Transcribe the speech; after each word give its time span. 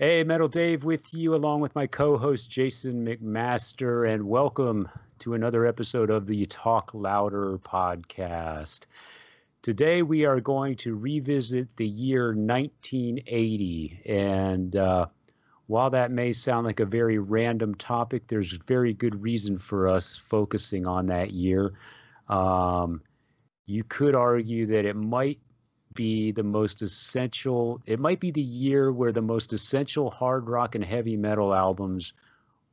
Hey, 0.00 0.24
Metal 0.24 0.48
Dave 0.48 0.82
with 0.82 1.12
you, 1.12 1.34
along 1.34 1.60
with 1.60 1.74
my 1.74 1.86
co 1.86 2.16
host 2.16 2.48
Jason 2.48 3.04
McMaster, 3.04 4.08
and 4.08 4.26
welcome 4.26 4.88
to 5.18 5.34
another 5.34 5.66
episode 5.66 6.08
of 6.08 6.24
the 6.24 6.46
Talk 6.46 6.94
Louder 6.94 7.58
podcast. 7.58 8.86
Today, 9.60 10.00
we 10.00 10.24
are 10.24 10.40
going 10.40 10.76
to 10.76 10.96
revisit 10.96 11.76
the 11.76 11.86
year 11.86 12.28
1980. 12.28 14.00
And 14.06 14.74
uh, 14.74 15.08
while 15.66 15.90
that 15.90 16.10
may 16.10 16.32
sound 16.32 16.64
like 16.64 16.80
a 16.80 16.86
very 16.86 17.18
random 17.18 17.74
topic, 17.74 18.26
there's 18.26 18.52
very 18.52 18.94
good 18.94 19.20
reason 19.20 19.58
for 19.58 19.86
us 19.86 20.16
focusing 20.16 20.86
on 20.86 21.08
that 21.08 21.32
year. 21.32 21.74
Um, 22.26 23.02
you 23.66 23.84
could 23.84 24.14
argue 24.14 24.64
that 24.68 24.86
it 24.86 24.96
might 24.96 25.40
be 25.94 26.32
the 26.32 26.42
most 26.42 26.82
essential, 26.82 27.80
it 27.86 27.98
might 27.98 28.20
be 28.20 28.30
the 28.30 28.40
year 28.40 28.92
where 28.92 29.12
the 29.12 29.22
most 29.22 29.52
essential 29.52 30.10
hard 30.10 30.48
rock 30.48 30.74
and 30.74 30.84
heavy 30.84 31.16
metal 31.16 31.54
albums 31.54 32.12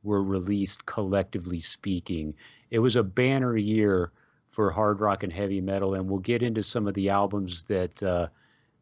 were 0.02 0.22
released, 0.22 0.86
collectively 0.86 1.60
speaking. 1.60 2.34
It 2.70 2.78
was 2.78 2.96
a 2.96 3.02
banner 3.02 3.56
year 3.56 4.12
for 4.50 4.70
hard 4.70 5.00
rock 5.00 5.22
and 5.22 5.32
heavy 5.32 5.60
metal, 5.60 5.94
and 5.94 6.08
we'll 6.08 6.20
get 6.20 6.42
into 6.42 6.62
some 6.62 6.86
of 6.86 6.94
the 6.94 7.10
albums 7.10 7.64
that 7.64 8.02
uh, 8.02 8.28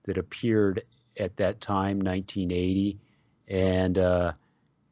that 0.04 0.18
appeared 0.18 0.84
at 1.18 1.36
that 1.38 1.60
time, 1.60 1.98
1980, 2.00 2.98
and 3.48 3.98
uh, 3.98 4.32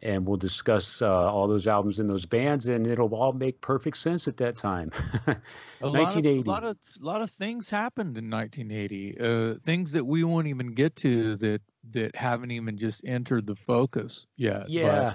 and 0.04 0.26
we'll 0.26 0.36
discuss 0.36 1.00
uh, 1.00 1.32
all 1.32 1.48
those 1.48 1.66
albums 1.66 1.98
and 1.98 2.08
those 2.08 2.26
bands, 2.26 2.68
and 2.68 2.86
it'll 2.86 3.14
all 3.14 3.32
make 3.32 3.60
perfect 3.60 3.96
sense 3.96 4.28
at 4.28 4.36
that 4.36 4.56
time. 4.56 4.90
a 5.26 5.90
1980. 5.90 6.42
Lot 6.42 6.42
of, 6.42 6.44
a 6.44 6.50
lot 6.50 6.64
of 6.64 6.78
lot 7.00 7.22
of 7.22 7.30
things 7.30 7.70
happened 7.70 8.16
in 8.18 8.30
1980. 8.30 9.18
Uh, 9.18 9.54
things 9.62 9.92
that 9.92 10.04
we 10.04 10.22
won't 10.22 10.46
even 10.46 10.74
get 10.74 10.94
to 10.96 11.36
that 11.36 11.62
that 11.90 12.14
haven't 12.14 12.50
even 12.50 12.76
just 12.78 13.02
entered 13.06 13.46
the 13.46 13.56
focus 13.56 14.26
yet. 14.36 14.68
Yeah. 14.68 15.14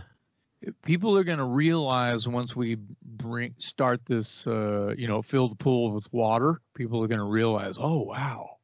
People 0.84 1.18
are 1.18 1.24
going 1.24 1.38
to 1.38 1.46
realize 1.46 2.28
once 2.28 2.54
we 2.54 2.76
bring 3.02 3.56
start 3.60 4.02
this, 4.06 4.46
uh, 4.46 4.94
you 4.98 5.08
know, 5.08 5.22
fill 5.22 5.48
the 5.48 5.56
pool 5.56 5.94
with 5.94 6.12
water. 6.12 6.60
People 6.76 7.02
are 7.02 7.08
going 7.08 7.20
to 7.20 7.26
realize, 7.26 7.78
oh 7.80 8.02
wow. 8.02 8.58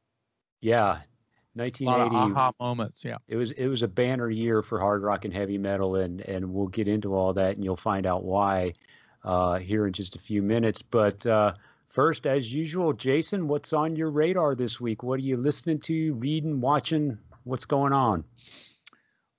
Yeah, 0.60 0.98
1980 1.56 2.32
aha 2.32 2.52
moments 2.60 3.02
yeah. 3.04 3.16
It 3.28 3.36
was 3.36 3.50
it 3.50 3.66
was 3.66 3.82
a 3.82 3.88
banner 3.88 4.28
year 4.28 4.62
for 4.62 4.78
hard 4.78 5.02
rock 5.02 5.24
and 5.24 5.32
heavy 5.32 5.58
metal 5.58 5.96
and 5.96 6.20
and 6.20 6.52
we'll 6.52 6.68
get 6.68 6.86
into 6.86 7.14
all 7.14 7.32
that 7.34 7.56
and 7.56 7.64
you'll 7.64 7.76
find 7.76 8.06
out 8.06 8.24
why 8.24 8.74
uh, 9.24 9.58
here 9.58 9.86
in 9.86 9.92
just 9.92 10.14
a 10.14 10.18
few 10.20 10.42
minutes. 10.42 10.82
But 10.82 11.26
uh, 11.26 11.54
first 11.88 12.26
as 12.26 12.52
usual 12.52 12.92
jason 12.92 13.48
what's 13.48 13.72
on 13.72 13.96
your 13.96 14.10
radar 14.10 14.54
this 14.54 14.80
week? 14.80 15.02
What 15.02 15.14
are 15.14 15.22
you 15.22 15.36
listening 15.36 15.80
to 15.80 16.14
reading 16.14 16.60
watching? 16.60 17.18
What's 17.44 17.64
going 17.64 17.92
on? 17.92 18.24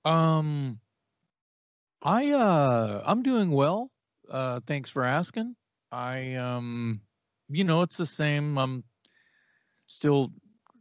Um 0.04 0.80
i 2.02 2.30
uh 2.30 3.02
i'm 3.04 3.22
doing 3.22 3.50
well. 3.50 3.90
Uh 4.30 4.60
thanks 4.66 4.90
for 4.90 5.04
asking. 5.04 5.54
I 5.92 6.34
um 6.34 7.00
you 7.48 7.64
know 7.64 7.82
it's 7.82 7.96
the 7.96 8.06
same. 8.06 8.58
I'm 8.58 8.84
still 9.86 10.30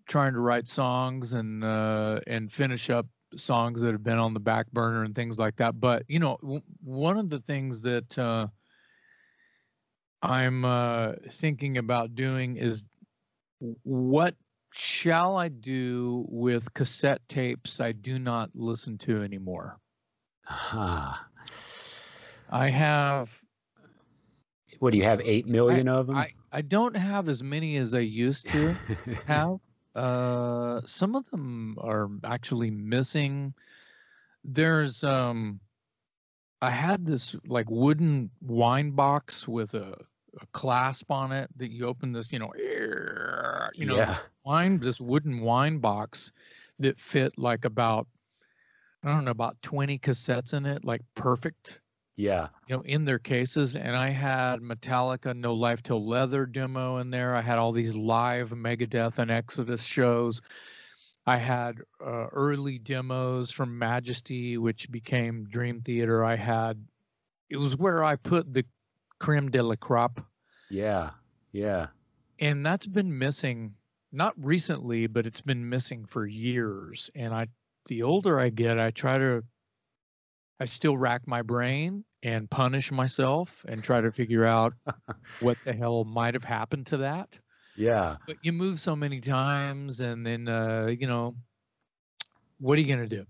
trying 0.07 0.33
to 0.33 0.39
write 0.39 0.67
songs 0.67 1.33
and 1.33 1.63
uh, 1.63 2.19
and 2.27 2.51
finish 2.51 2.89
up 2.89 3.07
songs 3.35 3.81
that 3.81 3.91
have 3.91 4.03
been 4.03 4.17
on 4.17 4.33
the 4.33 4.39
back 4.39 4.71
burner 4.71 5.03
and 5.03 5.15
things 5.15 5.37
like 5.37 5.57
that. 5.57 5.79
But 5.79 6.03
you 6.07 6.19
know, 6.19 6.37
w- 6.41 6.61
one 6.83 7.17
of 7.17 7.29
the 7.29 7.39
things 7.39 7.81
that 7.81 8.17
uh, 8.17 8.47
I'm 10.21 10.65
uh, 10.65 11.13
thinking 11.31 11.77
about 11.77 12.15
doing 12.15 12.57
is 12.57 12.83
what 13.83 14.35
shall 14.71 15.37
I 15.37 15.49
do 15.49 16.25
with 16.29 16.73
cassette 16.73 17.21
tapes 17.27 17.79
I 17.79 17.91
do 17.91 18.19
not 18.19 18.49
listen 18.53 18.97
to 18.99 19.23
anymore? 19.23 19.79
I 20.49 21.19
have. 22.69 23.41
What 24.79 24.91
do 24.91 24.97
you 24.97 25.03
have? 25.03 25.21
Eight 25.21 25.47
million 25.47 25.87
I, 25.87 25.93
of 25.93 26.07
them. 26.07 26.15
I, 26.15 26.31
I 26.51 26.61
don't 26.61 26.95
have 26.95 27.29
as 27.29 27.43
many 27.43 27.77
as 27.77 27.93
I 27.93 27.99
used 27.99 28.47
to 28.49 28.75
have. 29.25 29.57
Uh, 29.97 30.81
some 30.85 31.15
of 31.15 31.29
them 31.31 31.75
are 31.81 32.09
actually 32.23 32.69
missing. 32.69 33.53
There's 34.43 35.03
um, 35.03 35.59
I 36.61 36.69
had 36.69 37.05
this 37.05 37.35
like 37.47 37.69
wooden 37.69 38.29
wine 38.41 38.91
box 38.91 39.47
with 39.47 39.73
a, 39.73 39.93
a 40.39 40.45
clasp 40.53 41.11
on 41.11 41.31
it 41.31 41.49
that 41.57 41.71
you 41.71 41.87
open 41.87 42.11
this, 42.11 42.31
you 42.31 42.37
know, 42.37 42.53
you 43.75 43.85
know, 43.85 43.97
yeah. 43.97 44.17
wine 44.45 44.79
this 44.79 45.01
wooden 45.01 45.41
wine 45.41 45.79
box 45.79 46.31
that 46.79 46.99
fit 46.99 47.33
like 47.37 47.65
about 47.65 48.07
I 49.03 49.09
don't 49.09 49.25
know 49.25 49.31
about 49.31 49.61
20 49.63 49.99
cassettes 49.99 50.53
in 50.53 50.65
it, 50.65 50.85
like 50.85 51.01
perfect 51.15 51.81
yeah. 52.17 52.47
You 52.67 52.77
know, 52.77 52.81
in 52.81 53.05
their 53.05 53.19
cases. 53.19 53.75
And 53.75 53.95
I 53.95 54.09
had 54.09 54.59
Metallica 54.59 55.35
No 55.35 55.53
Life 55.53 55.83
Till 55.83 56.05
Leather 56.05 56.47
demo 56.47 56.97
in 56.97 57.11
there. 57.11 57.35
I 57.35 57.41
had 57.41 57.59
all 57.59 57.71
these 57.71 57.95
live 57.95 58.49
Megadeth 58.49 59.19
and 59.19 59.31
Exodus 59.31 59.83
shows. 59.83 60.41
I 61.27 61.37
had 61.37 61.75
uh, 62.03 62.27
early 62.27 62.79
demos 62.79 63.51
from 63.51 63.77
Majesty, 63.77 64.57
which 64.57 64.91
became 64.91 65.45
Dream 65.45 65.81
Theater. 65.81 66.25
I 66.25 66.35
had, 66.35 66.83
it 67.49 67.57
was 67.57 67.77
where 67.77 68.03
I 68.03 68.15
put 68.15 68.51
the 68.51 68.65
creme 69.19 69.51
de 69.51 69.61
la 69.61 69.75
crop. 69.75 70.19
Yeah. 70.69 71.11
Yeah. 71.51 71.87
And 72.39 72.65
that's 72.65 72.87
been 72.87 73.19
missing, 73.19 73.75
not 74.11 74.33
recently, 74.43 75.05
but 75.05 75.27
it's 75.27 75.41
been 75.41 75.69
missing 75.69 76.05
for 76.05 76.25
years. 76.25 77.11
And 77.13 77.33
I, 77.33 77.47
the 77.85 78.03
older 78.03 78.39
I 78.39 78.49
get, 78.49 78.79
I 78.79 78.89
try 78.89 79.19
to 79.19 79.43
I 80.59 80.65
still 80.65 80.97
rack 80.97 81.27
my 81.27 81.41
brain 81.41 82.03
and 82.23 82.49
punish 82.49 82.91
myself 82.91 83.65
and 83.67 83.83
try 83.83 84.01
to 84.01 84.11
figure 84.11 84.45
out 84.45 84.73
what 85.39 85.57
the 85.65 85.73
hell 85.73 86.03
might 86.03 86.33
have 86.33 86.43
happened 86.43 86.87
to 86.87 86.97
that. 86.97 87.37
Yeah. 87.75 88.17
But 88.25 88.37
you 88.41 88.53
move 88.53 88.79
so 88.79 88.95
many 88.95 89.21
times 89.21 89.99
and 89.99 90.25
then 90.25 90.47
uh, 90.47 90.87
you 90.87 91.07
know 91.07 91.35
what 92.59 92.77
are 92.77 92.81
you 92.81 92.93
gonna 92.93 93.07
do? 93.07 93.25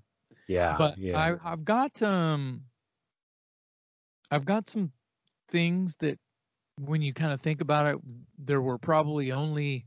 Yeah. 0.48 0.76
But 0.78 0.98
yeah. 0.98 1.18
I 1.18 1.52
I've 1.52 1.66
got 1.66 2.02
um 2.02 2.62
I've 4.32 4.46
got 4.46 4.70
some 4.70 4.92
things 5.50 5.96
that 6.00 6.18
when 6.80 7.02
you 7.02 7.14
kind 7.14 7.34
of 7.34 7.42
think 7.42 7.62
about 7.62 7.88
it, 7.88 8.02
there 8.38 8.62
were 8.62 8.78
probably 8.78 9.32
only 9.32 9.86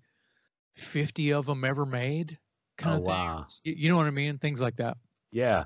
50 0.75 1.33
of 1.33 1.47
them 1.47 1.65
ever 1.65 1.87
made 1.87 2.39
kind 2.77 2.97
oh, 2.97 2.99
of 2.99 3.05
wow. 3.05 3.37
things. 3.39 3.61
You 3.65 3.89
know 3.89 3.97
what 3.97 4.07
I 4.07 4.11
mean? 4.11 4.39
Things 4.39 4.61
like 4.61 4.77
that. 4.77 4.97
Yeah 5.31 5.65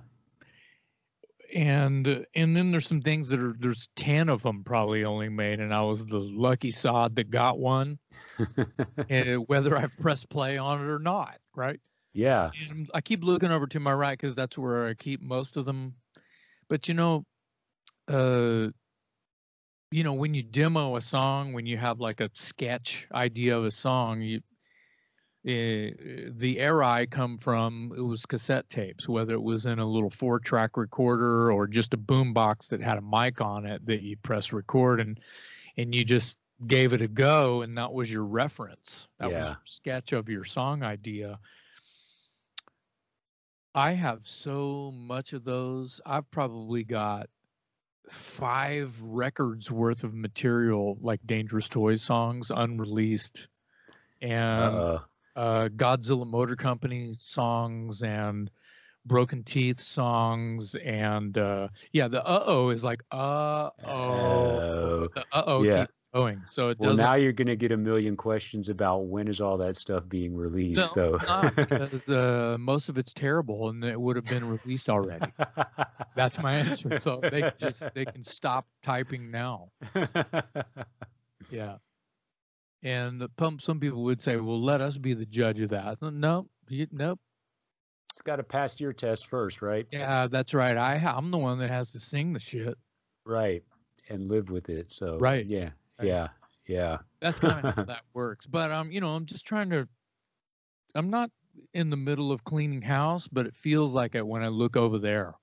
and 1.54 2.26
and 2.34 2.56
then 2.56 2.72
there's 2.72 2.87
some 2.87 3.00
things 3.00 3.28
that 3.28 3.41
are 3.41 3.54
there's 3.59 3.88
10 3.97 4.28
of 4.28 4.42
them 4.42 4.65
probably 4.65 5.04
only 5.04 5.28
made 5.28 5.60
and 5.60 5.72
i 5.72 5.81
was 5.81 6.04
the 6.06 6.19
lucky 6.19 6.70
sod 6.70 7.15
that 7.16 7.31
got 7.31 7.59
one 7.59 7.98
and 9.09 9.44
whether 9.47 9.76
i've 9.76 9.97
pressed 9.98 10.28
play 10.28 10.59
on 10.59 10.81
it 10.81 10.91
or 10.91 10.98
not 10.98 11.38
right? 11.54 11.81
Yeah. 12.12 12.50
And 12.69 12.91
i 12.93 13.00
keep 13.00 13.22
looking 13.22 13.50
over 13.50 13.66
to 13.69 13.81
my 13.81 13.93
right 13.93 14.19
because 14.19 14.34
that's 14.34 14.59
where 14.59 14.87
i 14.88 14.94
keep 14.94 15.22
most 15.22 15.56
of 15.56 15.64
them 15.64 15.94
but 16.69 16.88
you 16.88 16.94
know 16.94 17.25
uh 18.09 18.69
you 19.91 20.03
know 20.03 20.12
when 20.12 20.34
you 20.34 20.43
demo 20.43 20.97
a 20.97 21.00
song 21.00 21.53
when 21.53 21.66
you 21.66 21.76
have 21.76 22.00
like 22.00 22.20
a 22.20 22.31
sketch 22.34 23.06
idea 23.14 23.56
of 23.56 23.64
a 23.64 23.70
song 23.70 24.20
you 24.20 24.41
uh, 25.47 25.93
the 26.31 26.56
era 26.59 26.87
I 26.87 27.05
come 27.05 27.37
from, 27.37 27.93
it 27.94 28.00
was 28.00 28.25
cassette 28.25 28.71
tapes, 28.71 29.06
whether 29.06 29.34
it 29.34 29.43
was 29.43 29.66
in 29.66 29.78
a 29.78 29.84
little 29.84 30.09
four 30.09 30.41
track 30.41 30.78
recorder 30.78 31.53
or 31.53 31.66
just 31.66 31.93
a 31.93 31.99
boom 31.99 32.32
box 32.32 32.69
that 32.69 32.81
had 32.81 32.97
a 32.97 33.03
mic 33.03 33.43
on 33.43 33.67
it 33.67 33.85
that 33.85 34.00
you 34.00 34.17
press 34.17 34.55
record 34.55 35.00
and 35.00 35.20
and 35.76 35.94
you 35.94 36.02
just 36.02 36.38
gave 36.67 36.94
it 36.94 37.02
a 37.02 37.08
go 37.08 37.61
and 37.61 37.76
that 37.76 37.93
was 37.93 38.11
your 38.11 38.25
reference. 38.25 39.06
That 39.19 39.31
yeah. 39.31 39.38
was 39.38 39.49
your 39.49 39.61
sketch 39.64 40.12
of 40.12 40.31
your 40.31 40.44
song 40.44 40.82
idea. 40.82 41.38
I 43.75 43.93
have 43.93 44.20
so 44.23 44.93
much 44.94 45.35
of 45.35 45.44
those. 45.44 46.00
I've 46.06 46.31
probably 46.31 46.85
got 46.85 47.29
five 48.08 48.99
records 49.02 49.70
worth 49.70 50.05
of 50.05 50.14
material 50.14 50.96
like 51.02 51.20
Dangerous 51.26 51.69
Toys 51.69 52.00
songs 52.00 52.50
unreleased. 52.50 53.49
And 54.23 54.75
uh 54.75 54.99
uh, 55.36 55.69
Gahdzilla 55.76 56.26
Motor 56.26 56.56
Company 56.56 57.16
songs 57.20 58.02
and 58.02 58.50
Broken 59.06 59.42
Teeth 59.42 59.78
songs 59.78 60.75
and 60.76 61.36
uh, 61.36 61.69
yeah, 61.92 62.08
the 62.08 62.25
uh 62.25 62.44
oh 62.46 62.70
is 62.70 62.84
like 62.84 63.02
uh 63.10 63.70
oh, 63.86 65.08
uh 65.32 65.42
oh 65.46 65.62
yeah. 65.62 65.81
keeps 65.81 65.92
going. 66.14 66.42
So 66.46 66.69
it 66.69 66.78
well, 66.78 66.90
doesn't. 66.90 67.04
now 67.04 67.14
you're 67.14 67.32
going 67.32 67.48
to 67.48 67.56
get 67.56 67.72
a 67.72 67.76
million 67.76 68.16
questions 68.16 68.69
about 68.69 69.06
when 69.06 69.28
is 69.28 69.40
all 69.40 69.58
that 69.58 69.76
stuff 69.76 70.08
being 70.08 70.34
released, 70.34 70.96
no, 70.96 71.19
though. 71.19 71.50
because 71.56 72.08
uh, 72.08 72.56
most 72.58 72.88
of 72.88 72.96
it's 72.96 73.12
terrible 73.12 73.69
and 73.69 73.84
it 73.84 74.00
would 74.00 74.16
have 74.16 74.25
been 74.25 74.48
released 74.48 74.88
already. 74.88 75.26
That's 76.16 76.38
my 76.38 76.54
answer. 76.54 76.98
So 76.98 77.20
they 77.20 77.50
just 77.58 77.84
they 77.94 78.04
can 78.04 78.22
stop 78.22 78.66
typing 78.82 79.31
now. 79.31 79.70
yeah. 81.50 81.76
And 82.84 83.20
the 83.20 83.28
pump, 83.31 83.62
some 83.62 83.81
people 83.81 84.02
would 84.04 84.20
say, 84.20 84.36
"Well, 84.36 84.62
let 84.62 84.81
us 84.81 84.98
be 84.98 85.14
the 85.14 85.26
judge 85.26 85.58
of 85.60 85.70
that." 85.70 86.00
No, 86.02 86.48
you, 86.69 86.86
nope. 86.92 87.19
it's 88.12 88.22
got 88.22 88.36
to 88.36 88.44
pass 88.44 88.78
your 88.78 88.92
test 88.92 89.26
first, 89.26 89.62
right? 89.62 89.86
Yeah, 89.90 90.26
that's 90.28 90.54
right. 90.54 90.76
I 90.76 90.96
I'm 90.96 91.31
the 91.31 91.38
one 91.38 91.58
that 91.58 91.70
has 91.70 91.90
to 91.92 91.98
sing 92.00 92.32
the 92.32 92.38
shit. 92.40 92.76
Right, 93.25 93.64
and 94.10 94.28
live 94.28 94.50
with 94.50 94.69
it. 94.69 94.90
So 94.90 95.19
Right. 95.19 95.46
yeah, 95.46 95.70
Right. 95.98 96.08
yeah, 96.08 96.28
yeah. 96.66 96.98
That's 97.20 97.40
kind 97.40 97.66
of 97.66 97.75
how 97.75 97.84
that 97.84 98.02
works. 98.14 98.46
But 98.46 98.70
um, 98.70 98.92
you 98.92 99.00
know, 99.00 99.14
I'm 99.14 99.26
just 99.26 99.46
trying 99.46 99.70
to. 99.70 99.88
I'm 100.94 101.10
not 101.10 101.31
in 101.72 101.88
the 101.90 101.96
middle 101.96 102.31
of 102.32 102.44
cleaning 102.44 102.82
house, 102.82 103.26
but 103.28 103.46
it 103.46 103.56
feels 103.56 103.94
like 103.94 104.14
it 104.14 104.26
when 104.26 104.42
I 104.42 104.48
look 104.48 104.76
over 104.76 104.98
there. 104.98 105.34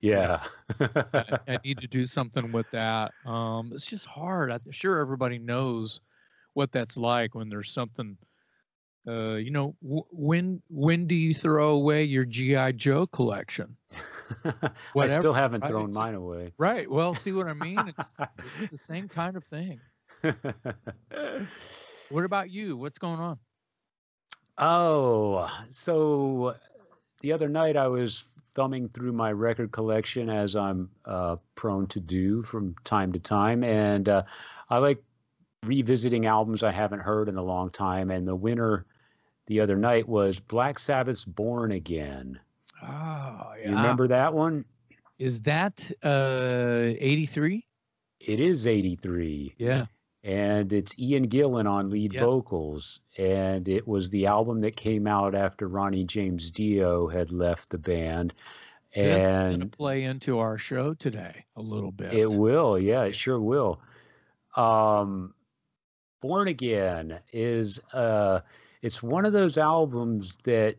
Yeah. 0.00 0.44
I, 0.80 1.38
I 1.46 1.58
need 1.64 1.80
to 1.80 1.88
do 1.88 2.06
something 2.06 2.52
with 2.52 2.70
that. 2.70 3.12
Um, 3.24 3.72
it's 3.72 3.86
just 3.86 4.06
hard. 4.06 4.50
I'm 4.50 4.60
sure 4.70 4.98
everybody 4.98 5.38
knows 5.38 6.00
what 6.54 6.72
that's 6.72 6.96
like 6.96 7.34
when 7.34 7.48
there's 7.48 7.72
something. 7.72 8.16
Uh, 9.06 9.36
you 9.36 9.50
know, 9.50 9.74
w- 9.82 10.04
when 10.10 10.62
when 10.68 11.06
do 11.06 11.14
you 11.14 11.34
throw 11.34 11.70
away 11.70 12.04
your 12.04 12.24
GI 12.24 12.74
Joe 12.74 13.06
collection? 13.06 13.76
I 14.44 15.06
still 15.06 15.32
haven't 15.32 15.62
right? 15.62 15.68
thrown 15.68 15.92
mine 15.92 16.14
away. 16.14 16.52
Right. 16.58 16.90
Well, 16.90 17.14
see 17.14 17.32
what 17.32 17.46
I 17.46 17.52
mean? 17.54 17.88
It's 17.88 18.16
it's 18.60 18.70
the 18.70 18.78
same 18.78 19.08
kind 19.08 19.36
of 19.36 19.44
thing. 19.44 19.80
What 22.10 22.24
about 22.24 22.50
you? 22.50 22.76
What's 22.76 22.98
going 22.98 23.20
on? 23.20 23.38
oh, 24.56 25.50
so 25.70 26.56
the 27.20 27.32
other 27.32 27.48
night 27.48 27.76
I 27.76 27.88
was 27.88 28.24
thumbing 28.54 28.88
through 28.88 29.12
my 29.12 29.30
record 29.32 29.72
collection 29.72 30.28
as 30.30 30.56
I'm 30.56 30.90
uh, 31.04 31.36
prone 31.54 31.86
to 31.88 32.00
do 32.00 32.42
from 32.42 32.74
time 32.84 33.12
to 33.12 33.18
time, 33.18 33.62
and 33.62 34.08
uh, 34.08 34.22
I 34.70 34.78
like 34.78 35.02
revisiting 35.64 36.26
albums 36.26 36.62
I 36.62 36.70
haven't 36.70 37.00
heard 37.00 37.28
in 37.28 37.36
a 37.36 37.42
long 37.42 37.70
time. 37.70 38.10
And 38.10 38.26
the 38.26 38.36
winner 38.36 38.86
the 39.46 39.60
other 39.60 39.76
night 39.76 40.08
was 40.08 40.40
Black 40.40 40.78
Sabbath's 40.78 41.24
"Born 41.24 41.72
Again." 41.72 42.38
Oh, 42.82 43.52
You 43.64 43.70
remember 43.70 44.08
that 44.08 44.32
one? 44.34 44.64
Is 45.18 45.42
that 45.42 45.90
uh 46.02 46.94
83? 46.98 47.64
It 48.20 48.40
is 48.40 48.66
'83. 48.66 49.54
Yeah. 49.58 49.86
and 50.24 50.72
it's 50.72 50.98
Ian 50.98 51.28
Gillan 51.28 51.68
on 51.68 51.90
lead 51.90 52.14
vocals. 52.18 53.00
And 53.16 53.68
it 53.68 53.86
was 53.86 54.10
the 54.10 54.26
album 54.26 54.60
that 54.60 54.76
came 54.76 55.06
out 55.06 55.34
after 55.34 55.66
Ronnie 55.68 56.04
James 56.04 56.50
Dio 56.50 57.08
had 57.08 57.30
left 57.32 57.70
the 57.70 57.78
band. 57.78 58.32
this 58.94 59.22
is 59.22 59.26
gonna 59.28 59.48
And 59.48 59.72
play 59.72 60.04
into 60.04 60.38
our 60.38 60.58
show 60.58 60.94
today 60.94 61.44
a 61.56 61.62
little 61.62 61.92
bit. 61.92 62.12
it 62.12 62.30
will, 62.30 62.78
yeah, 62.78 63.04
it 63.04 63.14
sure 63.14 63.40
will. 63.40 63.80
Um, 64.56 65.34
Born 66.20 66.48
Again 66.48 67.20
is 67.32 67.80
uh, 67.92 68.40
it's 68.82 69.02
one 69.02 69.24
of 69.24 69.32
those 69.32 69.58
albums 69.58 70.36
that 70.44 70.76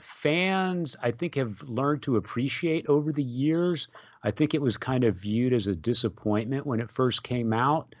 fans 0.00 0.96
I 1.02 1.10
think 1.10 1.36
have 1.36 1.62
learned 1.62 2.02
to 2.02 2.16
appreciate 2.16 2.86
over 2.86 3.12
the 3.12 3.22
years. 3.22 3.88
I 4.22 4.30
think 4.30 4.54
it 4.54 4.62
was 4.62 4.76
kind 4.76 5.04
of 5.04 5.16
viewed 5.16 5.52
as 5.52 5.66
a 5.66 5.76
disappointment 5.76 6.66
when 6.66 6.80
it 6.80 6.90
first 6.90 7.22
came 7.22 7.52
out. 7.52 7.94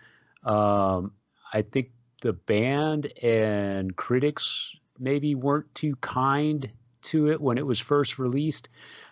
Um, 0.44 1.12
I 1.52 1.62
think 1.62 1.90
the 2.22 2.32
band 2.32 3.12
and 3.22 3.94
critics 3.94 4.74
maybe 4.98 5.34
weren't 5.34 5.74
too 5.74 5.96
kind 5.96 6.70
to 7.02 7.30
it 7.30 7.40
when 7.40 7.58
it 7.58 7.66
was 7.66 7.80
first 7.80 8.18
released, 8.18 8.68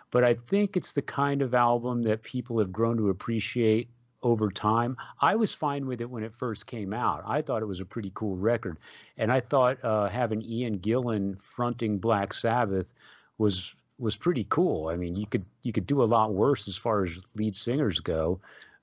but 0.09 0.23
I 0.23 0.35
think 0.35 0.77
it's 0.77 0.93
the 0.93 1.01
kind 1.01 1.41
of 1.41 1.53
album 1.53 2.03
that 2.03 2.23
people 2.23 2.59
have 2.59 2.71
grown 2.71 2.97
to 2.97 3.09
appreciate 3.09 3.89
over 4.23 4.51
time. 4.51 4.97
I 5.19 5.35
was 5.35 5.53
fine 5.53 5.85
with 5.87 6.01
it 6.01 6.09
when 6.09 6.23
it 6.23 6.35
first 6.35 6.67
came 6.67 6.93
out. 6.93 7.23
I 7.25 7.41
thought 7.41 7.61
it 7.61 7.67
was 7.67 7.79
a 7.79 7.85
pretty 7.85 8.11
cool 8.13 8.37
record, 8.37 8.77
and 9.17 9.31
I 9.31 9.39
thought 9.39 9.83
uh, 9.83 10.07
having 10.07 10.41
Ian 10.41 10.79
Gillan 10.79 11.41
fronting 11.41 11.99
Black 11.99 12.33
Sabbath 12.33 12.93
was 13.37 13.75
was 13.97 14.15
pretty 14.15 14.45
cool. 14.49 14.87
I 14.87 14.95
mean, 14.95 15.15
you 15.15 15.27
could 15.27 15.45
you 15.63 15.71
could 15.73 15.85
do 15.87 16.03
a 16.03 16.05
lot 16.05 16.33
worse 16.33 16.67
as 16.67 16.77
far 16.77 17.03
as 17.03 17.19
lead 17.35 17.55
singers 17.55 17.99
go. 17.99 18.39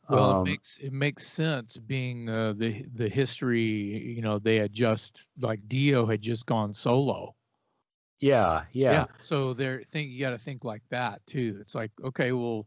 well, 0.08 0.30
Um, 0.30 0.42
it 0.42 0.50
makes 0.50 0.76
it 0.78 0.92
makes 0.92 1.26
sense 1.26 1.76
being 1.76 2.28
uh, 2.28 2.52
the 2.54 2.84
the 2.94 3.08
history. 3.08 3.62
You 4.14 4.22
know, 4.22 4.38
they 4.38 4.56
had 4.56 4.72
just 4.72 5.28
like 5.40 5.68
Dio 5.68 6.06
had 6.06 6.22
just 6.22 6.46
gone 6.46 6.72
solo. 6.72 7.34
yeah, 8.20 8.64
yeah, 8.72 9.06
So 9.20 9.54
they're 9.54 9.82
think 9.84 10.10
you 10.10 10.20
got 10.20 10.30
to 10.30 10.38
think 10.38 10.64
like 10.64 10.82
that 10.90 11.24
too. 11.26 11.58
It's 11.60 11.74
like 11.74 11.92
okay, 12.02 12.32
well, 12.32 12.66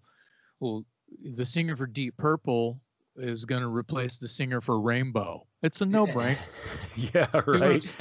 well, 0.60 0.86
the 1.24 1.46
singer 1.46 1.76
for 1.76 1.88
Deep 1.88 2.16
Purple 2.18 2.80
is 3.18 3.46
going 3.46 3.62
to 3.62 3.68
replace 3.68 4.18
the 4.18 4.28
singer 4.28 4.62
for 4.62 4.80
Rainbow. 4.80 5.46
It's 5.64 5.82
a 5.82 5.86
no 5.86 6.08
brainer. 6.08 6.38
yeah, 6.96 7.28
right. 7.46 7.96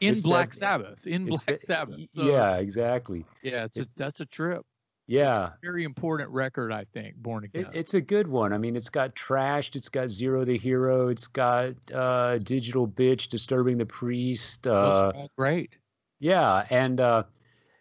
In 0.00 0.12
It's 0.12 0.22
Black 0.22 0.50
that- 0.52 0.56
Sabbath, 0.58 1.06
in 1.06 1.26
Black 1.26 1.60
Sabbath. 1.66 2.00
So, 2.14 2.24
yeah, 2.24 2.56
exactly. 2.56 3.24
yeah, 3.42 3.64
it's 3.64 3.76
a, 3.78 3.86
that's 3.96 4.20
a 4.20 4.26
trip. 4.26 4.64
Yeah, 5.08 5.50
Very 5.62 5.84
important 5.84 6.30
record, 6.30 6.72
I 6.72 6.84
think. 6.94 7.16
Born 7.16 7.44
It, 7.52 7.58
Again. 7.58 7.70
it's 7.74 7.94
a 7.94 8.00
good 8.00 8.26
one. 8.28 8.52
I 8.52 8.58
mean, 8.58 8.76
it's 8.76 8.88
got 8.88 9.14
trashed. 9.14 9.74
It's 9.76 9.88
got 9.88 10.08
Zero 10.08 10.44
the 10.44 10.56
Hero. 10.56 11.08
It's 11.08 11.26
got 11.26 11.74
uh, 11.92 12.38
Digital 12.38 12.86
Bitch, 12.88 13.28
Disturbing 13.28 13.78
the 13.78 13.84
Priest. 13.84 14.66
Uh, 14.66 15.12
great. 15.36 15.74
yeah, 16.20 16.64
and 16.70 17.00
uh, 17.00 17.24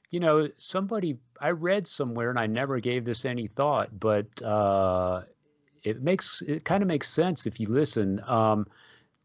you 0.10 0.20
know, 0.20 0.50
somebody 0.58 1.20
I 1.42 1.50
read 1.52 1.88
somewhere, 1.88 2.30
and 2.30 2.40
I 2.40 2.48
never 2.48 2.80
gave 2.80 3.04
this 3.04 3.26
any 3.26 3.48
thought, 3.48 3.90
but 4.00 4.42
uh, 4.42 5.22
it 5.84 6.02
makes 6.02 6.42
it 6.42 6.64
kind 6.64 6.84
of 6.84 6.88
makes 6.88 7.10
sense 7.10 7.48
if 7.48 7.60
you 7.60 7.68
listen. 7.68 8.22
Um, 8.28 8.68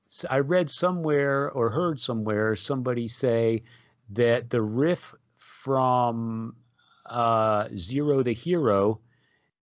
s- 0.09 0.25
I 0.29 0.39
read 0.39 0.71
somewhere 0.71 1.51
or 1.51 1.71
heard 1.71 2.01
somewhere 2.01 2.57
somebody 2.57 3.07
say 3.09 3.63
that 4.11 4.49
the 4.51 4.63
riff 4.63 5.15
from 5.37 6.57
uh, 7.05 7.69
Zero 7.77 8.23
the 8.23 8.33
Hero 8.33 9.01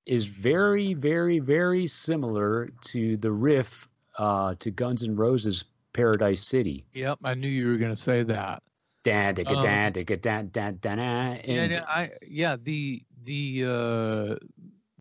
is 0.04 0.26
very, 0.26 0.94
very, 0.94 1.38
very 1.38 1.86
similar 1.86 2.70
to 2.82 3.16
the 3.16 3.32
riff 3.32 3.88
uh, 4.18 4.54
to 4.58 4.70
Guns 4.70 5.04
N' 5.04 5.16
Roses' 5.16 5.64
Paradise 5.92 6.42
City. 6.46 6.84
Yep, 6.92 7.20
I 7.24 7.34
knew 7.34 7.48
you 7.48 7.68
were 7.68 7.76
going 7.78 7.94
to 7.94 8.00
say 8.00 8.24
that. 8.24 8.62
Dan, 9.04 9.34
digga, 9.34 9.56
Um, 9.56 9.62
dan, 9.62 9.92
digga, 9.92 10.20
dan, 10.20 10.48
dan, 10.50 10.78
dan, 10.80 10.98
dan, 10.98 11.40
Yeah, 11.44 11.64
yeah, 11.66 11.84
I 11.88 12.10
yeah 12.22 12.56
the 12.56 13.04
the 13.24 13.64
uh 13.64 14.36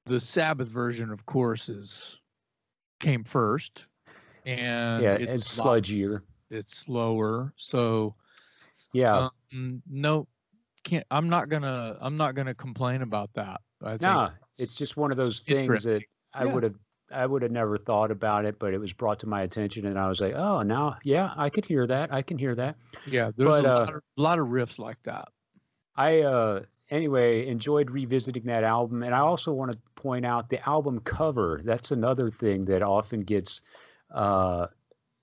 the 0.06 0.20
Sabbath 0.20 0.68
version, 0.68 1.12
of 1.12 1.26
course, 1.26 1.70
is 1.70 2.20
came 3.00 3.24
first, 3.24 3.86
and 4.46 5.04
yeah, 5.04 5.14
it's 5.14 5.32
it's 5.34 5.60
sludgier. 5.60 6.22
It's 6.50 6.78
slower, 6.78 7.54
so 7.58 8.16
Yeah, 8.94 9.30
um, 9.54 9.84
no, 9.90 10.28
can't. 10.84 11.06
I'm 11.12 11.30
not 11.30 11.50
gonna 11.50 11.98
I'm 12.02 12.18
not 12.18 12.36
gonna 12.36 12.56
complain 12.56 13.02
about 13.02 13.34
that. 13.36 13.62
I 13.84 13.98
think 13.98 14.02
no, 14.02 14.30
it's 14.58 14.76
just 14.76 14.98
one 14.98 15.12
of 15.12 15.18
those 15.18 15.40
things 15.42 15.84
that. 15.84 16.04
I 16.34 16.46
Yeah. 16.46 16.54
would 16.54 16.64
have 16.64 16.76
I 17.14 17.26
would 17.26 17.42
have 17.42 17.52
never 17.52 17.78
thought 17.78 18.12
about 18.12 18.46
it, 18.46 18.60
but 18.60 18.74
it 18.74 18.80
was 18.80 18.94
brought 18.94 19.20
to 19.20 19.28
my 19.28 19.42
attention, 19.42 19.86
and 19.86 20.00
I 20.00 20.08
was 20.10 20.22
like, 20.22 20.34
oh, 20.36 20.62
now, 20.62 20.98
yeah, 21.04 21.32
I 21.36 21.50
could 21.50 21.66
hear 21.66 21.86
that. 21.88 22.14
I 22.14 22.22
can 22.22 22.38
hear 22.38 22.56
that. 22.56 22.76
yeah. 23.06 23.32
There's 23.36 23.48
but, 23.48 23.66
a 23.66 23.74
uh, 23.74 23.80
lot, 23.80 23.96
of, 23.96 24.02
lot 24.18 24.40
of 24.40 24.48
riffs 24.48 24.80
like 24.80 25.02
that. 25.04 25.28
I 25.96 26.22
uh 26.22 26.64
anyway 26.90 27.48
enjoyed 27.48 27.92
revisiting 27.92 28.44
that 28.44 28.64
album 28.64 29.04
and 29.04 29.14
I 29.14 29.20
also 29.20 29.54
want 29.54 29.72
to 29.72 29.78
point 29.96 30.26
out 30.26 30.50
the 30.50 30.68
album 30.68 31.00
cover. 31.00 31.62
That's 31.64 31.92
another 31.92 32.30
thing 32.30 32.66
that 32.66 32.82
often 32.82 33.22
gets 33.22 33.62
uh 34.10 34.68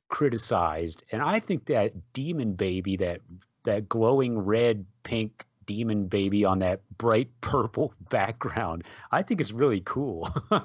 criticized. 0.08 1.04
And 1.12 1.22
I 1.22 1.40
think 1.40 1.66
that 1.66 1.92
Demon 2.12 2.54
Baby 2.54 2.96
that 2.98 3.20
that 3.64 3.88
glowing 3.88 4.38
red 4.38 4.86
pink 5.02 5.44
demon 5.68 6.08
baby 6.08 6.44
on 6.44 6.58
that 6.60 6.80
bright 6.98 7.28
purple 7.40 7.94
background. 8.10 8.82
I 9.12 9.22
think 9.22 9.40
it's 9.40 9.52
really 9.52 9.82
cool. 9.82 10.28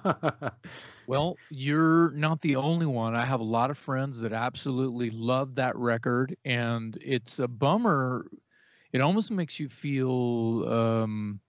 Well, 1.06 1.38
you're 1.50 2.12
not 2.12 2.42
the 2.42 2.56
only 2.56 2.86
one. 2.86 3.16
I 3.16 3.26
have 3.26 3.42
a 3.42 3.44
lot 3.44 3.70
of 3.70 3.78
friends 3.78 4.22
that 4.22 4.32
absolutely 4.32 5.10
love 5.10 5.56
that 5.56 5.76
record, 5.76 6.38
and 6.46 6.98
it's 7.02 7.40
a 7.40 7.48
bummer. 7.48 8.26
It 8.94 9.02
almost 9.02 9.30
makes 9.30 9.60
you 9.60 9.68
feel 9.68 10.66
um, 10.66 11.40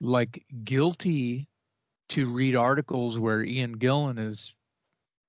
like 0.00 0.44
guilty 0.62 1.48
to 2.10 2.32
read 2.32 2.54
articles 2.54 3.18
where 3.18 3.42
Ian 3.42 3.78
Gillan 3.78 4.18
is, 4.18 4.54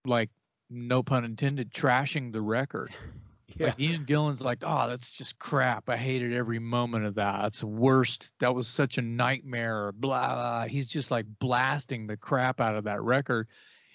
like, 0.05 0.29
no 0.69 1.01
pun 1.01 1.25
intended, 1.25 1.73
trashing 1.73 2.31
the 2.31 2.41
record. 2.41 2.91
yeah. 3.57 3.67
Like 3.67 3.79
Ian 3.79 4.05
Gillan's 4.05 4.41
like, 4.41 4.59
oh, 4.63 4.87
that's 4.87 5.11
just 5.11 5.37
crap. 5.39 5.89
I 5.89 5.97
hated 5.97 6.33
every 6.33 6.59
moment 6.59 7.05
of 7.05 7.15
that. 7.15 7.41
That's 7.41 7.59
the 7.59 7.67
worst. 7.67 8.31
That 8.39 8.55
was 8.55 8.67
such 8.67 8.97
a 8.97 9.01
nightmare. 9.01 9.91
Blah, 9.91 10.33
blah. 10.33 10.65
He's 10.65 10.87
just 10.87 11.11
like 11.11 11.25
blasting 11.39 12.07
the 12.07 12.17
crap 12.17 12.59
out 12.61 12.75
of 12.75 12.85
that 12.85 13.01
record. 13.01 13.47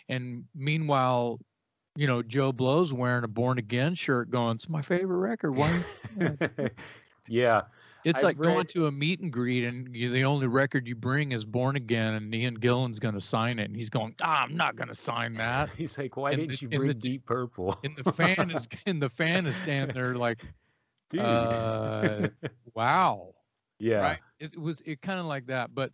And 0.09 0.45
meanwhile, 0.55 1.41
you 1.97 2.07
know, 2.07 2.23
Joe 2.23 2.53
Blow's 2.53 2.93
wearing 2.93 3.25
a 3.25 3.29
Born 3.29 3.59
Again 3.59 3.95
shirt, 3.95 4.31
going, 4.31 4.57
"It's 4.57 4.69
my 4.69 4.83
favorite 4.83 5.19
record." 5.19 5.57
Why? 5.57 5.83
yeah. 7.29 7.63
It's 8.05 8.19
I've 8.21 8.25
like 8.25 8.39
going 8.39 8.67
to 8.69 8.87
a 8.87 8.93
meet 8.93 9.21
and 9.21 9.33
greet, 9.33 9.65
and 9.65 9.95
you, 9.95 10.09
the 10.11 10.25
only 10.25 10.47
record 10.47 10.87
you 10.87 10.95
bring 10.95 11.33
is 11.33 11.45
Born 11.45 11.77
Again, 11.77 12.15
and 12.15 12.33
Ian 12.35 12.55
Gillan's 12.61 12.99
going 13.01 13.15
to 13.15 13.21
sign 13.21 13.59
it, 13.59 13.65
and 13.65 13.75
he's 13.77 13.91
going, 13.91 14.15
ah, 14.23 14.45
"I'm 14.45 14.57
not 14.57 14.77
going 14.77 14.89
to 14.89 14.95
sign 14.95 15.35
that." 15.35 15.71
He's 15.77 15.99
like, 15.99 16.17
why 16.17 16.31
And 16.31 16.41
didn't 16.41 16.61
the- 16.61 16.63
you 16.63 16.69
bring 16.69 16.89
the- 16.89 16.95
Deep 16.95 17.27
Purple? 17.27 17.77
And 17.83 17.97
the 18.03 18.13
fan 18.13 18.51
is, 18.53 18.69
and 18.87 19.03
the 19.03 19.11
fan 19.11 19.47
is 19.47 19.57
standing 19.57 19.95
there 19.95 20.15
like, 20.15 20.41
Dude. 21.11 21.21
uh, 21.21 22.29
"Wow." 22.75 23.35
Yeah. 23.81 23.99
Right. 24.01 24.19
It 24.41 24.59
was 24.59 24.81
it 24.87 25.01
kind 25.03 25.21
of 25.21 25.27
like 25.27 25.47
that, 25.47 25.75
but 25.75 25.93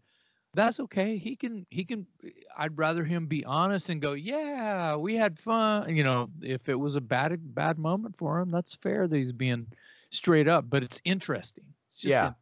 that's 0.54 0.80
okay. 0.80 1.16
He 1.16 1.36
can 1.36 1.66
he 1.70 1.84
can. 1.84 2.06
I'd 2.56 2.78
rather 2.78 3.04
him 3.04 3.26
be 3.26 3.44
honest 3.44 3.88
and 3.90 4.00
go, 4.00 4.12
yeah, 4.12 4.96
we 4.96 5.14
had 5.16 5.38
fun. 5.38 5.94
You 5.96 6.04
know, 6.04 6.28
if 6.42 6.68
it 6.68 6.74
was 6.78 6.96
a 6.96 7.00
bad 7.00 7.38
bad 7.54 7.78
moment 7.78 8.16
for 8.16 8.38
him, 8.40 8.50
that's 8.50 8.74
fair 8.74 9.06
that 9.06 9.16
he's 9.16 9.32
being 9.32 9.66
straight 10.10 10.48
up. 10.48 10.64
But 10.68 10.82
it's 10.82 11.00
interesting. 11.04 11.64
Yeah. 12.02 12.32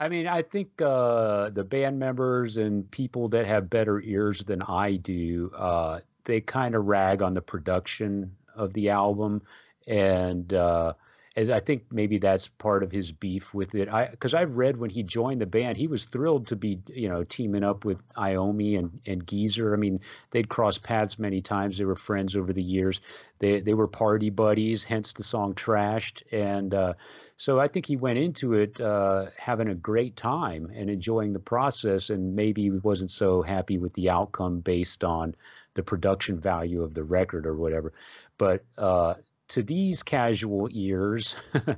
I 0.00 0.08
mean, 0.08 0.26
I 0.26 0.42
think 0.42 0.80
uh, 0.82 1.50
the 1.50 1.64
band 1.64 1.98
members 1.98 2.56
and 2.56 2.90
people 2.90 3.28
that 3.28 3.46
have 3.46 3.70
better 3.70 4.00
ears 4.00 4.40
than 4.40 4.60
I 4.62 4.96
do, 4.96 5.50
uh, 5.56 6.00
they 6.24 6.40
kind 6.40 6.74
of 6.74 6.86
rag 6.86 7.22
on 7.22 7.34
the 7.34 7.40
production 7.42 8.36
of 8.54 8.72
the 8.72 8.90
album, 8.90 9.42
and 9.86 10.52
uh, 10.52 10.94
as 11.36 11.50
I 11.50 11.60
think 11.60 11.84
maybe 11.90 12.18
that's 12.18 12.48
part 12.48 12.82
of 12.82 12.92
his 12.92 13.12
beef 13.12 13.54
with 13.54 13.74
it. 13.74 13.88
I 13.88 14.08
because 14.08 14.34
I've 14.34 14.56
read 14.56 14.76
when 14.76 14.90
he 14.90 15.02
joined 15.02 15.40
the 15.40 15.46
band, 15.46 15.76
he 15.76 15.86
was 15.86 16.04
thrilled 16.06 16.48
to 16.48 16.56
be 16.56 16.80
you 16.88 17.08
know 17.08 17.24
teaming 17.24 17.64
up 17.64 17.84
with 17.84 18.06
Iommi 18.14 18.78
and 18.78 19.00
and 19.06 19.26
Geezer. 19.26 19.74
I 19.74 19.76
mean, 19.76 20.00
they'd 20.30 20.48
crossed 20.48 20.82
paths 20.82 21.18
many 21.18 21.40
times. 21.40 21.78
They 21.78 21.84
were 21.84 21.96
friends 21.96 22.36
over 22.36 22.52
the 22.52 22.62
years. 22.62 23.00
They 23.38 23.60
they 23.60 23.74
were 23.74 23.88
party 23.88 24.30
buddies. 24.30 24.84
Hence 24.84 25.12
the 25.12 25.24
song 25.24 25.54
"Trashed." 25.54 26.22
And 26.32 26.72
uh, 26.74 26.94
so 27.36 27.58
I 27.58 27.68
think 27.68 27.86
he 27.86 27.96
went 27.96 28.18
into 28.18 28.54
it 28.54 28.80
uh, 28.80 29.26
having 29.38 29.68
a 29.68 29.74
great 29.74 30.16
time 30.16 30.70
and 30.74 30.88
enjoying 30.88 31.32
the 31.32 31.40
process, 31.40 32.10
and 32.10 32.36
maybe 32.36 32.70
wasn't 32.70 33.10
so 33.10 33.42
happy 33.42 33.76
with 33.78 33.92
the 33.94 34.10
outcome 34.10 34.60
based 34.60 35.04
on 35.04 35.34
the 35.74 35.82
production 35.82 36.38
value 36.38 36.82
of 36.82 36.94
the 36.94 37.02
record 37.02 37.46
or 37.46 37.56
whatever. 37.56 37.92
But 38.38 38.64
uh, 38.78 39.14
to 39.48 39.62
these 39.62 40.04
casual 40.04 40.68
ears, 40.70 41.34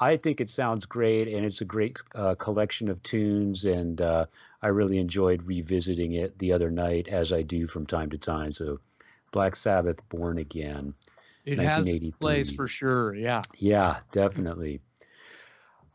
I 0.00 0.16
think 0.16 0.40
it 0.40 0.50
sounds 0.50 0.86
great, 0.86 1.28
and 1.28 1.46
it's 1.46 1.60
a 1.60 1.64
great 1.64 1.98
uh, 2.14 2.34
collection 2.34 2.88
of 2.88 3.02
tunes, 3.02 3.64
and 3.64 4.00
uh, 4.00 4.26
I 4.60 4.68
really 4.68 4.98
enjoyed 4.98 5.44
revisiting 5.44 6.12
it 6.14 6.38
the 6.38 6.52
other 6.52 6.70
night, 6.70 7.06
as 7.06 7.32
I 7.32 7.42
do 7.42 7.68
from 7.68 7.86
time 7.86 8.10
to 8.10 8.18
time. 8.18 8.52
So, 8.52 8.80
Black 9.30 9.54
Sabbath, 9.54 10.08
Born 10.08 10.38
Again, 10.38 10.94
it 11.44 11.58
has 11.58 11.88
place 12.18 12.50
for 12.50 12.66
sure. 12.66 13.14
Yeah, 13.14 13.42
yeah, 13.58 14.00
definitely. 14.12 14.80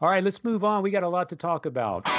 All 0.03 0.09
right, 0.09 0.21
let's 0.21 0.43
move 0.43 0.65
on. 0.65 0.83
We 0.83 0.91
got 0.91 1.03
a 1.03 1.07
lot 1.07 1.29
to 1.29 1.37
talk 1.37 1.65
about. 1.65 2.09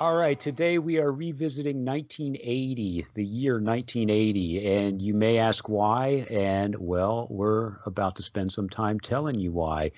All 0.00 0.14
right, 0.14 0.38
today 0.38 0.78
we 0.78 0.98
are 0.98 1.10
revisiting 1.10 1.84
1980, 1.84 3.06
the 3.14 3.24
year 3.24 3.54
1980, 3.54 4.64
and 4.68 5.02
you 5.02 5.12
may 5.12 5.38
ask 5.38 5.68
why, 5.68 6.24
and 6.30 6.76
well, 6.78 7.26
we're 7.28 7.78
about 7.84 8.14
to 8.16 8.22
spend 8.22 8.52
some 8.52 8.68
time 8.68 9.00
telling 9.00 9.40
you 9.40 9.50
why. 9.50 9.90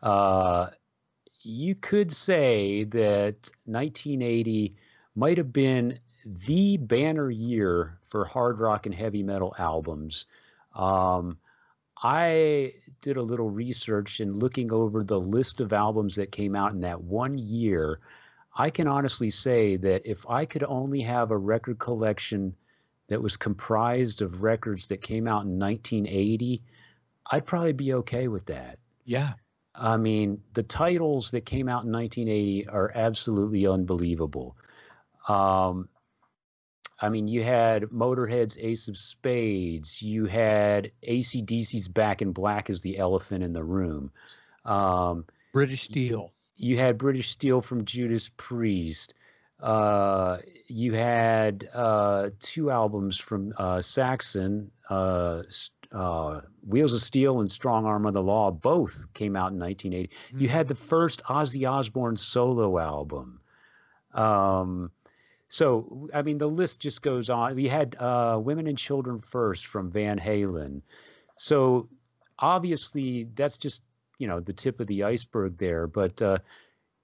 Uh, 0.00 0.68
you 1.42 1.74
could 1.74 2.12
say 2.12 2.84
that 2.84 3.50
1980 3.64 4.76
might 5.16 5.38
have 5.38 5.52
been 5.52 5.98
the 6.24 6.76
banner 6.76 7.28
year 7.28 7.98
for 8.06 8.24
hard 8.24 8.60
rock 8.60 8.86
and 8.86 8.94
heavy 8.94 9.24
metal 9.24 9.52
albums. 9.58 10.26
Um, 10.72 11.38
I 12.02 12.72
did 13.00 13.16
a 13.16 13.22
little 13.22 13.50
research 13.50 14.20
and 14.20 14.40
looking 14.42 14.72
over 14.72 15.02
the 15.02 15.20
list 15.20 15.60
of 15.60 15.72
albums 15.72 16.16
that 16.16 16.30
came 16.30 16.54
out 16.54 16.72
in 16.72 16.80
that 16.80 17.02
one 17.02 17.38
year. 17.38 18.00
I 18.54 18.70
can 18.70 18.88
honestly 18.88 19.30
say 19.30 19.76
that 19.76 20.02
if 20.04 20.28
I 20.28 20.46
could 20.46 20.64
only 20.64 21.02
have 21.02 21.30
a 21.30 21.36
record 21.36 21.78
collection 21.78 22.54
that 23.08 23.22
was 23.22 23.36
comprised 23.36 24.22
of 24.22 24.42
records 24.42 24.88
that 24.88 25.00
came 25.00 25.26
out 25.26 25.44
in 25.44 25.58
1980, 25.58 26.62
I'd 27.30 27.46
probably 27.46 27.72
be 27.72 27.94
okay 27.94 28.28
with 28.28 28.46
that. 28.46 28.78
Yeah. 29.04 29.34
I 29.74 29.96
mean, 29.96 30.42
the 30.54 30.62
titles 30.62 31.30
that 31.32 31.44
came 31.44 31.68
out 31.68 31.84
in 31.84 31.92
1980 31.92 32.68
are 32.68 32.90
absolutely 32.94 33.66
unbelievable. 33.66 34.56
Um, 35.28 35.88
I 36.98 37.10
mean, 37.10 37.28
you 37.28 37.42
had 37.42 37.84
Motorhead's 37.84 38.56
Ace 38.58 38.88
of 38.88 38.96
Spades. 38.96 40.00
You 40.02 40.24
had 40.26 40.92
ACDC's 41.06 41.88
Back 41.88 42.22
in 42.22 42.32
Black 42.32 42.70
as 42.70 42.80
the 42.80 42.98
elephant 42.98 43.44
in 43.44 43.52
the 43.52 43.64
room. 43.64 44.10
Um, 44.64 45.26
British 45.52 45.82
Steel 45.82 46.32
you 46.56 46.78
had 46.78 46.98
British 46.98 47.30
Steel 47.30 47.60
from 47.60 47.84
Judas 47.84 48.30
Priest. 48.36 49.14
Uh, 49.60 50.38
you 50.68 50.92
had 50.92 51.68
uh, 51.72 52.30
two 52.40 52.70
albums 52.70 53.18
from 53.18 53.52
uh, 53.56 53.80
Saxon, 53.80 54.70
uh, 54.88 55.42
uh, 55.92 56.40
Wheels 56.66 56.94
of 56.94 57.02
Steel 57.02 57.40
and 57.40 57.50
Strong 57.50 57.86
Arm 57.86 58.06
of 58.06 58.14
the 58.14 58.22
Law. 58.22 58.50
Both 58.50 59.12
came 59.14 59.36
out 59.36 59.52
in 59.52 59.58
1980. 59.58 60.08
Mm-hmm. 60.08 60.42
You 60.42 60.48
had 60.48 60.68
the 60.68 60.74
first 60.74 61.22
Ozzy 61.24 61.68
Osbourne 61.68 62.16
solo 62.16 62.78
album. 62.78 63.40
Um, 64.12 64.90
so, 65.48 66.08
I 66.12 66.22
mean, 66.22 66.38
the 66.38 66.48
list 66.48 66.80
just 66.80 67.02
goes 67.02 67.30
on. 67.30 67.54
We 67.54 67.68
had 67.68 67.96
uh, 67.98 68.38
Women 68.42 68.66
and 68.66 68.78
Children 68.78 69.20
First 69.20 69.66
from 69.66 69.90
Van 69.90 70.18
Halen. 70.18 70.82
So, 71.38 71.88
obviously, 72.38 73.24
that's 73.24 73.58
just 73.58 73.82
you 74.18 74.26
know 74.26 74.40
the 74.40 74.52
tip 74.52 74.80
of 74.80 74.86
the 74.86 75.04
iceberg 75.04 75.56
there. 75.58 75.86
But 75.86 76.20
uh, 76.20 76.38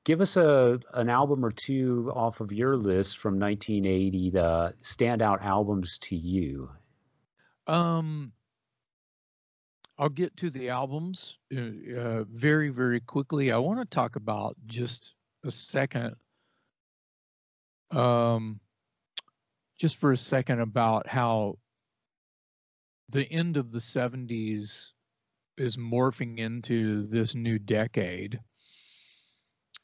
give 0.05 0.21
us 0.21 0.37
a 0.37 0.81
an 0.93 1.09
album 1.09 1.45
or 1.45 1.53
two 1.53 2.11
off 2.15 2.41
of 2.41 2.53
your 2.53 2.77
list 2.77 3.19
from 3.19 3.39
1980. 3.39 4.31
The 4.31 4.75
standout 4.83 5.43
albums 5.43 5.99
to 6.03 6.17
you. 6.17 6.71
Um, 7.69 8.33
I'll 9.99 10.09
get 10.09 10.37
to 10.39 10.51
the 10.51 10.71
albums 10.71 11.39
uh, 11.57 11.61
uh, 11.97 12.25
very 12.25 12.71
very 12.71 12.99
quickly. 12.99 13.53
I 13.53 13.59
want 13.59 13.79
to 13.79 13.85
talk 13.85 14.17
about 14.17 14.57
just 14.67 15.15
a 15.45 15.53
second. 15.53 16.17
Um, 17.93 18.61
just 19.79 19.97
for 19.97 20.13
a 20.13 20.17
second 20.17 20.61
about 20.61 21.07
how 21.07 21.59
the 23.09 23.31
end 23.31 23.57
of 23.57 23.73
the 23.73 23.79
70s 23.79 24.91
is 25.59 25.77
morphing 25.77 26.39
into 26.39 27.07
this 27.07 27.35
new 27.35 27.59
decade. 27.59 28.41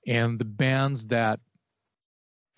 And 0.06 0.38
the 0.38 0.44
bands 0.44 1.06
that 1.08 1.40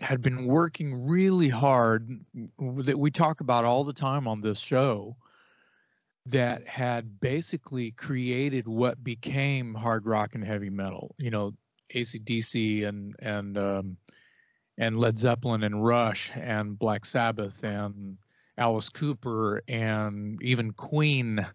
had 0.01 0.23
been 0.23 0.47
working 0.47 1.07
really 1.07 1.49
hard 1.49 2.25
that 2.59 2.99
we 2.99 3.11
talk 3.11 3.41
about 3.41 3.65
all 3.65 3.85
the 3.85 3.93
time 3.93 4.27
on 4.27 4.41
this 4.41 4.59
show 4.59 5.17
that 6.27 6.67
had 6.67 7.21
basically 7.21 7.91
created 7.93 8.69
what 8.69 9.03
became 9.03 9.75
hard 9.75 10.07
rock 10.07 10.35
and 10.35 10.45
heavy 10.45 10.71
metal. 10.71 11.15
You 11.19 11.31
know, 11.31 11.53
ACDC 11.95 12.87
and 12.87 13.15
and 13.19 13.59
um, 13.59 13.97
and 14.81 14.99
Led 14.99 15.19
Zeppelin 15.19 15.63
and 15.63 15.85
Rush 15.85 16.33
and 16.35 16.77
Black 16.77 17.05
Sabbath 17.05 17.63
and 17.63 18.17
Alice 18.57 18.89
Cooper 18.89 19.63
and 19.69 20.43
even 20.43 20.73
Queen. 20.73 21.47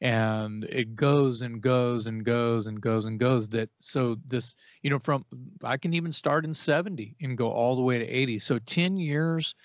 And 0.00 0.62
it 0.62 0.94
goes 0.94 1.42
and 1.42 1.60
goes 1.60 2.06
and 2.06 2.24
goes 2.24 2.68
and 2.68 2.80
goes 2.80 3.04
and 3.04 3.18
goes 3.18 3.48
that 3.48 3.68
so 3.80 4.16
this 4.24 4.54
you 4.82 4.90
know 4.90 5.00
from 5.00 5.24
i 5.64 5.76
can 5.76 5.92
even 5.92 6.12
start 6.12 6.44
in 6.44 6.54
70 6.54 7.16
and 7.20 7.36
go 7.36 7.50
all 7.50 7.74
the 7.74 7.82
way 7.82 7.98
to 7.98 8.06
80 8.06 8.38
so 8.38 8.60
10 8.60 8.96
years 8.96 9.56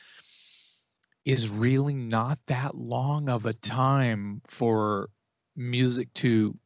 is 1.23 1.49
really 1.49 1.93
not 1.93 2.39
that 2.47 2.73
long 2.73 3.29
of 3.29 3.45
a 3.45 3.53
time 3.53 4.41
for 4.47 5.11
music 5.55 6.11
to 6.15 6.57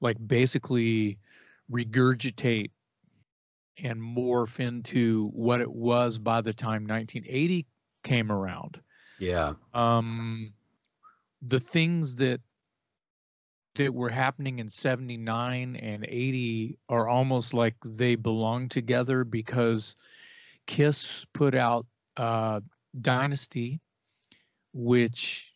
like 0.00 0.16
basically 0.26 1.18
regurgitate 1.70 2.70
and 3.82 4.00
morph 4.00 4.60
into 4.60 5.28
what 5.32 5.60
it 5.60 5.70
was 5.70 6.18
by 6.18 6.40
the 6.40 6.52
time 6.52 6.86
1980 6.86 7.66
came 8.02 8.30
around 8.32 8.80
yeah 9.18 9.54
um 9.74 10.52
the 11.42 11.60
things 11.60 12.16
that 12.16 12.40
that 13.76 13.94
were 13.94 14.10
happening 14.10 14.58
in 14.58 14.68
79 14.68 15.76
and 15.76 16.04
80 16.04 16.76
are 16.88 17.08
almost 17.08 17.54
like 17.54 17.76
they 17.84 18.14
belong 18.14 18.68
together 18.68 19.24
because 19.24 19.96
Kiss 20.66 21.24
put 21.32 21.54
out 21.54 21.86
uh, 22.16 22.60
Dynasty, 23.00 23.80
which 24.72 25.54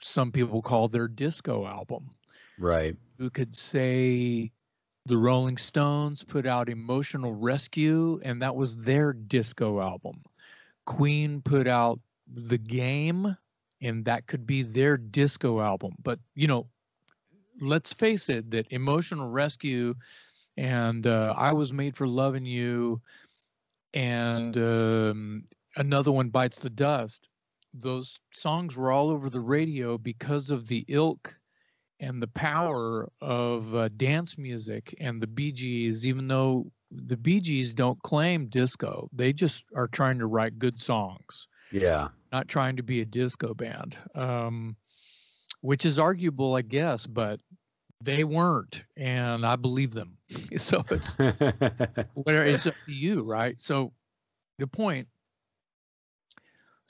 some 0.00 0.32
people 0.32 0.62
call 0.62 0.88
their 0.88 1.08
disco 1.08 1.66
album. 1.66 2.10
Right. 2.58 2.96
Who 3.18 3.30
could 3.30 3.54
say 3.54 4.50
the 5.06 5.16
Rolling 5.16 5.58
Stones 5.58 6.22
put 6.24 6.46
out 6.46 6.68
Emotional 6.68 7.34
Rescue, 7.34 8.20
and 8.22 8.42
that 8.42 8.54
was 8.54 8.76
their 8.76 9.12
disco 9.12 9.80
album. 9.80 10.22
Queen 10.86 11.42
put 11.42 11.66
out 11.66 12.00
The 12.32 12.58
Game, 12.58 13.36
and 13.82 14.04
that 14.04 14.26
could 14.26 14.46
be 14.46 14.62
their 14.62 14.96
disco 14.96 15.60
album. 15.60 15.94
But, 16.02 16.18
you 16.34 16.46
know, 16.46 16.66
let's 17.60 17.92
face 17.92 18.28
it, 18.28 18.50
that 18.50 18.66
emotional 18.70 19.28
rescue 19.28 19.94
and 20.56 21.06
uh, 21.06 21.34
I 21.36 21.52
was 21.52 21.72
made 21.72 21.96
for 21.96 22.06
loving 22.06 22.44
you, 22.44 23.00
and 23.94 24.56
um, 24.58 25.44
another 25.76 26.12
one 26.12 26.28
bites 26.28 26.60
the 26.60 26.70
dust. 26.70 27.30
Those 27.72 28.18
songs 28.32 28.76
were 28.76 28.90
all 28.92 29.10
over 29.10 29.30
the 29.30 29.40
radio 29.40 29.96
because 29.96 30.50
of 30.50 30.66
the 30.66 30.84
ilk 30.88 31.39
and 32.00 32.20
the 32.20 32.28
power 32.28 33.08
of 33.20 33.74
uh, 33.74 33.88
dance 33.96 34.38
music 34.38 34.94
and 35.00 35.20
the 35.20 35.26
Bee 35.26 35.52
Gees, 35.52 36.06
even 36.06 36.26
though 36.26 36.72
the 36.90 37.16
Bee 37.16 37.40
Gees 37.40 37.74
don't 37.74 38.02
claim 38.02 38.46
disco, 38.46 39.08
they 39.12 39.32
just 39.32 39.64
are 39.76 39.86
trying 39.86 40.18
to 40.18 40.26
write 40.26 40.58
good 40.58 40.78
songs. 40.78 41.46
Yeah. 41.70 42.08
Not 42.32 42.48
trying 42.48 42.76
to 42.76 42.82
be 42.82 43.00
a 43.00 43.04
disco 43.04 43.54
band, 43.54 43.96
um, 44.14 44.76
which 45.60 45.84
is 45.84 45.98
arguable, 45.98 46.54
I 46.56 46.62
guess, 46.62 47.06
but 47.06 47.38
they 48.02 48.24
weren't, 48.24 48.82
and 48.96 49.44
I 49.44 49.56
believe 49.56 49.92
them. 49.92 50.16
so 50.56 50.84
it's 50.90 51.16
whatever 52.14 52.46
it's 52.46 52.66
up 52.66 52.74
to 52.86 52.92
you, 52.92 53.22
right? 53.22 53.60
So 53.60 53.92
the 54.58 54.66
point 54.66 55.06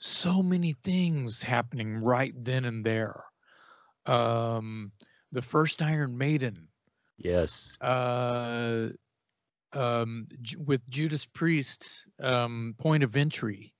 so 0.03 0.41
many 0.41 0.73
things 0.83 1.43
happening 1.43 1.97
right 1.97 2.33
then 2.35 2.65
and 2.65 2.83
there. 2.83 3.23
Um, 4.05 4.91
the 5.31 5.41
first 5.41 5.81
Iron 5.81 6.17
Maiden. 6.17 6.67
Yes. 7.17 7.77
Uh, 7.79 8.89
um, 9.73 10.27
with 10.57 10.87
Judas 10.89 11.25
Priest, 11.25 12.05
um, 12.19 12.75
Point 12.77 13.03
of 13.03 13.15
Entry. 13.15 13.73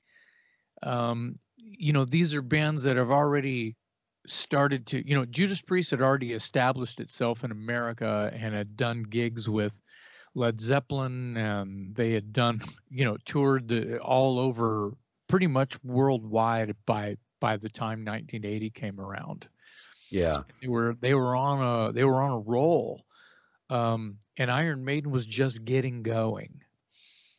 Um, 0.84 1.38
you 1.58 1.94
know, 1.94 2.06
these 2.06 2.34
are 2.34 2.42
bands 2.42 2.84
that 2.84 2.98
have 2.98 3.12
already 3.12 3.76
started 4.26 4.86
to, 4.88 5.08
you 5.08 5.16
know, 5.16 5.26
Judas 5.26 5.62
Priest 5.62 5.92
had 5.92 6.02
already 6.02 6.34
established 6.34 7.00
itself 7.00 7.44
in 7.44 7.52
America 7.52 8.32
and 8.34 8.54
had 8.54 8.78
done 8.78 9.04
gigs 9.04 9.50
with 9.50 9.80
Led 10.34 10.62
Zeppelin, 10.62 11.36
and 11.38 11.96
they 11.96 12.12
had 12.14 12.32
done, 12.32 12.62
you 12.90 13.06
know, 13.06 13.18
toured 13.26 13.68
the, 13.68 14.00
all 14.00 14.40
over 14.40 14.94
pretty 15.28 15.48
much 15.48 15.82
worldwide 15.84 16.76
by 16.86 17.18
by 17.40 17.58
the 17.58 17.70
time 17.70 18.06
1980 18.06 18.70
came 18.70 19.00
around. 19.00 19.48
Yeah, 20.12 20.44
they 20.62 20.68
were 20.68 20.96
they 21.00 21.14
were 21.14 21.36
on 21.36 21.62
a 21.62 21.94
they 21.94 22.04
were 22.04 22.22
on 22.22 22.32
a 22.32 22.40
roll, 22.40 23.06
um, 23.70 24.18
and 24.38 24.52
Iron 24.52 24.84
Maiden 24.84 25.10
was 25.10 25.26
just 25.26 25.64
getting 25.64 26.04
going. 26.04 26.62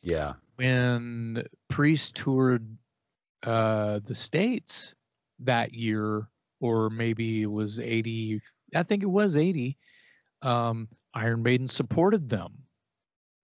Yeah, 0.01 0.33
when 0.55 1.45
Priest 1.69 2.15
toured 2.15 2.77
uh, 3.43 3.99
the 4.05 4.15
states 4.15 4.95
that 5.39 5.73
year, 5.73 6.27
or 6.59 6.89
maybe 6.89 7.43
it 7.43 7.51
was 7.51 7.79
80. 7.79 8.41
I 8.75 8.81
think 8.81 9.03
it 9.03 9.07
was 9.07 9.37
80. 9.37 9.77
Um, 10.41 10.87
Iron 11.13 11.43
Maiden 11.43 11.67
supported 11.67 12.27
them. 12.27 12.53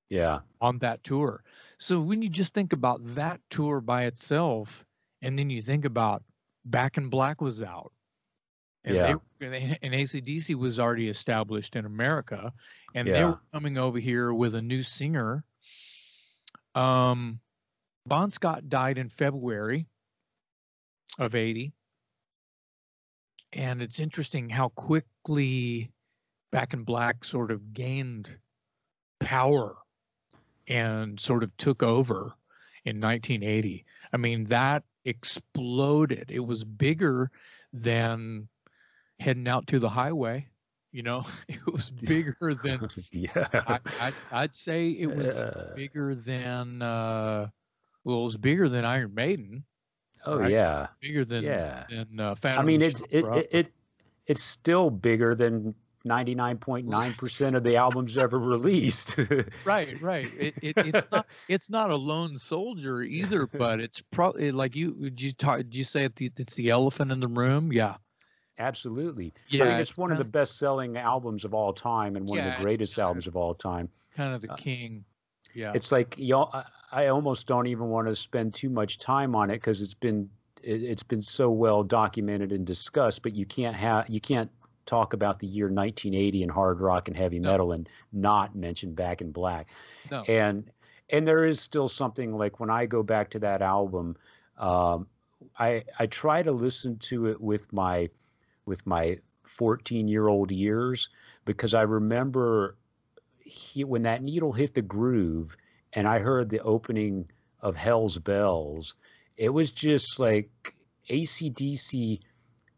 Yeah, 0.09 0.39
on 0.59 0.79
that 0.79 1.03
tour. 1.03 1.43
So 1.77 2.01
when 2.01 2.23
you 2.23 2.29
just 2.29 2.55
think 2.55 2.73
about 2.73 2.99
that 3.13 3.41
tour 3.51 3.79
by 3.79 4.05
itself, 4.05 4.83
and 5.21 5.37
then 5.37 5.51
you 5.51 5.61
think 5.61 5.85
about 5.85 6.23
Back 6.65 6.97
in 6.97 7.09
Black 7.09 7.41
was 7.41 7.61
out, 7.61 7.91
and 8.83 8.95
yeah. 8.95 9.15
they 9.39 9.77
and 9.81 9.93
ACDC 9.93 10.55
was 10.55 10.79
already 10.79 11.09
established 11.09 11.75
in 11.75 11.85
America, 11.85 12.53
and 12.95 13.07
yeah. 13.07 13.13
they 13.13 13.25
were 13.25 13.39
coming 13.53 13.77
over 13.77 13.99
here 13.99 14.33
with 14.33 14.55
a 14.55 14.61
new 14.61 14.83
singer. 14.83 15.43
Um, 16.75 17.39
Bon 18.05 18.31
Scott 18.31 18.69
died 18.69 18.97
in 18.97 19.09
February 19.09 19.85
of 21.17 21.35
'80, 21.35 21.73
and 23.53 23.81
it's 23.81 23.99
interesting 23.99 24.49
how 24.49 24.69
quickly 24.69 25.91
Back 26.51 26.73
in 26.73 26.83
Black 26.83 27.23
sort 27.23 27.51
of 27.51 27.73
gained 27.73 28.35
power 29.19 29.75
and 30.67 31.19
sort 31.19 31.43
of 31.43 31.55
took 31.57 31.83
over 31.83 32.33
in 32.85 32.99
1980. 33.01 33.85
I 34.11 34.17
mean, 34.17 34.45
that 34.45 34.83
exploded. 35.05 36.31
It 36.31 36.39
was 36.39 36.63
bigger 36.63 37.29
than 37.73 38.47
heading 39.19 39.47
out 39.47 39.67
to 39.67 39.79
the 39.79 39.89
highway. 39.89 40.47
You 40.91 41.03
know, 41.03 41.25
it 41.47 41.65
was 41.71 41.89
bigger 42.03 42.35
than. 42.39 42.89
yeah. 43.11 43.79
I, 44.31 44.41
would 44.41 44.55
say 44.55 44.89
it 44.89 45.07
was 45.07 45.37
uh, 45.37 45.73
bigger 45.75 46.15
than. 46.15 46.81
Uh, 46.81 47.49
well, 48.03 48.21
it 48.21 48.23
was 48.23 48.37
bigger 48.37 48.69
than 48.69 48.85
Iron 48.85 49.13
Maiden. 49.13 49.63
Oh 50.25 50.39
right? 50.39 50.51
yeah. 50.51 50.87
Bigger 51.01 51.25
than. 51.25 51.43
Yeah. 51.43 51.85
Than, 51.89 52.19
uh, 52.19 52.35
I 52.43 52.63
mean, 52.63 52.81
it's 52.81 53.01
it, 53.09 53.25
it, 53.25 53.47
it 53.51 53.71
it's 54.25 54.43
still 54.43 54.89
bigger 54.89 55.35
than 55.35 55.75
99.9% 56.07 57.55
of 57.55 57.63
the 57.63 57.75
albums 57.75 58.17
ever 58.17 58.39
released. 58.39 59.17
right, 59.65 60.01
right. 60.01 60.31
It, 60.37 60.53
it, 60.61 60.77
it's 60.77 61.07
not 61.11 61.25
it's 61.47 61.69
not 61.69 61.89
a 61.89 61.95
lone 61.95 62.37
soldier 62.37 63.01
either, 63.01 63.47
but 63.47 63.79
it's 63.79 64.01
probably 64.11 64.51
like 64.51 64.75
you 64.75 64.93
did 64.93 65.21
you 65.21 65.31
talk 65.33 65.57
did 65.57 65.75
you 65.75 65.83
say 65.83 66.09
it's 66.19 66.55
the 66.55 66.69
elephant 66.69 67.11
in 67.11 67.19
the 67.19 67.27
room? 67.27 67.71
Yeah. 67.71 67.95
Absolutely. 68.59 69.33
Yeah, 69.47 69.63
I 69.63 69.67
mean, 69.69 69.79
it's, 69.79 69.91
it's 69.91 69.97
one 69.97 70.11
of 70.11 70.17
the 70.17 70.25
best 70.25 70.57
selling 70.59 70.97
albums 70.97 71.45
of 71.45 71.53
all 71.53 71.73
time 71.73 72.17
and 72.17 72.25
one 72.25 72.37
yeah, 72.37 72.53
of 72.53 72.57
the 72.57 72.63
greatest 72.63 72.99
albums 72.99 73.25
of 73.25 73.37
all 73.37 73.55
time. 73.55 73.89
Kind 74.15 74.35
of 74.35 74.41
the 74.41 74.49
king. 74.49 75.05
Yeah. 75.53 75.71
It's 75.73 75.91
like 75.91 76.17
know, 76.19 76.49
I, 76.53 76.65
I 76.91 77.07
almost 77.07 77.47
don't 77.47 77.67
even 77.67 77.87
want 77.87 78.07
to 78.07 78.15
spend 78.15 78.53
too 78.53 78.69
much 78.69 78.99
time 78.99 79.33
on 79.33 79.49
it 79.49 79.55
because 79.55 79.81
it's 79.81 79.93
been 79.93 80.29
it, 80.61 80.83
it's 80.83 81.03
been 81.03 81.21
so 81.21 81.49
well 81.49 81.83
documented 81.83 82.51
and 82.51 82.65
discussed, 82.65 83.23
but 83.23 83.33
you 83.33 83.45
can't 83.45 83.75
have 83.75 84.09
you 84.09 84.19
can't 84.19 84.51
talk 84.85 85.13
about 85.13 85.39
the 85.39 85.47
year 85.47 85.67
1980 85.67 86.43
in 86.43 86.49
hard 86.49 86.81
rock 86.81 87.07
and 87.07 87.15
heavy 87.15 87.39
no. 87.39 87.51
metal 87.51 87.71
and 87.71 87.87
not 88.11 88.55
mention 88.55 88.93
Back 88.93 89.21
in 89.21 89.31
Black. 89.31 89.67
No. 90.11 90.23
And 90.23 90.69
and 91.09 91.27
there 91.27 91.45
is 91.45 91.59
still 91.59 91.87
something 91.87 92.37
like 92.37 92.59
when 92.59 92.69
I 92.69 92.85
go 92.85 93.03
back 93.03 93.31
to 93.31 93.39
that 93.39 93.61
album, 93.61 94.17
um, 94.57 95.07
I 95.57 95.85
I 95.97 96.07
try 96.07 96.43
to 96.43 96.51
listen 96.51 96.97
to 97.09 97.27
it 97.27 97.39
with 97.39 97.71
my 97.71 98.09
with 98.69 98.87
my 98.87 99.17
14 99.43 100.07
year 100.07 100.27
old 100.27 100.51
ears 100.53 101.09
because 101.43 101.73
I 101.73 101.81
remember 101.81 102.77
he, 103.39 103.83
when 103.83 104.03
that 104.03 104.23
needle 104.23 104.53
hit 104.53 104.73
the 104.75 104.81
groove 104.81 105.57
and 105.91 106.07
I 106.07 106.19
heard 106.19 106.49
the 106.49 106.61
opening 106.61 107.29
of 107.59 107.75
Hell's 107.75 108.17
Bells, 108.17 108.95
it 109.35 109.49
was 109.49 109.71
just 109.71 110.19
like 110.19 110.75
ACDC 111.09 112.19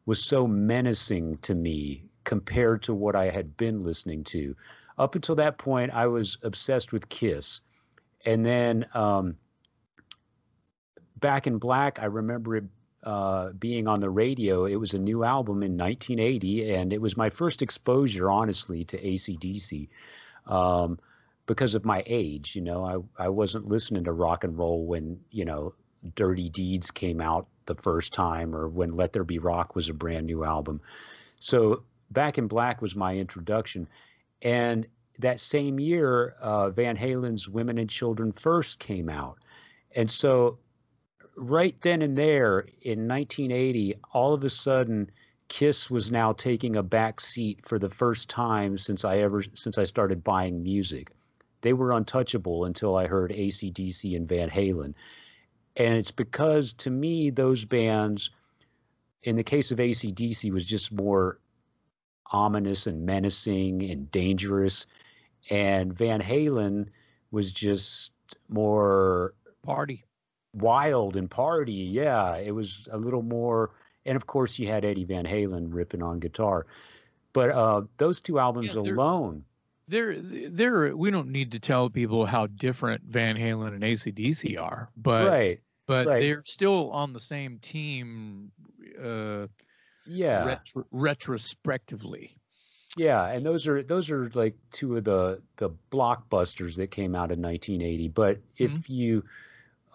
was 0.05 0.25
so 0.25 0.47
menacing 0.47 1.37
to 1.39 1.53
me 1.53 2.05
compared 2.23 2.83
to 2.83 2.93
what 2.93 3.15
I 3.15 3.29
had 3.29 3.57
been 3.57 3.83
listening 3.83 4.23
to. 4.25 4.55
Up 4.97 5.15
until 5.15 5.35
that 5.35 5.57
point, 5.57 5.91
I 5.93 6.07
was 6.07 6.37
obsessed 6.41 6.93
with 6.93 7.09
Kiss. 7.09 7.61
And 8.25 8.45
then 8.45 8.85
um, 8.93 9.37
Back 11.19 11.47
in 11.47 11.57
Black, 11.57 11.99
I 12.01 12.05
remember 12.05 12.55
it 12.55 12.63
uh, 13.03 13.49
being 13.49 13.87
on 13.87 13.99
the 13.99 14.09
radio. 14.09 14.65
It 14.65 14.75
was 14.75 14.93
a 14.93 14.99
new 14.99 15.23
album 15.23 15.63
in 15.63 15.77
1980, 15.77 16.73
and 16.73 16.93
it 16.93 17.01
was 17.01 17.17
my 17.17 17.29
first 17.29 17.61
exposure, 17.61 18.29
honestly, 18.29 18.85
to 18.85 18.97
ACDC. 18.97 19.89
Um, 20.45 20.99
because 21.45 21.75
of 21.75 21.85
my 21.85 22.03
age, 22.05 22.55
you 22.55 22.61
know, 22.61 22.85
I, 23.17 23.25
I 23.25 23.29
wasn't 23.29 23.67
listening 23.67 24.05
to 24.05 24.11
rock 24.11 24.43
and 24.43 24.57
roll 24.57 24.85
when, 24.85 25.21
you 25.31 25.45
know, 25.45 25.73
Dirty 26.15 26.49
Deeds 26.49 26.91
came 26.91 27.21
out 27.21 27.47
the 27.65 27.75
first 27.75 28.13
time 28.13 28.55
or 28.55 28.67
when 28.67 28.95
Let 28.95 29.13
There 29.13 29.23
Be 29.23 29.39
Rock 29.39 29.75
was 29.75 29.89
a 29.89 29.93
brand 29.93 30.27
new 30.27 30.43
album. 30.43 30.81
So 31.39 31.83
Back 32.11 32.37
in 32.37 32.47
Black 32.47 32.81
was 32.81 32.95
my 32.95 33.15
introduction. 33.15 33.87
And 34.41 34.87
that 35.19 35.39
same 35.39 35.79
year, 35.79 36.35
uh, 36.41 36.69
Van 36.71 36.97
Halen's 36.97 37.47
Women 37.47 37.77
and 37.77 37.89
Children 37.89 38.33
First 38.33 38.79
came 38.79 39.09
out. 39.09 39.37
And 39.95 40.09
so 40.09 40.59
right 41.35 41.75
then 41.81 42.01
and 42.01 42.17
there 42.17 42.59
in 42.81 43.07
1980, 43.07 43.95
all 44.13 44.33
of 44.33 44.43
a 44.43 44.49
sudden, 44.49 45.11
Kiss 45.47 45.89
was 45.89 46.11
now 46.11 46.31
taking 46.31 46.75
a 46.75 46.83
back 46.83 47.19
seat 47.19 47.65
for 47.65 47.77
the 47.77 47.89
first 47.89 48.29
time 48.29 48.77
since 48.77 49.03
I 49.03 49.17
ever 49.17 49.43
since 49.53 49.77
I 49.77 49.83
started 49.83 50.23
buying 50.23 50.63
music. 50.63 51.11
They 51.61 51.73
were 51.73 51.91
untouchable 51.91 52.65
until 52.65 52.95
I 52.95 53.07
heard 53.07 53.31
ACDC 53.31 54.15
and 54.15 54.27
Van 54.27 54.49
Halen. 54.49 54.93
And 55.75 55.95
it's 55.95 56.11
because 56.11 56.73
to 56.73 56.89
me, 56.89 57.29
those 57.29 57.65
bands, 57.65 58.31
in 59.23 59.35
the 59.35 59.43
case 59.43 59.71
of 59.71 59.79
ACDC, 59.79 60.51
was 60.51 60.65
just 60.65 60.91
more 60.91 61.37
ominous 62.25 62.87
and 62.87 63.05
menacing 63.05 63.83
and 63.89 64.09
dangerous. 64.09 64.85
And 65.49 65.93
Van 65.93 66.21
Halen 66.21 66.89
was 67.29 67.51
just 67.51 68.11
more 68.47 69.33
party, 69.63 70.05
wild 70.53 71.15
and 71.15 71.29
party. 71.29 71.73
Yeah, 71.73 72.37
it 72.37 72.51
was 72.51 72.87
a 72.91 72.97
little 72.97 73.21
more. 73.21 73.71
And 74.05 74.15
of 74.15 74.25
course, 74.25 74.57
you 74.59 74.67
had 74.67 74.83
Eddie 74.83 75.03
Van 75.03 75.25
Halen 75.25 75.67
ripping 75.73 76.01
on 76.01 76.19
guitar. 76.19 76.65
But 77.33 77.51
uh, 77.51 77.81
those 77.97 78.21
two 78.21 78.39
albums 78.39 78.75
yeah, 78.75 78.81
alone. 78.81 79.45
They're, 79.87 80.15
they're, 80.19 80.95
we 80.95 81.11
don't 81.11 81.29
need 81.29 81.51
to 81.51 81.59
tell 81.59 81.89
people 81.89 82.25
how 82.25 82.47
different 82.47 83.03
Van 83.03 83.35
Halen 83.35 83.73
and 83.73 83.83
ACDC 83.83 84.59
are, 84.61 84.89
but 84.95 85.27
right, 85.27 85.59
but 85.85 86.07
right. 86.07 86.21
they're 86.21 86.43
still 86.45 86.91
on 86.91 87.11
the 87.11 87.19
same 87.19 87.59
team. 87.59 88.51
Uh, 89.01 89.47
yeah, 90.05 90.45
retro- 90.45 90.87
retrospectively. 90.91 92.37
Yeah, 92.97 93.25
and 93.25 93.45
those 93.45 93.67
are 93.67 93.83
those 93.83 94.11
are 94.11 94.29
like 94.33 94.55
two 94.71 94.97
of 94.97 95.03
the 95.03 95.41
the 95.57 95.71
blockbusters 95.91 96.75
that 96.75 96.91
came 96.91 97.15
out 97.15 97.31
in 97.31 97.41
1980. 97.41 98.09
But 98.09 98.39
if 98.57 98.71
mm-hmm. 98.71 98.93
you, 98.93 99.23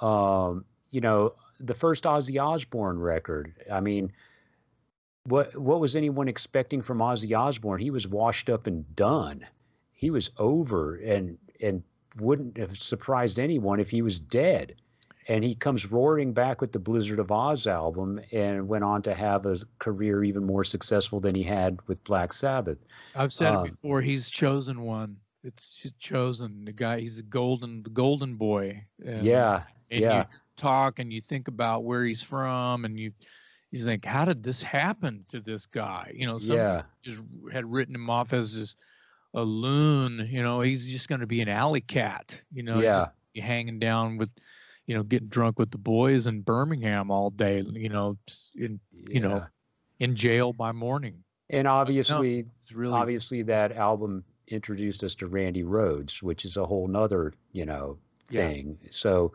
um, 0.00 0.64
you 0.90 1.00
know, 1.00 1.34
the 1.60 1.74
first 1.74 2.04
Ozzy 2.04 2.42
Osbourne 2.42 2.98
record, 2.98 3.54
I 3.70 3.80
mean, 3.80 4.12
what 5.24 5.56
what 5.56 5.80
was 5.80 5.96
anyone 5.96 6.28
expecting 6.28 6.82
from 6.82 6.98
Ozzy 6.98 7.36
Osbourne? 7.36 7.80
He 7.80 7.90
was 7.90 8.06
washed 8.06 8.48
up 8.48 8.66
and 8.66 8.94
done. 8.94 9.46
He 9.92 10.10
was 10.10 10.30
over 10.38 10.96
and 10.96 11.38
and 11.60 11.82
wouldn't 12.18 12.58
have 12.58 12.76
surprised 12.76 13.38
anyone 13.38 13.80
if 13.80 13.90
he 13.90 14.02
was 14.02 14.18
dead. 14.18 14.76
And 15.28 15.42
he 15.42 15.56
comes 15.56 15.90
roaring 15.90 16.34
back 16.34 16.60
with 16.60 16.70
the 16.70 16.78
Blizzard 16.78 17.18
of 17.18 17.28
Ozz 17.28 17.66
album 17.66 18.20
and 18.30 18.68
went 18.68 18.84
on 18.84 19.02
to 19.02 19.14
have 19.14 19.44
a 19.44 19.56
career 19.80 20.22
even 20.22 20.44
more 20.44 20.62
successful 20.62 21.18
than 21.18 21.34
he 21.34 21.42
had 21.42 21.80
with 21.88 22.04
Black 22.04 22.32
Sabbath. 22.32 22.78
I've 23.12 23.32
said 23.32 23.52
um, 23.52 23.66
it 23.66 23.70
before. 23.72 24.00
He's 24.00 24.30
chosen 24.30 24.82
one. 24.82 25.16
It's 25.42 25.90
chosen. 25.98 26.64
The 26.64 26.72
guy. 26.72 27.00
He's 27.00 27.18
a 27.18 27.22
golden, 27.22 27.82
golden 27.82 28.36
boy. 28.36 28.84
And, 29.04 29.24
yeah. 29.24 29.64
And 29.90 30.00
yeah. 30.00 30.18
You 30.18 30.24
talk 30.56 30.98
and 30.98 31.12
you 31.12 31.20
think 31.20 31.48
about 31.48 31.84
where 31.84 32.04
he's 32.04 32.22
from, 32.22 32.84
and 32.84 32.98
you 32.98 33.12
you 33.70 33.84
think, 33.84 34.04
how 34.04 34.24
did 34.24 34.42
this 34.42 34.62
happen 34.62 35.24
to 35.28 35.40
this 35.40 35.66
guy? 35.66 36.12
You 36.14 36.26
know, 36.26 36.38
some 36.38 36.56
yeah. 36.56 36.82
just 37.02 37.20
had 37.52 37.70
written 37.70 37.94
him 37.94 38.08
off 38.10 38.32
as 38.32 38.54
this 38.56 38.76
a 39.34 39.42
loon. 39.42 40.28
You 40.30 40.42
know, 40.42 40.60
he's 40.60 40.90
just 40.90 41.08
going 41.08 41.20
to 41.20 41.26
be 41.26 41.40
an 41.40 41.48
alley 41.48 41.80
cat. 41.80 42.42
You 42.52 42.62
know, 42.62 42.80
yeah. 42.80 42.92
just 42.92 43.10
hanging 43.44 43.78
down 43.78 44.16
with, 44.16 44.30
you 44.86 44.94
know, 44.94 45.02
getting 45.02 45.28
drunk 45.28 45.58
with 45.58 45.70
the 45.70 45.78
boys 45.78 46.26
in 46.26 46.40
Birmingham 46.40 47.10
all 47.10 47.30
day. 47.30 47.60
You 47.60 47.88
know, 47.88 48.16
in 48.54 48.80
you 48.92 49.20
know, 49.20 49.44
in 50.00 50.16
jail 50.16 50.52
by 50.52 50.72
morning. 50.72 51.22
And 51.50 51.68
obviously, 51.68 52.42
no, 52.42 52.76
really... 52.76 52.92
obviously 52.92 53.42
that 53.42 53.76
album 53.76 54.24
introduced 54.48 55.04
us 55.04 55.14
to 55.16 55.26
Randy 55.26 55.64
Rhoads, 55.64 56.22
which 56.22 56.44
is 56.44 56.56
a 56.56 56.66
whole 56.66 56.88
nother, 56.88 57.32
you 57.52 57.66
know, 57.66 57.98
thing. 58.28 58.78
Yeah. 58.82 58.88
So, 58.90 59.32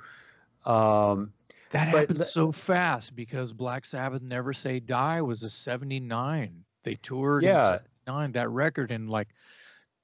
um, 0.66 1.34
that 1.72 1.88
happened 1.88 2.24
so 2.24 2.52
fast 2.52 3.16
because 3.16 3.54
Black 3.54 3.86
Sabbath 3.86 4.22
Never 4.22 4.54
Say 4.54 4.80
Die 4.80 5.22
was 5.22 5.44
a 5.44 5.50
79. 5.50 6.64
They 6.84 6.96
toured 6.96 7.44
yeah. 7.44 7.74
in 7.74 7.80
79. 8.08 8.32
That 8.34 8.50
record 8.50 8.92
in 8.92 9.08
like 9.08 9.30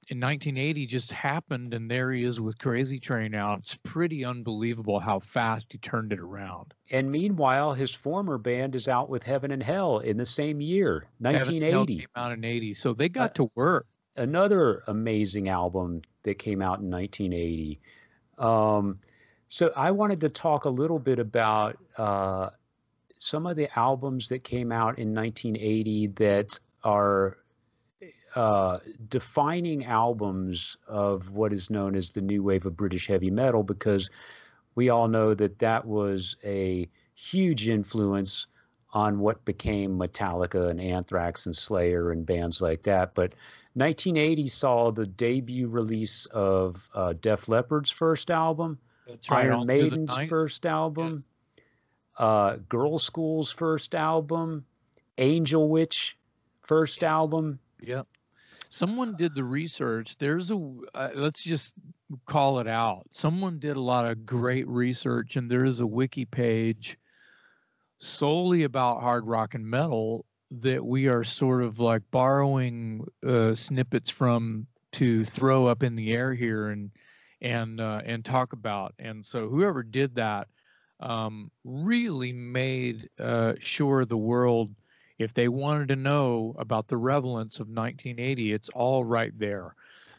in 0.08 0.18
1980 0.18 0.86
just 0.86 1.12
happened 1.12 1.74
and 1.74 1.90
there 1.90 2.12
he 2.12 2.24
is 2.24 2.40
with 2.40 2.58
Crazy 2.58 2.98
Train 2.98 3.34
out. 3.34 3.58
It's 3.58 3.78
pretty 3.82 4.24
unbelievable 4.24 4.98
how 4.98 5.20
fast 5.20 5.72
he 5.72 5.78
turned 5.78 6.12
it 6.12 6.18
around. 6.18 6.72
And 6.90 7.10
meanwhile, 7.10 7.74
his 7.74 7.94
former 7.94 8.38
band 8.38 8.74
is 8.74 8.88
out 8.88 9.10
with 9.10 9.22
Heaven 9.22 9.50
and 9.50 9.62
Hell 9.62 9.98
in 9.98 10.16
the 10.16 10.26
same 10.26 10.62
year, 10.62 11.06
1980. 11.18 11.98
came 11.98 12.06
out 12.16 12.32
in 12.32 12.44
80. 12.44 12.74
So 12.74 12.94
they 12.94 13.10
got 13.10 13.30
uh, 13.30 13.34
to 13.34 13.50
work. 13.54 13.86
Another 14.16 14.82
amazing 14.88 15.50
album 15.50 16.00
that 16.22 16.38
came 16.38 16.62
out 16.62 16.80
in 16.80 16.90
1980. 16.90 17.78
Um, 18.38 18.98
so 19.48 19.72
I 19.74 19.90
wanted 19.90 20.20
to 20.20 20.28
talk 20.28 20.64
a 20.64 20.70
little 20.70 20.98
bit 20.98 21.18
about 21.18 21.78
uh, 21.96 22.50
some 23.16 23.46
of 23.46 23.56
the 23.56 23.68
albums 23.78 24.28
that 24.28 24.44
came 24.44 24.70
out 24.70 24.98
in 24.98 25.14
1980 25.14 26.06
that 26.08 26.58
are 26.84 27.38
uh, 28.34 28.78
defining 29.08 29.86
albums 29.86 30.76
of 30.86 31.30
what 31.30 31.52
is 31.52 31.70
known 31.70 31.96
as 31.96 32.10
the 32.10 32.20
new 32.20 32.42
wave 32.42 32.66
of 32.66 32.76
British 32.76 33.06
heavy 33.06 33.30
metal, 33.30 33.62
because 33.62 34.10
we 34.74 34.90
all 34.90 35.08
know 35.08 35.34
that 35.34 35.58
that 35.58 35.86
was 35.86 36.36
a 36.44 36.88
huge 37.14 37.68
influence 37.68 38.46
on 38.92 39.18
what 39.18 39.44
became 39.44 39.98
Metallica 39.98 40.70
and 40.70 40.80
Anthrax 40.80 41.46
and 41.46 41.56
Slayer 41.56 42.10
and 42.12 42.24
bands 42.24 42.60
like 42.60 42.82
that. 42.84 43.14
But 43.14 43.34
1980 43.74 44.48
saw 44.48 44.90
the 44.90 45.06
debut 45.06 45.68
release 45.68 46.26
of 46.26 46.88
uh, 46.94 47.14
Def 47.20 47.48
Leppard's 47.48 47.90
first 47.90 48.30
album, 48.30 48.78
right. 49.08 49.18
Iron 49.30 49.66
Maiden's 49.66 50.16
first 50.28 50.66
album, 50.66 51.24
yes. 51.56 51.64
uh, 52.18 52.56
Girlschool's 52.68 53.50
first 53.50 53.94
album, 53.94 54.64
Angel 55.16 55.68
Witch 55.68 56.16
first 56.62 57.02
yes. 57.02 57.08
album. 57.08 57.58
Yep. 57.80 58.06
Someone 58.70 59.16
did 59.16 59.34
the 59.34 59.44
research. 59.44 60.16
There's 60.18 60.50
a 60.50 60.72
uh, 60.94 61.08
let's 61.14 61.42
just 61.42 61.72
call 62.26 62.58
it 62.60 62.68
out. 62.68 63.06
Someone 63.12 63.58
did 63.58 63.76
a 63.76 63.80
lot 63.80 64.06
of 64.06 64.26
great 64.26 64.68
research, 64.68 65.36
and 65.36 65.50
there 65.50 65.64
is 65.64 65.80
a 65.80 65.86
wiki 65.86 66.26
page 66.26 66.98
solely 67.98 68.62
about 68.62 69.00
hard 69.00 69.26
rock 69.26 69.54
and 69.54 69.66
metal 69.66 70.24
that 70.50 70.84
we 70.84 71.08
are 71.08 71.24
sort 71.24 71.62
of 71.62 71.78
like 71.78 72.02
borrowing 72.10 73.06
uh, 73.26 73.54
snippets 73.54 74.10
from 74.10 74.66
to 74.92 75.24
throw 75.24 75.66
up 75.66 75.82
in 75.82 75.94
the 75.94 76.12
air 76.12 76.32
here 76.32 76.68
and 76.68 76.90
and 77.40 77.80
uh, 77.80 78.02
and 78.04 78.24
talk 78.24 78.52
about. 78.52 78.94
And 78.98 79.24
so 79.24 79.48
whoever 79.48 79.82
did 79.82 80.14
that 80.16 80.48
um, 81.00 81.50
really 81.64 82.32
made 82.32 83.08
uh, 83.20 83.54
sure 83.60 84.04
the 84.04 84.16
world, 84.16 84.74
if 85.18 85.34
they 85.34 85.48
wanted 85.48 85.88
to 85.88 85.96
know 85.96 86.54
about 86.58 86.88
the 86.88 86.96
relevance 86.96 87.60
of 87.60 87.68
1980, 87.68 88.52
it's 88.52 88.68
all 88.70 89.04
right 89.04 89.36
there. 89.38 89.74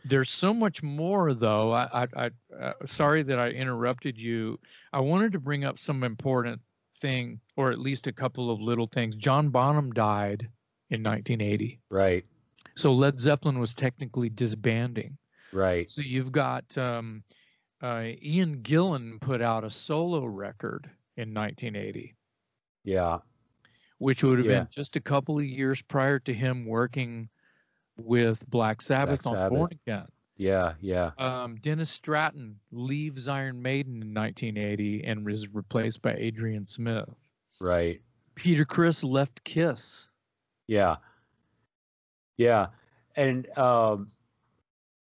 There's 0.05 0.29
so 0.29 0.53
much 0.53 0.81
more, 0.81 1.33
though. 1.33 1.73
I, 1.73 2.03
I, 2.03 2.07
I 2.15 2.29
uh, 2.57 2.73
sorry 2.85 3.21
that 3.23 3.37
I 3.37 3.49
interrupted 3.49 4.17
you. 4.17 4.57
I 4.93 5.01
wanted 5.01 5.33
to 5.33 5.39
bring 5.39 5.65
up 5.65 5.77
some 5.77 6.03
important 6.03 6.61
thing, 6.95 7.39
or 7.57 7.69
at 7.69 7.79
least 7.79 8.07
a 8.07 8.13
couple 8.13 8.49
of 8.49 8.61
little 8.61 8.87
things. 8.87 9.15
John 9.15 9.49
Bonham 9.49 9.91
died 9.91 10.47
in 10.89 11.03
1980. 11.03 11.79
Right. 11.89 12.25
So 12.75 12.93
Led 12.93 13.19
Zeppelin 13.19 13.59
was 13.59 13.73
technically 13.73 14.29
disbanding. 14.29 15.17
Right. 15.51 15.89
So 15.89 16.01
you've 16.01 16.31
got 16.31 16.77
um, 16.77 17.23
uh, 17.81 18.03
Ian 18.21 18.57
Gillan 18.57 19.19
put 19.19 19.41
out 19.41 19.63
a 19.63 19.71
solo 19.71 20.25
record 20.25 20.89
in 21.17 21.33
1980. 21.33 22.15
Yeah. 22.83 23.19
Which 23.97 24.23
would 24.23 24.37
have 24.37 24.47
yeah. 24.47 24.59
been 24.59 24.67
just 24.71 24.95
a 24.95 25.01
couple 25.01 25.37
of 25.37 25.45
years 25.45 25.81
prior 25.81 26.19
to 26.19 26.33
him 26.33 26.65
working 26.65 27.29
with 27.97 28.47
Black 28.49 28.81
Sabbath, 28.81 29.23
Black 29.23 29.35
Sabbath. 29.35 29.51
on 29.51 29.57
Born 29.57 29.79
Again. 29.85 30.05
Yeah, 30.37 30.75
yeah. 30.79 31.11
Um, 31.17 31.57
Dennis 31.57 31.91
Stratton 31.91 32.55
leaves 32.71 33.27
Iron 33.27 33.61
Maiden 33.61 34.01
in 34.01 34.13
1980 34.13 35.03
and 35.03 35.25
was 35.25 35.53
replaced 35.53 36.01
by 36.01 36.13
Adrian 36.13 36.65
Smith. 36.65 37.09
Right. 37.59 38.01
Peter 38.35 38.63
Criss 38.63 39.03
left 39.03 39.43
Kiss. 39.43 40.07
Yeah. 40.67 40.95
Yeah. 42.37 42.67
And 43.17 43.49
um, 43.57 44.11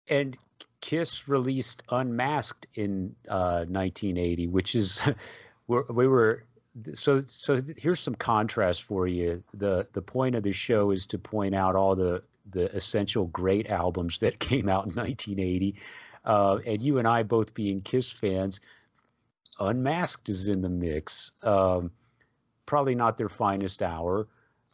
and 0.09 0.37
Kiss 0.81 1.27
released 1.27 1.83
Unmasked 1.89 2.67
in 2.75 3.15
uh, 3.27 3.65
1980, 3.67 4.47
which 4.47 4.75
is 4.75 5.01
we 5.67 6.07
were 6.07 6.43
so 6.93 7.21
so 7.25 7.59
here's 7.77 7.99
some 7.99 8.15
contrast 8.15 8.83
for 8.83 9.07
you. 9.07 9.43
The 9.53 9.87
the 9.93 10.01
point 10.01 10.35
of 10.35 10.43
the 10.43 10.51
show 10.51 10.91
is 10.91 11.05
to 11.07 11.19
point 11.19 11.55
out 11.55 11.75
all 11.75 11.95
the 11.95 12.23
the 12.49 12.65
essential 12.75 13.25
great 13.25 13.69
albums 13.69 14.19
that 14.19 14.39
came 14.49 14.69
out 14.69 14.85
in 14.85 14.93
1980. 14.93 15.75
Uh, 16.25 16.59
and 16.65 16.81
you 16.81 16.99
and 16.99 17.07
I 17.07 17.23
both 17.23 17.53
being 17.53 17.81
Kiss 17.81 18.11
fans, 18.11 18.61
Unmasked 19.59 20.29
is 20.29 20.47
in 20.47 20.61
the 20.61 20.69
mix. 20.69 21.31
Um, 21.41 21.91
probably 22.65 22.95
not 22.95 23.17
their 23.17 23.29
finest 23.29 23.81
hour. 23.81 24.27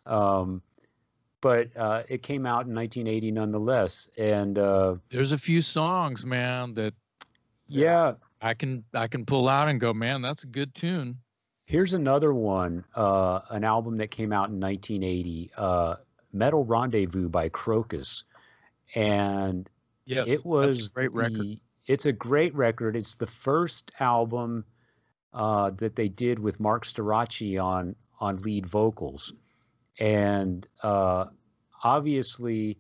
Um, 0.05 0.61
but 1.41 1.69
uh, 1.75 2.03
it 2.09 2.23
came 2.23 2.45
out 2.45 2.65
in 2.65 2.75
1980 2.75 3.31
nonetheless. 3.31 4.09
And 4.17 4.57
uh, 4.57 4.95
there's 5.11 5.31
a 5.31 5.37
few 5.37 5.61
songs, 5.61 6.25
man, 6.25 6.73
that 6.75 6.93
yeah, 7.67 8.13
I 8.41 8.53
can 8.53 8.83
I 8.93 9.07
can 9.07 9.25
pull 9.25 9.47
out 9.47 9.67
and 9.67 9.79
go, 9.79 9.93
man, 9.93 10.21
that's 10.21 10.43
a 10.43 10.47
good 10.47 10.73
tune. 10.73 11.17
Here's 11.65 11.93
another 11.93 12.33
one, 12.33 12.83
uh, 12.95 13.41
an 13.51 13.63
album 13.63 13.97
that 13.97 14.09
came 14.09 14.33
out 14.33 14.49
in 14.49 14.59
1980, 14.59 15.51
uh, 15.55 15.95
Metal 16.33 16.65
Rendezvous 16.65 17.29
by 17.29 17.49
Krokus, 17.49 18.23
and 18.95 19.69
yes, 20.05 20.27
it 20.27 20.43
was 20.43 20.89
great 20.89 21.11
the, 21.11 21.17
record. 21.17 21.59
It's 21.85 22.07
a 22.07 22.11
great 22.11 22.55
record. 22.55 22.95
It's 22.95 23.15
the 23.15 23.27
first 23.27 23.91
album 23.99 24.65
uh, 25.31 25.69
that 25.77 25.95
they 25.95 26.09
did 26.09 26.39
with 26.39 26.59
Marc 26.59 26.85
Storace 26.85 27.59
on 27.59 27.95
on 28.19 28.37
lead 28.37 28.65
vocals 28.65 29.31
and 29.99 30.65
uh, 30.81 31.25
obviously, 31.83 32.79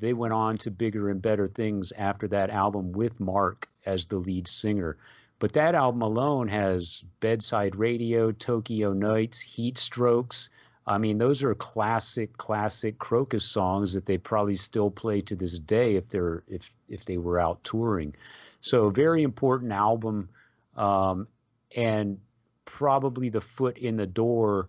they 0.00 0.14
went 0.14 0.32
on 0.32 0.56
to 0.58 0.70
bigger 0.70 1.10
and 1.10 1.20
better 1.20 1.46
things 1.46 1.92
after 1.92 2.28
that 2.28 2.50
album 2.50 2.92
with 2.92 3.20
Marc 3.20 3.68
as 3.84 4.06
the 4.06 4.16
lead 4.16 4.48
singer. 4.48 4.96
But 5.38 5.52
that 5.54 5.74
album 5.74 6.02
alone 6.02 6.48
has 6.48 7.04
Bedside 7.20 7.76
Radio, 7.76 8.32
Tokyo 8.32 8.92
Nights, 8.92 9.40
Heat 9.40 9.76
Strokes. 9.76 10.48
I 10.86 10.98
mean, 10.98 11.18
those 11.18 11.42
are 11.42 11.54
classic, 11.54 12.36
classic 12.36 12.98
Krokus 12.98 13.42
songs 13.42 13.92
that 13.94 14.06
they 14.06 14.18
probably 14.18 14.56
still 14.56 14.90
play 14.90 15.20
to 15.22 15.36
this 15.36 15.58
day 15.58 15.96
if 15.96 16.08
they're 16.08 16.44
if 16.48 16.70
if 16.88 17.04
they 17.04 17.18
were 17.18 17.38
out 17.38 17.62
touring. 17.64 18.14
So, 18.60 18.86
a 18.86 18.92
very 18.92 19.22
important 19.22 19.72
album, 19.72 20.30
um, 20.76 21.28
and 21.76 22.20
probably 22.64 23.28
the 23.28 23.40
foot 23.40 23.76
in 23.76 23.96
the 23.96 24.06
door 24.06 24.68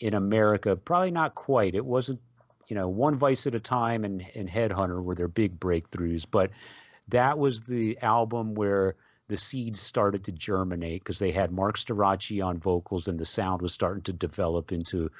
in 0.00 0.14
America, 0.14 0.74
probably 0.76 1.10
not 1.10 1.34
quite. 1.34 1.74
It 1.74 1.84
wasn't, 1.84 2.20
you 2.66 2.74
know, 2.74 2.88
One 2.88 3.16
Vice 3.16 3.46
at 3.46 3.54
a 3.54 3.60
Time 3.60 4.04
and, 4.04 4.24
and 4.34 4.48
Headhunter 4.48 5.02
were 5.02 5.14
their 5.14 5.28
big 5.28 5.60
breakthroughs, 5.60 6.26
but 6.28 6.50
that 7.08 7.38
was 7.38 7.62
the 7.62 7.98
album 8.00 8.54
where 8.54 8.96
the 9.28 9.36
seeds 9.36 9.80
started 9.80 10.24
to 10.24 10.32
germinate 10.32 11.02
because 11.04 11.18
they 11.18 11.30
had 11.30 11.52
Marc 11.52 11.76
Storace 11.76 12.40
on 12.42 12.58
vocals 12.58 13.06
and 13.06 13.18
the 13.18 13.24
sound 13.24 13.62
was 13.62 13.72
starting 13.72 14.02
to 14.02 14.12
develop 14.12 14.72
into 14.72 15.10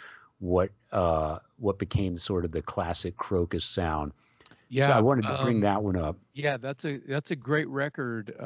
what 0.41 0.71
uh, 0.91 1.39
what 1.59 1.79
became 1.79 2.17
sort 2.17 2.45
of 2.45 2.51
the 2.51 2.63
classic 2.63 3.17
Krokus 3.17 3.63
sound. 3.63 4.13
Yeah, 4.69 4.89
so 4.89 4.93
I 4.95 5.01
wanted 5.01 5.27
to 5.27 5.43
bring 5.43 5.57
um, 5.57 5.61
that 5.63 5.83
one 5.83 5.97
up. 5.97 6.17
Yeah, 6.33 6.57
that's 6.57 6.85
a 6.85 6.99
that's 7.07 7.31
a 7.31 7.37
great 7.37 7.69
record. 7.69 8.35
Uh, 8.39 8.45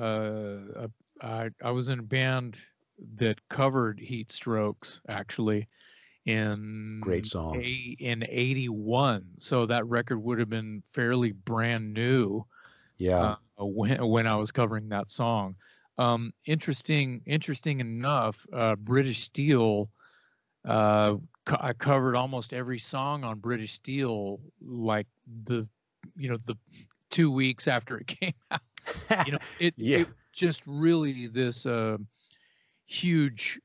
uh, 0.77 0.89
I 1.23 1.51
I 1.63 1.71
was 1.71 1.89
in 1.89 2.01
a 2.01 2.03
band 2.03 2.59
that 3.17 3.49
covered 3.49 4.01
Heat 4.01 4.33
Strokes 4.33 5.01
actually 5.09 5.69
in 6.25 7.05
Great 7.05 7.25
song. 7.25 7.67
A, 7.67 7.97
in 8.01 8.25
81 8.29 9.27
so 9.39 9.67
that 9.67 9.87
record 9.87 10.19
would 10.19 10.39
have 10.39 10.49
been 10.51 10.83
fairly 10.87 11.33
brand 11.33 11.95
new 11.95 12.45
Yeah, 12.97 13.31
uh, 13.31 13.37
when 13.59 14.07
when 14.09 14.27
I 14.27 14.37
was 14.37 14.53
covering 14.53 14.89
that 14.91 15.11
song 15.11 15.57
um, 15.99 16.33
interesting 16.47 17.23
interesting 17.27 17.81
enough 17.81 18.47
uh, 18.53 18.77
British 18.77 19.23
Steel 19.23 19.91
uh, 20.65 21.17
co- 21.47 21.57
I 21.61 21.73
covered 21.75 22.17
almost 22.17 22.53
every 22.53 22.79
song 22.79 23.25
on 23.25 23.41
British 23.41 23.73
Steel 23.73 24.41
like 24.61 25.07
the 25.27 25.69
you 26.17 26.29
know 26.31 26.37
the 26.39 26.57
two 27.11 27.31
weeks 27.31 27.69
after 27.69 27.99
it 27.99 28.07
came 28.21 28.35
out 28.51 28.61
you 29.25 29.33
know 29.33 29.39
it, 29.59 29.77
Yeah. 29.77 30.05
it 30.05 30.09
just 30.33 30.67
really 30.67 31.29
this 31.29 31.67
uh, 31.67 31.99
huge 32.87 33.61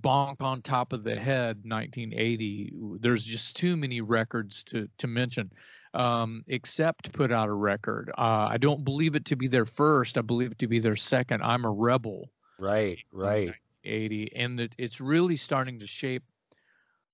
bonk 0.00 0.36
on 0.40 0.60
top 0.62 0.92
of 0.92 1.02
the 1.02 1.16
head 1.16 1.58
1980 1.64 2.74
there's 3.00 3.24
just 3.24 3.56
too 3.56 3.76
many 3.76 4.00
records 4.00 4.62
to 4.64 4.88
to 4.98 5.06
mention 5.06 5.50
um 5.94 6.44
Accept 6.50 7.12
put 7.12 7.32
out 7.32 7.48
a 7.48 7.52
record 7.52 8.10
uh 8.18 8.48
i 8.50 8.58
don't 8.58 8.84
believe 8.84 9.14
it 9.14 9.24
to 9.26 9.36
be 9.36 9.48
their 9.48 9.64
first 9.64 10.18
i 10.18 10.20
believe 10.20 10.52
it 10.52 10.58
to 10.58 10.66
be 10.66 10.78
their 10.78 10.96
second 10.96 11.42
i'm 11.42 11.64
a 11.64 11.70
rebel 11.70 12.30
right, 12.58 12.98
right. 13.12 13.54
80 13.84 14.32
and 14.36 14.60
it, 14.60 14.74
it's 14.78 15.00
really 15.00 15.36
starting 15.36 15.78
to 15.78 15.86
shape 15.86 16.24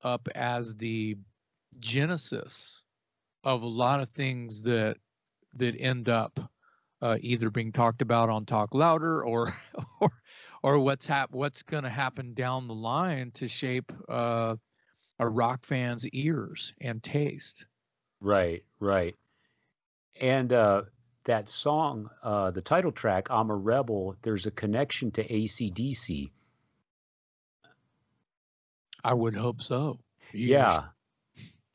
up 0.03 0.29
as 0.35 0.75
the 0.77 1.17
genesis 1.79 2.83
of 3.45 3.63
a 3.63 3.67
lot 3.67 4.01
of 4.01 4.09
things 4.11 4.63
that 4.63 4.97
that 5.55 5.77
end 5.79 6.09
up 6.09 6.41
uh, 7.03 7.17
either 7.21 7.51
being 7.51 7.73
talked 7.73 8.01
about 8.01 8.31
on 8.31 8.47
Talk 8.47 8.75
Louder 8.75 9.25
or 9.25 9.53
or 10.01 10.13
or 10.63 10.79
what's 10.79 11.07
hap- 11.07 11.33
what's 11.33 11.63
going 11.63 11.85
to 11.85 11.91
happen 11.91 12.35
down 12.35 12.69
the 12.69 12.75
line 12.75 13.33
to 13.33 13.49
shape 13.49 13.93
uh, 14.09 14.57
a 15.19 15.29
rock 15.29 15.65
fan's 15.65 16.07
ears 16.09 16.73
and 16.81 17.03
taste. 17.03 17.67
Right, 18.21 18.65
right. 18.79 19.17
And 20.21 20.53
uh, 20.53 20.83
that 21.25 21.49
song, 21.49 22.11
uh, 22.23 22.51
the 22.51 22.63
title 22.63 22.93
track, 22.93 23.29
I'm 23.31 23.51
a 23.51 23.57
Rebel, 23.57 24.17
there's 24.23 24.47
a 24.47 24.51
connection 24.51 25.11
to 25.13 25.27
ACDC. 25.27 26.31
I 29.05 29.15
would 29.15 29.35
hope 29.35 29.63
so. 29.63 29.99
Yeah. 30.33 30.85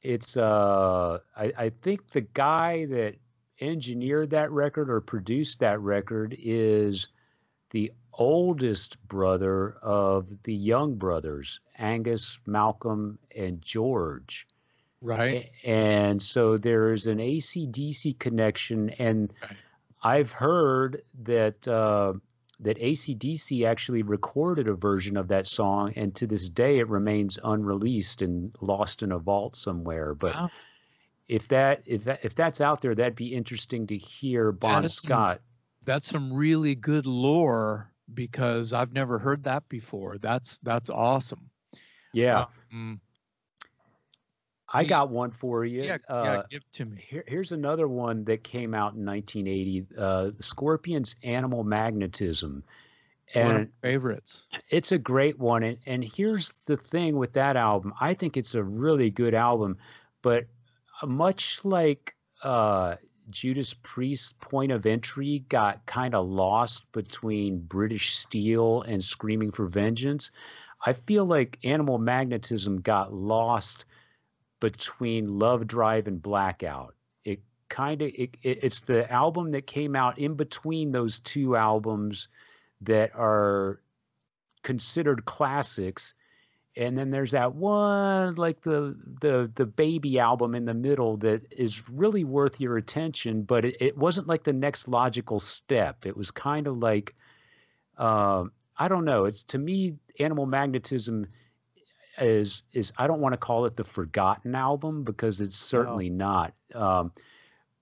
It's, 0.02 0.38
uh, 0.38 1.20
I, 1.36 1.52
I 1.58 1.70
think 1.70 2.12
the 2.12 2.22
guy 2.22 2.86
that 2.86 3.16
engineered 3.60 4.30
that 4.30 4.52
record 4.52 4.90
or 4.90 5.02
produced 5.02 5.60
that 5.60 5.82
record 5.82 6.36
is 6.38 7.08
the 7.72 7.92
oldest 8.18 8.98
brother 9.08 9.72
of 9.82 10.30
the 10.44 10.54
Young 10.54 10.96
brothers, 10.96 11.60
Angus, 11.78 12.40
Malcolm, 12.46 13.20
and 13.36 13.62
George. 13.62 14.48
right. 15.02 15.50
And 15.64 16.22
so 16.22 16.58
there 16.58 16.92
is 16.94 17.08
an 17.08 17.20
ACDC 17.20 18.18
connection, 18.20 18.90
and 18.92 19.32
Right. 19.42 19.58
I've 20.04 20.32
heard 20.32 21.04
that 21.24 21.68
uh, 21.68 22.14
that 22.60 22.78
ACDC 22.80 23.66
actually 23.68 24.02
recorded 24.02 24.68
a 24.68 24.74
version 24.74 25.16
of 25.18 25.28
that 25.28 25.46
song, 25.46 25.94
and 25.96 26.16
to 26.16 26.26
this 26.28 26.50
day 26.50 26.80
it 26.80 26.88
remains 26.90 27.38
unreleased 27.44 28.22
and 28.24 28.56
lost 28.62 29.04
in 29.04 29.12
a 29.12 29.20
vault 29.20 29.56
somewhere. 29.56 30.16
But 30.16 30.34
Wow. 30.36 30.50
if 31.28 31.48
that 31.50 31.84
if 31.86 32.06
that, 32.06 32.20
if 32.24 32.34
that's 32.36 32.62
out 32.62 32.82
there, 32.82 32.96
that'd 32.96 33.16
be 33.16 33.36
interesting 33.36 33.86
to 33.88 33.98
hear 33.98 34.52
Bon 34.52 34.82
some- 34.88 34.90
Scott. 35.08 35.42
That's 35.86 36.08
some 36.08 36.34
really 36.34 36.74
good 36.76 37.06
lore 37.06 37.92
because 38.14 38.74
I've 38.74 38.94
never 38.94 39.20
heard 39.20 39.44
that 39.44 39.68
before. 39.70 40.18
That's 40.18 40.58
that's 40.60 40.90
awesome. 40.90 41.50
Yeah, 42.14 42.46
Um, 42.74 43.00
I 44.72 44.84
got 44.84 45.10
one 45.10 45.32
for 45.32 45.64
you. 45.64 45.84
yeah, 45.84 45.98
uh, 46.10 46.24
yeah, 46.24 46.42
give 46.50 46.62
it 46.62 46.74
to 46.74 46.86
me. 46.86 46.98
Here, 47.08 47.24
here's 47.28 47.52
another 47.52 47.88
one 47.88 48.26
that 48.26 48.44
came 48.44 48.74
out 48.74 48.96
in 48.96 49.06
1980. 49.06 49.88
Uh, 49.98 50.32
Scorpions 50.40 51.16
Animal 51.24 51.64
Magnetism. 51.64 52.64
And 53.36 53.70
favorites. 53.82 54.44
it's 54.70 54.94
a 54.94 54.98
great 54.98 55.38
one. 55.38 55.64
And, 55.64 55.78
and 55.86 56.04
here's 56.04 56.50
the 56.66 56.78
thing 56.78 57.18
with 57.18 57.34
that 57.34 57.58
album 57.58 57.94
I 58.00 58.14
think 58.14 58.38
it's 58.38 58.56
a 58.56 58.64
really 58.64 59.10
good 59.10 59.34
album, 59.34 59.78
but 60.22 60.46
uh, 61.02 61.08
much 61.08 61.64
like 61.66 62.16
uh, 62.42 62.96
Judas 63.30 63.74
Priest's 63.74 64.34
point 64.34 64.72
of 64.72 64.86
entry 64.86 65.40
got 65.50 65.86
kind 65.86 66.16
of 66.16 66.28
lost 66.28 66.90
between 66.92 67.60
British 67.60 68.16
Steel 68.16 68.82
and 68.82 69.04
Screaming 69.04 69.52
for 69.52 69.66
Vengeance, 69.66 70.32
I 70.86 70.94
feel 70.94 71.26
like 71.26 71.60
Animal 71.64 71.98
Magnetism 71.98 72.82
got 72.82 73.14
lost 73.14 73.86
between 74.60 75.40
Love 75.40 75.68
Drive 75.68 76.08
and 76.08 76.22
Blackout. 76.22 76.96
It 77.24 77.42
kind 77.70 78.02
of 78.02 78.10
it, 78.14 78.36
it, 78.42 78.64
it's 78.64 78.82
the 78.82 79.12
album 79.12 79.52
that 79.52 79.68
came 79.68 79.96
out 79.96 80.20
in 80.20 80.36
between 80.36 80.92
those 80.92 81.20
two 81.20 81.56
albums 81.56 82.28
that 82.82 83.12
are 83.16 83.82
considered 84.64 85.26
classics 85.26 86.14
and 86.76 86.98
then 86.98 87.10
there's 87.10 87.32
that 87.32 87.56
one 87.56 88.36
like 88.36 88.62
the 88.62 88.96
the 89.22 89.52
the 89.56 89.66
baby 89.66 90.20
album 90.20 90.56
in 90.56 90.66
the 90.66 90.74
middle 90.74 91.18
that 91.18 91.42
is 91.52 91.88
really 91.90 92.24
worth 92.24 92.60
your 92.60 92.78
attention 92.78 93.44
but 93.44 93.66
it, 93.66 93.78
it 93.82 93.98
wasn't 93.98 94.28
like 94.28 94.44
the 94.44 94.54
next 94.54 94.88
logical 94.88 95.40
step. 95.40 96.06
It 96.06 96.16
was 96.16 96.32
kind 96.32 96.68
of 96.68 96.78
like 96.78 97.16
um 97.98 98.52
i 98.78 98.88
don't 98.88 99.06
know. 99.06 99.26
It's 99.26 99.44
to 99.46 99.58
me 99.58 99.98
animal 100.20 100.46
magnetism 100.46 101.28
is 102.20 102.64
is 102.74 102.92
i 102.98 103.06
don't 103.06 103.22
want 103.22 103.34
to 103.34 103.38
call 103.38 103.66
it 103.66 103.76
the 103.76 103.84
forgotten 103.84 104.56
album 104.56 105.04
because 105.04 105.40
it's 105.40 105.56
certainly 105.56 106.10
not 106.10 106.54
um 106.74 107.12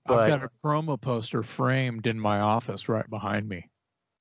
but, 0.06 0.18
I've 0.18 0.40
got 0.40 0.44
a 0.44 0.50
promo 0.64 1.00
poster 1.00 1.42
framed 1.42 2.06
in 2.06 2.18
my 2.18 2.40
office 2.40 2.88
right 2.88 3.08
behind 3.08 3.48
me, 3.48 3.68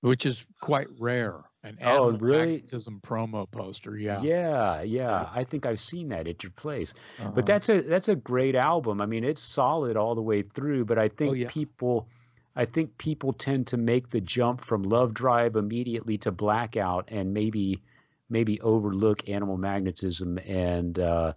which 0.08 0.26
is 0.26 0.46
quite 0.62 0.88
rare. 1.00 1.42
An 1.64 1.78
Oh, 1.82 2.10
animal 2.10 2.20
really? 2.20 2.52
magnetism 2.54 3.00
promo 3.02 3.50
poster. 3.50 3.98
Yeah. 3.98 4.22
yeah 4.22 4.82
yeah 4.84 5.28
i 5.34 5.44
think 5.44 5.66
i've 5.66 5.80
seen 5.80 6.10
that 6.10 6.28
at 6.28 6.44
your 6.44 6.52
place 6.52 6.94
Uh-huh. 7.20 7.32
But 7.34 7.48
that's 7.48 7.70
a 7.70 7.82
that's 7.82 8.08
a 8.08 8.16
great 8.16 8.54
album. 8.56 9.02
I 9.02 9.08
mean, 9.08 9.24
it's 9.24 9.42
solid 9.42 9.98
all 9.98 10.14
the 10.14 10.22
way 10.22 10.44
through. 10.44 10.86
But 10.86 11.00
I 11.00 11.08
think 11.10 11.32
Oh, 11.32 11.34
yeah. 11.34 11.48
people, 11.50 12.08
I 12.56 12.66
think 12.66 12.98
people 13.00 13.34
tend 13.34 13.68
to 13.68 13.78
make 13.78 14.12
the 14.12 14.22
jump 14.22 14.62
from 14.62 14.84
Love 14.84 15.14
Drive 15.16 15.56
immediately 15.56 16.18
to 16.20 16.32
Blackout, 16.32 17.06
and 17.10 17.34
maybe 17.34 17.82
maybe 18.30 18.62
overlook 18.62 19.28
Animal 19.28 19.58
Magnetism. 19.58 20.38
And 20.38 21.00
uh, 21.00 21.34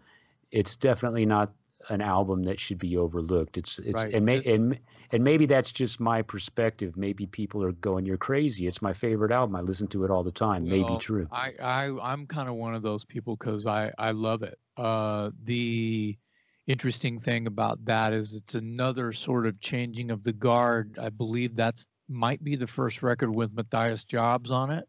it's 0.50 0.76
definitely 0.76 1.24
not 1.26 1.52
an 1.88 2.00
album 2.02 2.42
that 2.44 2.60
should 2.60 2.78
be 2.78 2.98
overlooked. 2.98 3.56
It's 3.56 3.78
it's 3.78 4.04
Right. 4.04 4.14
and, 4.14 4.26
may, 4.26 4.42
and 5.10 5.24
maybe 5.24 5.46
that's 5.46 5.72
just 5.72 6.00
my 6.00 6.22
perspective. 6.22 6.96
Maybe 6.96 7.26
people 7.26 7.62
are 7.64 7.72
going, 7.72 8.06
"You're 8.06 8.18
crazy." 8.18 8.66
It's 8.66 8.82
my 8.82 8.92
favorite 8.92 9.32
album. 9.32 9.56
I 9.56 9.60
listen 9.60 9.88
to 9.88 10.04
it 10.04 10.10
all 10.10 10.22
the 10.22 10.30
time. 10.32 10.64
Maybe 10.64 10.96
true. 10.98 11.28
I, 11.32 11.54
I 11.60 11.84
I'm 12.02 12.26
kind 12.26 12.48
of 12.48 12.54
one 12.56 12.74
of 12.74 12.82
those 12.82 13.04
people 13.04 13.36
because 13.36 13.66
I 13.66 13.92
I 13.98 14.10
love 14.10 14.42
it. 14.42 14.58
Uh, 14.76 15.30
the 15.44 16.16
interesting 16.66 17.18
thing 17.18 17.46
about 17.46 17.84
that 17.86 18.12
is 18.12 18.34
it's 18.34 18.54
another 18.54 19.12
sort 19.12 19.46
of 19.46 19.60
changing 19.60 20.10
of 20.10 20.22
the 20.22 20.32
guard. 20.32 20.98
I 21.00 21.08
believe 21.08 21.56
that's 21.56 21.86
might 22.08 22.42
be 22.42 22.56
the 22.56 22.66
first 22.66 23.02
record 23.02 23.34
with 23.34 23.52
Matthias 23.54 24.04
Jabs 24.04 24.50
on 24.50 24.70
it. 24.70 24.88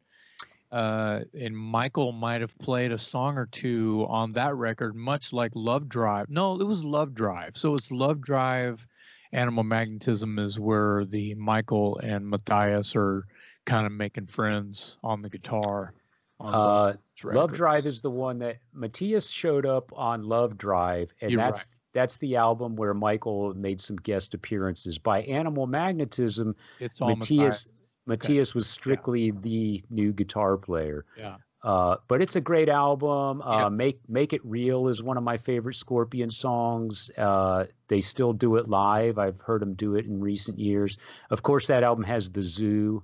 Uh, 0.72 1.22
and 1.40 1.58
Michael 1.58 2.12
might 2.12 2.42
have 2.42 2.56
played 2.60 2.92
a 2.92 2.98
song 2.98 3.38
or 3.38 3.48
two 3.48 4.06
on 4.08 4.34
that 4.34 4.56
record, 4.56 4.96
much 4.96 5.34
like 5.34 5.52
Love 5.56 5.90
Drive. 5.90 6.30
No, 6.30 6.60
it 6.60 6.64
was 6.64 6.84
Love 6.84 7.16
Drive. 7.16 7.58
So 7.58 7.74
it's 7.74 7.92
Love 7.92 8.22
Drive. 8.22 8.86
Animal 9.32 9.64
Magnetism 9.64 10.40
is 10.40 10.60
where 10.60 11.06
the 11.06 11.36
Michael 11.36 12.00
and 12.00 12.28
Matthias 12.28 12.96
are 12.96 13.26
kind 13.66 13.86
of 13.86 13.92
making 13.92 14.28
friends 14.28 14.98
on 15.04 15.22
the 15.22 15.30
guitar. 15.30 15.94
on 16.40 16.54
Uh, 16.54 16.94
Love 17.24 17.54
Drive 17.54 17.86
is 17.86 18.02
the 18.02 18.10
one 18.10 18.40
that 18.40 18.58
Matthias 18.74 19.30
showed 19.30 19.66
up 19.66 19.92
on 19.94 20.24
Love 20.24 20.58
Drive, 20.58 21.14
and 21.22 21.32
You're 21.32 21.42
that's 21.42 21.66
that's 21.94 22.18
the 22.18 22.38
album 22.38 22.76
where 22.76 22.94
Michael 22.94 23.54
made 23.54 23.82
some 23.82 23.98
guest 23.98 24.34
appearances. 24.34 25.00
By 25.00 25.24
Animal 25.24 25.68
Magnetism, 25.68 26.56
it's 26.80 27.02
all 27.02 27.10
Matthias 27.10 27.66
Matthias. 27.66 27.68
Matthias 28.06 28.56
was 28.56 28.68
strictly 28.68 29.32
the 29.32 29.84
new 29.90 30.12
guitar 30.14 30.58
player. 30.58 31.06
Yeah. 31.18 31.38
Uh, 31.62 31.98
but 32.08 32.22
it's 32.22 32.36
a 32.38 32.42
great 32.42 32.70
album. 32.70 33.42
Uh, 33.42 33.64
Yes. 33.70 33.72
Make 33.72 34.00
Make 34.10 34.34
It 34.34 34.46
Real 34.46 34.88
is 34.88 35.04
one 35.04 35.18
of 35.18 35.24
my 35.24 35.38
favorite 35.38 35.76
Scorpion 35.76 36.30
songs. 36.30 37.12
Uh, 37.18 37.66
they 37.90 38.00
still 38.02 38.32
do 38.34 38.56
it 38.56 38.68
live. 38.70 39.18
I've 39.18 39.42
heard 39.42 39.62
them 39.62 39.74
do 39.74 39.96
it 39.96 40.06
in 40.06 40.22
recent 40.22 40.58
years. 40.60 40.98
Of 41.30 41.44
course, 41.44 41.68
that 41.68 41.84
album 41.84 42.06
has 42.06 42.30
the 42.32 42.44
Zoo. 42.44 43.04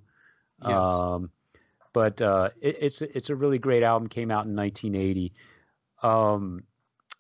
Yes. 0.62 0.72
Um, 0.74 1.32
but 1.92 2.22
uh, 2.22 2.50
it, 2.62 2.78
it's 2.82 3.02
a- 3.02 3.18
it's 3.18 3.30
a 3.30 3.36
really 3.36 3.60
great 3.60 3.84
album. 3.84 4.08
Came 4.08 4.32
out 4.32 4.46
in 4.46 4.56
1980. 4.56 5.34
Um, 6.02 6.64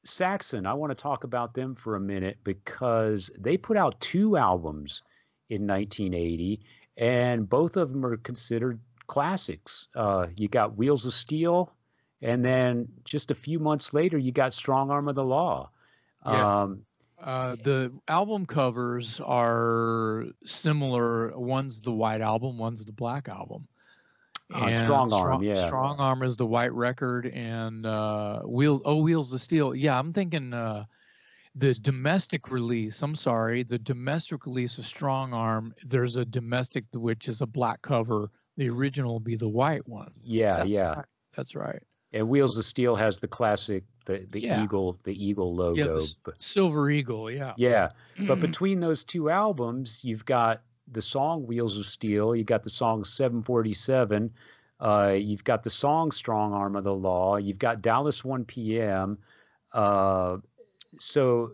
Saxon, 0.03 0.65
I 0.65 0.73
want 0.75 0.91
to 0.91 0.95
talk 0.95 1.23
about 1.23 1.53
them 1.53 1.75
for 1.75 1.95
a 1.95 1.99
minute 1.99 2.37
because 2.43 3.31
they 3.37 3.57
put 3.57 3.75
out 3.75 3.99
two 3.99 4.37
albums 4.37 5.01
in 5.49 5.65
1980, 5.67 6.61
and 6.95 7.49
both 7.49 7.75
of 7.75 7.91
them 7.91 8.05
are 8.05 8.15
considered 8.17 8.79
classics. 9.07 9.87
Uh, 9.95 10.27
you 10.35 10.47
got 10.47 10.77
Wheels 10.77 11.05
of 11.05 11.13
Steel, 11.13 11.73
and 12.21 12.43
then 12.43 12.87
just 13.03 13.31
a 13.31 13.35
few 13.35 13.59
months 13.59 13.93
later, 13.93 14.17
you 14.17 14.31
got 14.31 14.53
Strong 14.53 14.91
Arm 14.91 15.07
of 15.07 15.15
the 15.15 15.23
Law. 15.23 15.69
Yeah. 16.25 16.61
Um, 16.63 16.85
uh, 17.21 17.55
the 17.63 17.91
album 18.07 18.45
covers 18.45 19.19
are 19.19 20.25
similar. 20.45 21.37
One's 21.37 21.81
the 21.81 21.91
white 21.91 22.21
album, 22.21 22.57
one's 22.57 22.83
the 22.85 22.91
black 22.91 23.29
album. 23.29 23.67
Uh, 24.53 24.71
strong 24.73 25.11
arm, 25.11 25.21
strong, 25.21 25.43
yeah. 25.43 25.65
Strong 25.65 25.99
arm 25.99 26.21
is 26.21 26.37
the 26.37 26.45
white 26.45 26.73
record, 26.73 27.25
and 27.25 27.85
uh, 27.85 28.41
wheels. 28.41 28.81
Oh, 28.85 28.97
wheels 28.97 29.33
of 29.33 29.41
steel. 29.41 29.73
Yeah, 29.73 29.97
I'm 29.97 30.13
thinking 30.13 30.53
uh, 30.53 30.85
the 31.55 31.73
domestic 31.73 32.51
release. 32.51 33.01
I'm 33.01 33.15
sorry, 33.15 33.63
the 33.63 33.79
domestic 33.79 34.45
release 34.45 34.77
of 34.77 34.85
Strong 34.85 35.33
Arm. 35.33 35.73
There's 35.83 36.15
a 36.15 36.25
domestic 36.25 36.83
which 36.93 37.27
is 37.27 37.41
a 37.41 37.47
black 37.47 37.81
cover. 37.81 38.29
The 38.57 38.69
original 38.69 39.13
will 39.13 39.19
be 39.19 39.35
the 39.35 39.49
white 39.49 39.87
one. 39.87 40.11
Yeah, 40.23 40.57
That's 40.57 40.69
yeah. 40.69 40.93
Right. 40.95 41.05
That's 41.35 41.55
right. 41.55 41.81
And 42.13 42.29
Wheels 42.29 42.57
of 42.57 42.63
Steel 42.63 42.95
has 42.95 43.19
the 43.19 43.27
classic, 43.27 43.83
the 44.05 44.25
the 44.31 44.41
Yeah. 44.41 44.63
eagle, 44.63 44.97
the 45.03 45.13
eagle 45.25 45.53
logo. 45.53 45.75
Yeah, 45.77 45.85
the 45.99 46.13
but 46.23 46.41
Silver 46.41 46.89
Eagle. 46.89 47.29
Yeah. 47.29 47.53
yeah, 47.57 47.89
but 48.27 48.39
between 48.39 48.79
those 48.79 49.03
two 49.03 49.29
albums, 49.29 50.03
you've 50.03 50.23
got 50.25 50.61
the 50.87 51.01
song 51.01 51.45
Wheels 51.45 51.77
of 51.77 51.85
Steel, 51.85 52.35
you 52.35 52.43
got 52.45 52.63
the 52.63 52.69
song 52.69 53.03
747, 53.03 54.31
uh, 54.79 55.15
you've 55.17 55.43
got 55.43 55.63
the 55.63 55.69
song 55.69 56.11
Strong 56.11 56.53
Arm 56.53 56.75
of 56.77 56.83
the 56.85 56.93
Law, 56.95 57.35
you've 57.37 57.59
got 57.59 57.81
Dallas 57.81 58.23
1 58.23 58.45
p.m. 58.45 59.17
Uh, 59.73 60.37
so 60.99 61.51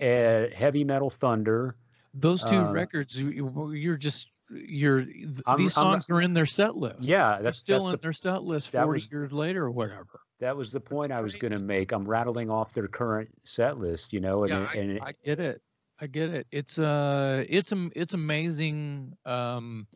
uh, 0.00 0.46
Heavy 0.54 0.84
Metal 0.84 1.10
Thunder. 1.10 1.76
Those 2.14 2.42
two 2.44 2.56
Uh, 2.56 2.72
records, 2.72 3.18
you- 3.20 3.30
you- 3.30 3.72
you're 3.72 3.96
just 3.98 4.28
you're 4.54 5.00
I'm- 5.46 5.58
these 5.58 5.76
I'm- 5.76 5.86
songs 5.86 6.10
are 6.10 6.20
in 6.20 6.34
their 6.34 6.46
set 6.46 6.76
list. 6.76 7.02
Yeah, 7.02 7.34
They're 7.34 7.42
that's 7.44 7.58
still 7.58 7.76
that's 7.78 7.86
in 7.86 7.90
the 7.92 7.96
their 7.98 8.12
set 8.12 8.42
list 8.42 8.70
40 8.70 8.86
was- 8.92 9.10
years 9.10 9.32
later 9.32 9.64
or 9.64 9.70
whatever. 9.70 10.20
that 10.40 10.56
was 10.56 10.70
the 10.70 10.80
point 10.80 11.12
I 11.12 11.20
was 11.20 11.36
going 11.36 11.52
to 11.52 11.62
make. 11.62 11.92
I'm 11.92 12.04
rattling 12.04 12.50
off 12.50 12.72
their 12.72 12.88
current 12.88 13.30
set 13.44 13.78
list, 13.78 14.12
you 14.12 14.20
know, 14.20 14.44
and 14.44 14.50
yeah, 14.52 14.72
it- 14.72 14.78
and 14.78 14.90
I, 14.92 14.94
it- 14.94 15.02
I 15.02 15.12
get 15.24 15.40
it. 15.40 15.62
I 16.00 16.06
get 16.08 16.30
it. 16.30 16.46
It's 16.50 16.78
uh, 16.80 17.44
it's 17.48 17.70
am- 17.72 17.92
it's 17.94 18.14
amazing 18.14 19.16
um, 19.24 19.86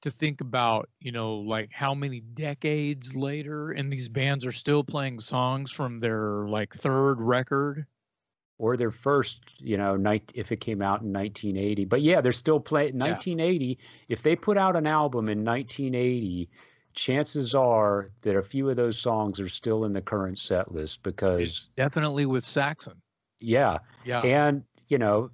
to 0.00 0.10
think 0.10 0.40
about. 0.40 0.88
You 1.00 1.12
know, 1.12 1.36
like 1.36 1.70
how 1.72 1.94
many 1.94 2.20
decades 2.20 3.14
later, 3.14 3.70
and 3.72 3.92
these 3.92 4.08
bands 4.08 4.46
are 4.46 4.52
still 4.52 4.82
playing 4.82 5.20
songs 5.20 5.70
from 5.70 6.00
their 6.00 6.48
like 6.48 6.74
third 6.74 7.20
record. 7.20 7.86
Or 8.58 8.76
their 8.76 8.90
first, 8.90 9.38
you 9.58 9.76
know, 9.76 9.96
night 9.96 10.32
if 10.34 10.50
it 10.52 10.60
came 10.60 10.80
out 10.80 11.02
in 11.02 11.12
1980. 11.12 11.84
But 11.84 12.00
yeah, 12.02 12.20
they're 12.22 12.32
still 12.32 12.60
playing 12.60 12.98
1980. 12.98 13.78
If 14.08 14.22
they 14.22 14.34
put 14.36 14.56
out 14.56 14.76
an 14.76 14.86
album 14.86 15.28
in 15.28 15.44
1980, 15.44 16.48
chances 16.94 17.54
are 17.54 18.08
that 18.22 18.36
a 18.36 18.42
few 18.42 18.70
of 18.70 18.76
those 18.76 18.98
songs 18.98 19.40
are 19.40 19.48
still 19.50 19.84
in 19.84 19.92
the 19.92 20.00
current 20.00 20.38
set 20.38 20.72
list 20.72 21.02
because 21.02 21.68
Definitely 21.76 22.24
with 22.26 22.44
Saxon. 22.44 23.02
yeah, 23.40 23.78
Yeah. 24.04 24.20
and 24.20 24.62
you 24.88 24.98
know, 24.98 25.30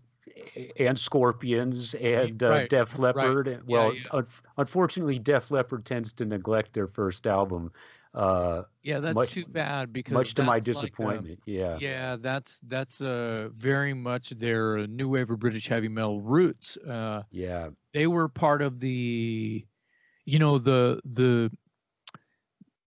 and 0.78 0.98
Scorpions 0.98 1.94
and 1.94 2.42
uh, 2.42 2.48
Right, 2.48 2.68
Def 2.70 2.98
Leppard. 2.98 3.46
Yeah, 3.48 3.58
Well, 3.66 3.94
yeah. 3.94 4.00
un- 4.12 4.26
unfortunately, 4.56 5.18
Def 5.18 5.50
Leppard 5.50 5.84
tends 5.84 6.14
to 6.14 6.24
neglect 6.24 6.72
their 6.72 6.86
first 6.88 7.26
album, 7.26 7.70
uh, 8.14 8.62
yeah, 8.82 9.00
that's 9.00 9.14
much- 9.14 9.30
too 9.30 9.46
bad 9.46 9.92
because 9.92 10.14
much 10.14 10.34
to 10.34 10.42
my 10.42 10.58
that's 10.58 10.68
like, 10.68 10.76
uh, 10.76 10.88
disappointment. 10.88 11.40
yeah. 11.46 11.78
Yeah, 11.80 12.16
that's 12.20 12.60
that's 12.66 13.00
uh, 13.00 13.48
very 13.52 13.94
much 13.94 14.30
their 14.30 14.86
new 14.86 15.08
wave 15.08 15.30
of 15.30 15.38
British 15.38 15.68
heavy 15.68 15.88
metal 15.88 16.20
roots. 16.20 16.76
Uh, 16.76 17.22
yeah, 17.30 17.70
they 17.94 18.06
were 18.06 18.28
part 18.28 18.60
of 18.62 18.80
the, 18.80 19.64
you 20.24 20.38
know, 20.38 20.58
the 20.58 21.00
the 21.04 21.50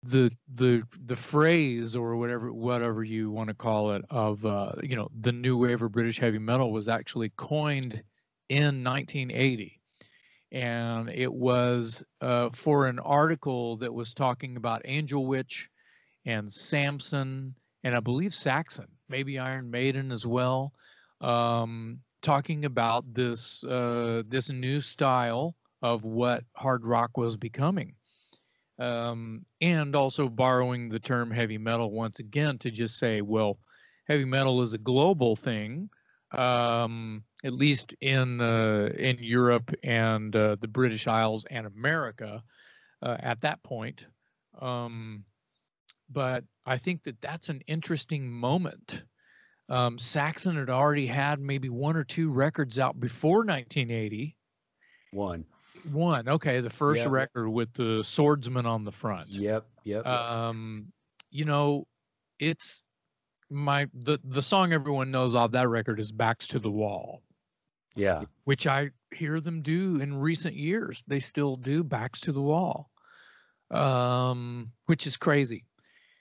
the 0.03 0.31
the 0.53 0.83
the 1.07 1.17
phrase 1.17 1.97
or 1.97 2.17
whatever 2.17 2.53
whatever 2.53 3.03
you 3.03 3.31
want 3.31 3.49
to 3.49 3.55
call 3.55 3.93
it 3.93 4.05
of 4.11 4.45
uh, 4.45 4.73
you 4.83 4.97
know 4.97 5.09
the 5.19 5.33
new 5.33 5.57
wave 5.57 5.81
of 5.81 5.93
British 5.93 6.19
heavy 6.19 6.39
metal 6.39 6.73
was 6.73 6.89
actually 6.89 7.31
coined 7.37 8.03
in 8.51 8.85
1980 8.85 9.81
and 10.55 11.11
it 11.11 11.33
was 11.33 12.05
uh, 12.21 12.49
for 12.55 12.87
an 12.87 13.01
article 13.01 13.77
that 13.79 13.93
was 13.93 14.15
talking 14.15 14.57
about 14.57 14.83
Angel 14.85 15.27
Witch 15.27 15.69
and 16.27 16.51
Samson 16.51 17.55
and 17.83 17.95
I 17.95 18.01
believe 18.01 18.33
Saxon, 18.33 18.87
maybe 19.09 19.39
Iron 19.39 19.71
Maiden 19.71 20.11
as 20.13 20.25
well, 20.25 20.73
um, 21.21 21.99
talking 22.23 22.65
about 22.65 23.05
this 23.13 23.63
uh, 23.65 24.23
this 24.29 24.49
new 24.49 24.81
style 24.81 25.55
of 25.83 26.05
what 26.05 26.45
hard 26.55 26.87
rock 26.87 27.19
was 27.19 27.37
becoming, 27.37 27.95
um, 28.79 29.45
and 29.61 29.95
also 29.97 30.29
borrowing 30.29 30.89
the 30.89 31.01
term 31.01 31.31
heavy 31.31 31.59
metal 31.59 31.91
once 31.91 32.21
again 32.21 32.59
to 32.59 32.71
just 32.71 32.97
say, 32.97 33.21
well, 33.21 33.59
heavy 34.07 34.25
metal 34.25 34.63
is 34.63 34.73
a 34.73 34.79
global 34.79 35.37
thing 35.37 35.91
um, 36.39 37.25
at 37.45 37.53
least 37.53 37.95
in 38.01 38.41
uh, 38.41 38.91
in 38.97 39.19
Europe 39.21 39.73
and 39.83 40.35
uh, 40.35 40.57
the 40.61 40.69
British 40.69 41.07
Isles 41.07 41.47
and 41.51 41.67
America 41.67 42.43
uh, 43.03 43.17
at 43.21 43.41
that 43.43 43.63
point. 43.63 44.07
Um, 44.61 45.25
but 46.11 46.45
I 46.67 46.79
think 46.79 47.03
that 47.05 47.21
that's 47.21 47.49
an 47.49 47.61
interesting 47.67 48.31
moment. 48.31 49.03
Um, 49.69 49.99
Saxon 49.99 50.57
had 50.57 50.69
already 50.71 51.07
had 51.07 51.41
maybe 51.41 51.71
one 51.71 51.97
or 51.97 52.05
two 52.05 52.31
records 52.31 52.79
out 52.79 52.99
before 53.01 53.39
1980. 53.39 54.37
one. 55.11 55.45
One, 55.83 56.29
okay, 56.29 56.61
the 56.61 56.71
first 56.71 57.03
Yeah. 57.03 57.11
record 57.11 57.49
with 57.51 57.73
the 57.75 58.03
swordsman 58.05 58.65
on 58.65 58.85
the 58.85 58.93
front 58.93 59.29
Yep, 59.29 59.67
yep. 59.85 60.07
um 60.07 60.93
you 61.31 61.45
know 61.45 61.87
it's 62.39 62.85
my 63.51 63.87
the 63.95 64.19
the 64.25 64.43
song 64.43 64.73
everyone 64.73 65.11
knows 65.11 65.35
off 65.35 65.53
that 65.53 65.69
record 65.69 66.01
is 66.01 66.11
backs 66.13 66.47
to 66.49 66.59
the 66.59 66.71
wall 66.71 67.23
yeah. 67.97 68.23
which 68.45 68.67
i 68.67 68.91
hear 69.15 69.41
them 69.41 69.63
do 69.63 70.01
in 70.01 70.17
recent 70.19 70.55
years 70.57 71.05
they 71.07 71.21
still 71.21 71.57
do 71.57 71.85
backs 71.85 72.21
to 72.21 72.33
the 72.33 72.41
wall 72.41 72.91
um 73.71 74.71
which 74.87 75.07
is 75.07 75.17
crazy 75.17 75.65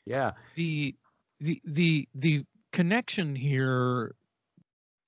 Yeah. 0.05 0.31
the 0.55 0.95
the 1.39 1.61
the 1.65 2.07
the 2.15 2.45
connection 2.71 3.35
here 3.35 4.15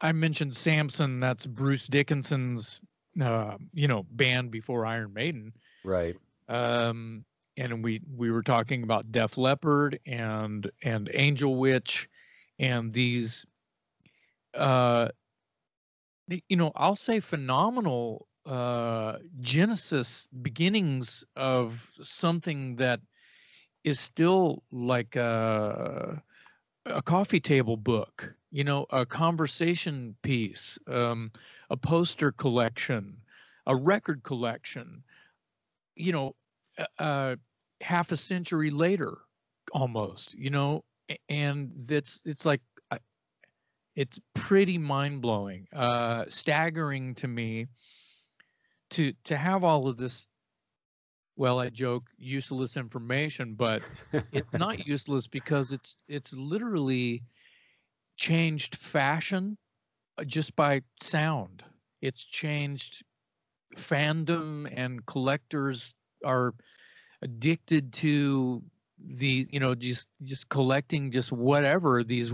i 0.02 0.12
mentioned 0.12 0.56
samson 0.56 1.20
that's 1.20 1.46
bruce 1.46 1.88
dickinson's 1.88 2.80
uh, 3.22 3.56
you 3.74 3.88
know 3.88 4.06
band 4.12 4.52
before 4.52 4.86
iron 4.86 5.14
maiden 5.14 5.54
Right. 5.84 6.16
um, 6.50 7.24
and 7.58 7.84
we 7.84 8.02
we 8.16 8.32
were 8.32 8.44
talking 8.44 8.84
about 8.84 9.12
Def 9.12 9.38
Leppard 9.38 10.00
and 10.06 10.70
and 10.84 11.10
Angel 11.14 11.56
Witch, 11.56 12.10
and 12.60 12.94
these, 12.94 13.46
uh, 14.54 15.10
you 16.50 16.58
know, 16.58 16.72
I'll 16.76 16.96
say 16.96 17.20
phenomenal 17.20 18.28
uh, 18.46 19.18
genesis 19.42 20.28
beginnings 20.42 21.24
of 21.36 21.92
something 22.02 22.76
that 22.78 23.00
is 23.84 24.00
still 24.00 24.64
like 24.72 25.16
a, 25.16 26.22
a 26.86 27.02
coffee 27.02 27.40
table 27.40 27.78
book, 27.78 28.34
you 28.52 28.64
know, 28.64 28.86
a 28.92 29.06
conversation 29.06 30.16
piece, 30.24 30.78
um, 30.88 31.32
a 31.70 31.78
poster 31.78 32.32
collection, 32.32 33.18
a 33.68 33.76
record 33.76 34.24
collection 34.24 35.04
you 35.96 36.12
know, 36.12 36.36
uh, 37.00 37.36
half 37.82 38.12
a 38.12 38.18
century 38.18 38.70
later, 38.72 39.18
almost, 39.72 40.34
you 40.34 40.50
know, 40.50 40.84
and 41.30 41.72
that's 41.88 42.22
it's 42.26 42.46
like 42.46 42.62
uh, 42.92 42.98
it's 43.96 44.20
pretty 44.34 44.78
mind 44.78 45.22
blowing, 45.22 45.68
uh, 45.74 46.26
staggering 46.30 47.16
to 47.16 47.28
me 47.28 47.68
to 48.92 49.14
to 49.26 49.38
have 49.38 49.64
all 49.64 49.88
of 49.88 49.98
this. 49.98 50.28
Well, 51.38 51.60
I 51.60 51.70
joke 51.70 52.06
useless 52.18 52.78
information, 52.78 53.56
but 53.56 53.82
it's 54.32 54.54
not 54.54 54.88
useless 54.88 55.28
because 55.28 55.72
it's 55.72 55.98
it's 56.08 56.34
literally 56.34 57.24
changed 58.16 58.76
fashion 58.78 59.58
uh, 60.18 60.24
just 60.24 60.56
by 60.56 60.82
sound. 61.02 61.64
It's 62.02 62.24
changed 62.24 63.04
fandom 63.76 64.72
and 64.74 65.06
collectors 65.06 65.94
are 66.26 66.54
addicted 67.22 67.94
to 67.94 68.62
the 69.00 69.48
you 69.52 69.60
know 69.60 69.76
just 69.76 70.08
just 70.24 70.50
collecting 70.50 71.12
just 71.12 71.32
whatever 71.32 72.04
these 72.04 72.34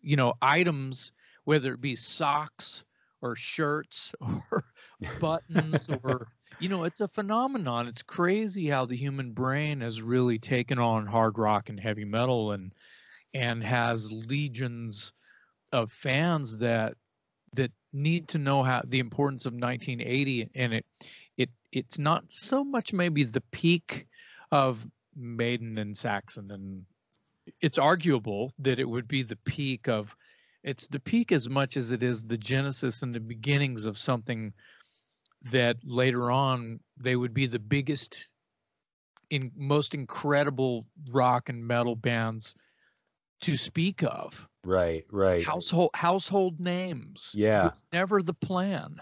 you 0.00 0.16
know 0.16 0.32
items 0.40 1.12
whether 1.44 1.74
it 1.74 1.80
be 1.80 1.96
socks 1.96 2.84
or 3.20 3.36
shirts 3.36 4.12
or 4.20 4.64
buttons 5.20 5.88
or 6.02 6.28
you 6.60 6.68
know 6.68 6.84
it's 6.84 7.00
a 7.00 7.08
phenomenon. 7.08 7.88
It's 7.88 8.02
crazy 8.02 8.68
how 8.68 8.84
the 8.84 8.96
human 8.96 9.32
brain 9.32 9.80
has 9.80 10.02
really 10.02 10.38
taken 10.38 10.78
on 10.78 11.06
hard 11.06 11.38
rock 11.38 11.68
and 11.70 11.80
heavy 11.80 12.04
metal 12.04 12.52
and 12.52 12.72
and 13.34 13.64
has 13.64 14.10
legions 14.12 15.12
of 15.72 15.90
fans 15.90 16.58
that 16.58 16.94
that 17.54 17.72
need 17.92 18.28
to 18.28 18.38
know 18.38 18.62
how 18.62 18.82
the 18.86 18.98
importance 18.98 19.46
of 19.46 19.52
1980 19.52 20.50
and 20.54 20.74
it. 20.74 20.86
It 21.36 21.50
it's 21.72 21.98
not 21.98 22.24
so 22.28 22.62
much 22.62 22.92
maybe 22.92 23.24
the 23.24 23.42
peak 23.52 24.06
of 24.50 24.86
Maiden 25.16 25.78
and 25.78 25.96
Saxon 25.96 26.50
and 26.50 26.84
it's 27.60 27.78
arguable 27.78 28.52
that 28.58 28.78
it 28.78 28.88
would 28.88 29.08
be 29.08 29.22
the 29.22 29.36
peak 29.36 29.88
of 29.88 30.14
it's 30.62 30.86
the 30.86 31.00
peak 31.00 31.32
as 31.32 31.48
much 31.48 31.76
as 31.76 31.90
it 31.90 32.02
is 32.02 32.22
the 32.22 32.36
genesis 32.36 33.02
and 33.02 33.14
the 33.14 33.20
beginnings 33.20 33.84
of 33.84 33.98
something 33.98 34.52
that 35.50 35.76
later 35.84 36.30
on 36.30 36.78
they 36.98 37.16
would 37.16 37.34
be 37.34 37.46
the 37.46 37.58
biggest 37.58 38.30
in 39.30 39.50
most 39.56 39.94
incredible 39.94 40.86
rock 41.10 41.48
and 41.48 41.66
metal 41.66 41.96
bands 41.96 42.54
to 43.42 43.56
speak 43.56 44.02
of. 44.02 44.48
Right 44.64 45.04
right. 45.10 45.44
Household 45.44 45.90
household 45.94 46.60
names. 46.60 47.32
Yeah. 47.34 47.70
Never 47.92 48.22
the 48.22 48.34
plan. 48.34 49.00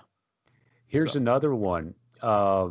Here's 0.86 1.12
so. 1.12 1.18
another 1.18 1.54
one 1.54 1.94
uh 2.22 2.70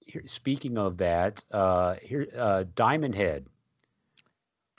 here, 0.00 0.22
speaking 0.26 0.78
of 0.78 0.98
that 0.98 1.44
uh 1.50 1.96
here 2.02 2.26
uh 2.36 2.64
diamond 2.74 3.14
head. 3.14 3.46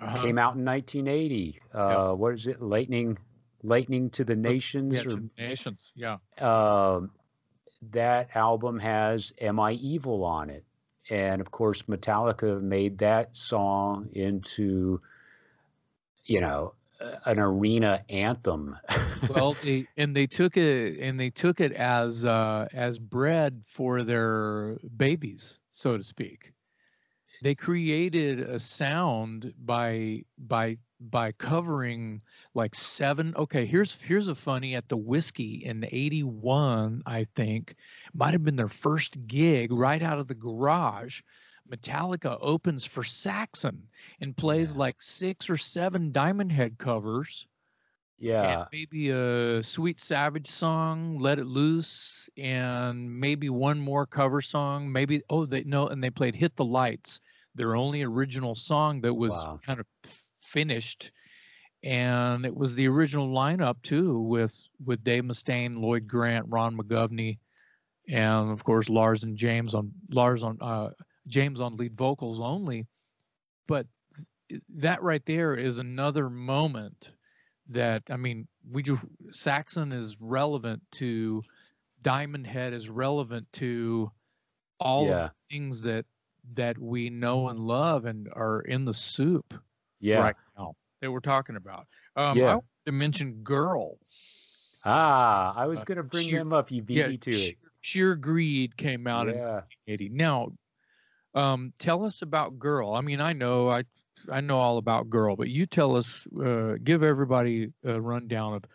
Uh-huh. 0.01 0.15
came 0.21 0.37
out 0.37 0.55
in 0.55 0.63
1980 0.63 1.59
uh 1.73 2.07
yep. 2.11 2.17
what 2.17 2.33
is 2.33 2.47
it 2.47 2.61
lightning 2.61 3.17
lightning 3.63 4.09
to 4.11 4.23
the 4.23 4.35
nations 4.35 4.95
yeah, 4.95 5.01
or 5.01 5.17
to 5.17 5.29
nations 5.37 5.91
yeah. 5.93 6.17
Um 6.37 7.11
that 7.91 8.29
album 8.35 8.79
has 8.79 9.33
am 9.41 9.59
i 9.59 9.73
evil 9.73 10.23
on 10.23 10.51
it? 10.51 10.63
And 11.09 11.41
of 11.41 11.51
course 11.51 11.81
metallica 11.83 12.61
made 12.61 12.99
that 12.99 13.35
song 13.35 14.09
into 14.13 15.01
you 16.26 16.41
know 16.41 16.74
an 17.26 17.39
arena 17.39 18.03
anthem. 18.09 18.78
well, 19.30 19.55
they, 19.63 19.88
and 19.97 20.15
they 20.15 20.28
took 20.28 20.57
it 20.57 20.99
and 20.99 21.20
they 21.20 21.30
took 21.30 21.61
it 21.61 21.72
as 21.74 22.26
uh, 22.26 22.67
as 22.74 22.97
bread 22.97 23.61
for 23.65 24.03
their 24.03 24.78
babies, 24.97 25.57
so 25.72 25.97
to 25.97 26.03
speak. 26.03 26.53
They 27.41 27.55
created 27.55 28.41
a 28.41 28.59
sound 28.59 29.53
by 29.65 30.24
by 30.38 30.78
by 30.99 31.32
covering 31.34 32.22
like 32.53 32.76
seven. 32.76 33.34
Okay, 33.38 33.65
here's 33.65 33.95
here's 34.01 34.28
a 34.28 34.36
funny 34.36 34.76
at 34.76 34.89
the 34.89 34.97
Whisky 34.97 35.63
in 35.65 35.88
'81. 35.89 37.03
I 37.05 37.28
think 37.36 37.76
might 38.13 38.34
have 38.34 38.43
been 38.43 38.57
their 38.57 38.67
first 38.67 39.26
gig 39.28 39.72
right 39.72 40.01
out 40.01 40.20
of 40.20 40.28
the 40.28 40.36
garage 40.36 41.22
Metallica 41.72 42.38
opens 42.41 42.86
for 42.86 43.03
Saxon 43.03 43.82
and 44.22 44.36
plays 44.36 44.74
yeah. 44.74 44.80
like 44.80 45.01
six 45.01 45.49
or 45.49 45.57
seven 45.57 46.11
Diamond 46.11 46.51
Head 46.51 46.78
covers. 46.78 47.47
Yeah. 48.20 48.65
maybe 48.74 49.09
a 49.11 49.63
Sweet 49.63 49.99
Savage 49.99 50.47
song, 50.47 51.17
Let 51.20 51.39
It 51.39 51.45
Loose, 51.45 52.30
and 52.38 53.17
maybe 53.17 53.49
one 53.49 53.80
more 53.80 54.05
cover 54.05 54.41
song. 54.41 54.91
Maybe 54.91 55.22
oh 55.30 55.45
they 55.45 55.63
no, 55.63 55.88
and 55.88 56.03
they 56.03 56.09
played 56.09 56.36
Hit 56.36 56.55
the 56.57 56.65
Lights, 56.65 57.22
their 57.55 57.76
only 57.76 58.03
original 58.03 58.55
song 58.55 58.99
that 59.01 59.13
was 59.13 59.32
wow. 59.32 59.59
kind 59.65 59.80
of 59.80 59.86
finished. 60.41 61.11
And 61.82 62.45
it 62.45 62.53
was 62.53 62.76
the 62.76 62.89
original 62.89 63.30
lineup 63.30 63.78
too, 63.84 64.20
with 64.20 64.61
with 64.86 65.03
Dave 65.03 65.24
Mustaine, 65.24 65.80
Lloyd 65.80 66.05
Grant, 66.05 66.45
Ron 66.49 66.76
McGovney, 66.76 67.38
and 68.09 68.51
of 68.51 68.65
course 68.65 68.89
Lars 68.89 69.24
and 69.24 69.38
James 69.38 69.74
on 69.74 69.93
Lars 70.09 70.43
on 70.43 70.57
uh, 70.59 70.89
James 71.30 71.61
on 71.61 71.77
lead 71.77 71.95
vocals 71.95 72.39
only. 72.41 72.88
But 73.67 73.88
that 74.75 75.01
right 75.03 75.23
there 75.25 75.55
is 75.55 75.77
another 75.77 76.30
moment 76.30 77.11
that 77.69 78.03
I 78.09 78.17
mean, 78.17 78.47
we 78.69 78.84
do 78.84 78.99
Saxon 79.32 79.91
is 79.91 80.17
relevant 80.19 80.82
to 80.93 81.43
Diamond 82.01 82.47
Head 82.47 82.73
is 82.73 82.89
relevant 82.89 83.47
to 83.53 84.11
all 84.80 85.05
yeah. 85.05 85.25
of 85.25 85.30
the 85.30 85.55
things 85.55 85.82
that 85.84 86.05
that 86.55 86.77
we 86.77 87.09
know 87.09 87.49
and 87.49 87.59
love 87.59 88.05
and 88.05 88.27
are 88.36 88.61
in 88.61 88.86
the 88.86 88.93
soup 88.93 89.53
yeah. 89.99 90.19
right 90.19 90.36
now 90.57 90.73
that 91.01 91.11
we're 91.11 91.19
talking 91.19 91.55
about. 91.55 91.86
Um, 92.15 92.38
yeah. 92.38 92.45
I 92.45 92.53
want 92.55 92.65
to 92.86 92.91
mention 92.91 93.34
Girl. 93.43 93.97
Ah, 94.86 95.53
I 95.55 95.67
was 95.67 95.82
uh, 95.82 95.84
going 95.84 95.97
to 95.97 96.03
bring 96.03 96.30
sheer, 96.30 96.39
him 96.39 96.53
up. 96.53 96.71
You 96.71 96.82
beat 96.82 96.97
yeah, 96.97 97.07
me 97.07 97.17
to 97.17 97.32
sheer, 97.32 97.49
it. 97.49 97.57
Sheer 97.82 98.15
Greed 98.15 98.77
came 98.77 99.07
out 99.07 99.27
yeah. 99.27 99.34
in 99.34 99.39
1980. 99.39 100.09
Now, 100.09 100.51
um, 101.36 101.73
tell 101.80 102.05
us 102.05 102.21
about 102.21 102.59
Girl. 102.59 102.93
I 102.93 103.01
mean, 103.01 103.21
I 103.21 103.34
know 103.34 103.69
I 103.69 103.84
I 104.30 104.41
know 104.41 104.57
all 104.57 104.77
about 104.77 105.09
Girl, 105.09 105.36
but 105.36 105.49
you 105.49 105.65
tell 105.65 105.95
us, 105.95 106.27
uh, 106.27 106.75
give 106.84 107.03
everybody 107.03 107.71
a 107.84 107.99
rundown 107.99 108.55
of 108.55 108.65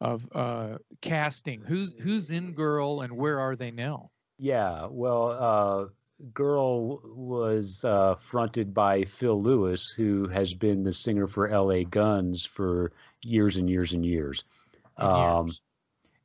of 0.00 0.28
uh, 0.34 0.78
casting. 1.00 1.62
Who's 1.62 1.94
who's 1.94 2.30
in 2.30 2.52
Girl 2.52 3.00
and 3.00 3.16
where 3.16 3.38
are 3.38 3.56
they 3.56 3.70
now? 3.70 4.10
Yeah, 4.38 4.86
well, 4.90 5.30
uh, 5.30 5.86
Girl 6.32 7.00
was 7.04 7.84
uh, 7.84 8.14
fronted 8.14 8.72
by 8.74 9.04
Phil 9.04 9.40
Lewis, 9.40 9.90
who 9.90 10.28
has 10.28 10.54
been 10.54 10.82
the 10.82 10.92
singer 10.92 11.26
for 11.26 11.48
L.A. 11.48 11.84
Guns 11.84 12.46
for 12.46 12.92
years 13.22 13.56
and 13.56 13.68
years 13.68 13.92
and 13.92 14.04
years. 14.04 14.44
And 14.96 15.08
um, 15.08 15.46
years. 15.46 15.62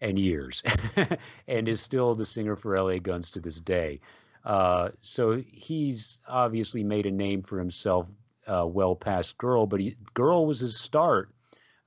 and 0.02 0.20
years, 0.20 0.64
and 1.48 1.68
is 1.68 1.82
still 1.82 2.16
the 2.16 2.26
singer 2.26 2.56
for 2.56 2.80
LA 2.80 3.00
Guns 3.00 3.32
to 3.32 3.40
this 3.40 3.60
day. 3.60 4.00
Uh, 4.46 4.90
so 5.02 5.42
he's 5.48 6.20
obviously 6.28 6.84
made 6.84 7.08
a 7.08 7.12
name 7.12 7.42
for 7.42 7.58
himself 7.58 8.08
uh, 8.48 8.66
well 8.66 8.96
past 8.96 9.38
Girl, 9.38 9.66
but 9.66 9.80
he, 9.80 9.96
Girl 10.14 10.46
was 10.46 10.60
his 10.60 10.80
start. 10.80 11.34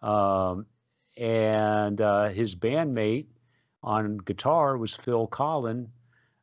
Um, 0.02 0.66
and 1.16 2.00
uh, 2.00 2.28
his 2.28 2.54
bandmate 2.54 3.26
on 3.82 4.18
guitar 4.18 4.76
was 4.76 4.94
Phil 4.94 5.28
Collen, 5.28 5.88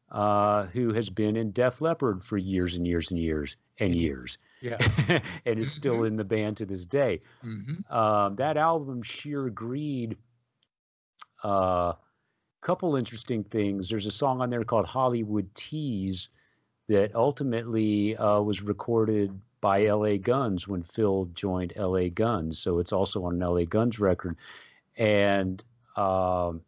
uh, 0.09 0.65
who 0.67 0.93
has 0.93 1.09
been 1.09 1.35
in 1.35 1.51
Def 1.51 1.81
Leppard 1.81 2.23
for 2.23 2.37
years 2.37 2.75
and 2.77 2.87
years 2.87 3.11
and 3.11 3.19
years 3.19 3.57
and 3.77 3.93
years. 3.93 4.37
Yeah. 4.61 4.77
and 5.45 5.59
is 5.59 5.71
still 5.71 6.03
in 6.03 6.15
the 6.15 6.23
band 6.23 6.57
to 6.57 6.65
this 6.65 6.85
day. 6.85 7.21
Mm-hmm. 7.43 7.93
Um, 7.93 8.35
that 8.37 8.57
album, 8.57 9.03
Sheer 9.03 9.49
Greed, 9.49 10.17
uh, 11.43 11.93
couple 12.65 12.95
interesting 12.95 13.43
things. 13.43 13.89
There's 13.89 14.07
a 14.07 14.11
song 14.11 14.41
on 14.41 14.49
there 14.49 14.63
called 14.63 14.87
Hollywood 14.87 15.53
Tease 15.53 16.29
that 16.87 17.13
ultimately 17.13 18.17
uh, 18.17 18.41
was 18.41 18.63
recorded 18.63 19.39
by 19.61 19.87
LA 19.87 20.17
Guns 20.17 20.67
when 20.67 20.81
Phil 20.81 21.29
joined 21.35 21.73
LA 21.77 22.07
Guns. 22.07 22.57
So 22.57 22.79
it's 22.79 22.91
also 22.91 23.25
on 23.25 23.35
an 23.35 23.47
LA 23.47 23.65
Guns 23.65 23.99
record. 23.99 24.37
And 24.97 25.63
um, 25.95 26.61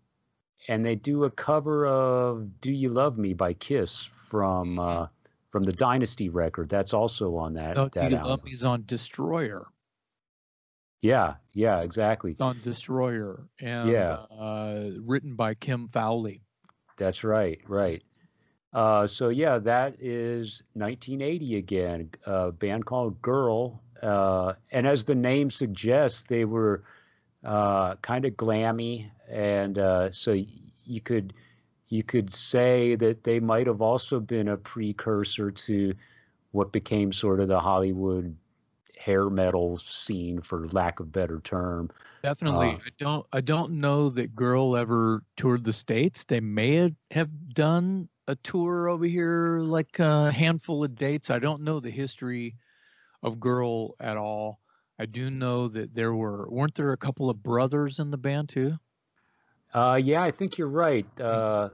and 0.67 0.85
they 0.85 0.95
do 0.95 1.23
a 1.23 1.31
cover 1.31 1.87
of 1.87 2.61
"Do 2.61 2.71
You 2.71 2.89
Love 2.89 3.17
Me" 3.17 3.33
by 3.33 3.53
Kiss 3.53 4.03
from 4.29 4.77
uh, 4.77 5.07
from 5.49 5.63
the 5.63 5.73
Dynasty 5.73 6.29
record. 6.29 6.69
That's 6.69 6.93
also 6.93 7.37
on 7.37 7.55
that. 7.55 7.77
Oh, 7.77 7.89
that 7.93 8.09
Do 8.09 8.15
You 8.15 8.17
album. 8.17 8.29
Love 8.29 8.43
Me's 8.43 8.63
on 8.63 8.83
Destroyer. 8.85 9.65
Yeah, 11.01 11.35
yeah, 11.53 11.81
exactly. 11.81 12.31
It's 12.31 12.41
on 12.41 12.59
Destroyer 12.63 13.47
and 13.59 13.89
yeah. 13.89 14.13
uh, 14.13 14.91
written 15.01 15.35
by 15.35 15.53
Kim 15.53 15.89
Fowley. 15.89 16.41
That's 16.97 17.23
right, 17.23 17.59
right. 17.67 18.03
Uh, 18.73 19.07
so 19.07 19.29
yeah, 19.29 19.59
that 19.59 19.95
is 20.01 20.63
1980 20.73 21.55
again. 21.55 22.09
A 22.25 22.51
band 22.51 22.85
called 22.85 23.21
Girl, 23.21 23.81
uh, 24.01 24.53
and 24.71 24.87
as 24.87 25.03
the 25.03 25.15
name 25.15 25.49
suggests, 25.49 26.23
they 26.23 26.45
were 26.45 26.83
uh, 27.43 27.95
kind 27.95 28.25
of 28.25 28.33
glammy, 28.33 29.09
and 29.29 29.77
uh, 29.77 30.11
so 30.11 30.35
you 30.85 31.01
could 31.01 31.33
you 31.87 32.03
could 32.03 32.33
say 32.33 32.95
that 32.95 33.23
they 33.23 33.39
might 33.39 33.67
have 33.67 33.81
also 33.81 34.19
been 34.19 34.47
a 34.47 34.57
precursor 34.57 35.51
to 35.51 35.93
what 36.51 36.71
became 36.71 37.13
sort 37.13 37.39
of 37.39 37.47
the 37.47 37.59
Hollywood 37.59 38.35
hair 39.07 39.29
metal 39.29 39.77
scene, 39.77 40.41
for 40.41 40.67
lack 40.67 40.99
of 40.99 41.13
better 41.13 41.39
term. 41.39 41.89
Definitely, 42.23 42.67
uh, 42.67 42.79
I 42.85 42.89
don't. 42.99 43.25
I 43.31 43.41
don't 43.41 43.71
know 43.79 44.09
that 44.09 44.35
Girl 44.35 44.75
ever 44.75 45.23
toured 45.37 45.63
the 45.63 45.71
states. 45.71 46.25
They 46.25 46.41
may 46.41 46.93
have, 47.11 47.29
done 47.53 48.09
a 48.27 48.35
tour 48.35 48.89
over 48.89 49.05
here, 49.05 49.59
like 49.59 49.99
a 49.99 50.29
handful 50.31 50.83
of 50.83 50.95
dates. 50.95 51.29
I 51.29 51.39
don't 51.39 51.61
know 51.61 51.79
the 51.79 51.89
history 51.89 52.55
of 53.23 53.39
Girl 53.39 53.95
at 54.01 54.17
all. 54.17 54.59
I 54.99 55.05
do 55.05 55.29
know 55.29 55.69
that 55.69 55.95
there 55.95 56.13
were 56.13 56.49
weren't 56.49 56.75
there 56.75 56.91
a 56.91 56.97
couple 56.97 57.29
of 57.29 57.41
brothers 57.41 57.99
in 57.99 58.11
the 58.11 58.17
band 58.17 58.49
too? 58.49 58.77
Uh, 59.73 59.99
yeah, 60.03 60.21
I 60.21 60.31
think 60.31 60.57
you're 60.57 60.67
right. 60.67 61.05
Uh, 61.19 61.69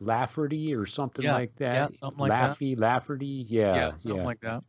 Lafferty 0.00 0.74
or 0.74 0.84
something 0.84 1.24
yeah, 1.24 1.32
like 1.32 1.56
that. 1.56 1.74
Yeah, 1.74 1.96
something 1.96 2.18
like 2.18 2.32
Laffy, 2.32 2.74
that. 2.74 2.82
Lafferty, 2.82 3.46
yeah, 3.48 3.74
yeah, 3.74 3.96
something 3.96 4.20
yeah. 4.20 4.26
like 4.26 4.40
that. 4.40 4.62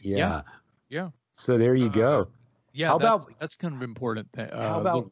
Yeah. 0.00 0.42
yeah. 0.88 1.08
Yeah. 1.36 1.42
So 1.42 1.58
there 1.58 1.74
you 1.74 1.86
uh, 1.86 1.90
go. 1.90 2.28
Yeah. 2.72 2.88
How 2.88 2.98
that's, 2.98 3.24
about 3.24 3.38
that's 3.38 3.54
kind 3.56 3.74
of 3.74 3.82
important. 3.82 4.28
Uh, 4.36 4.46
how 4.56 4.80
about 4.80 5.10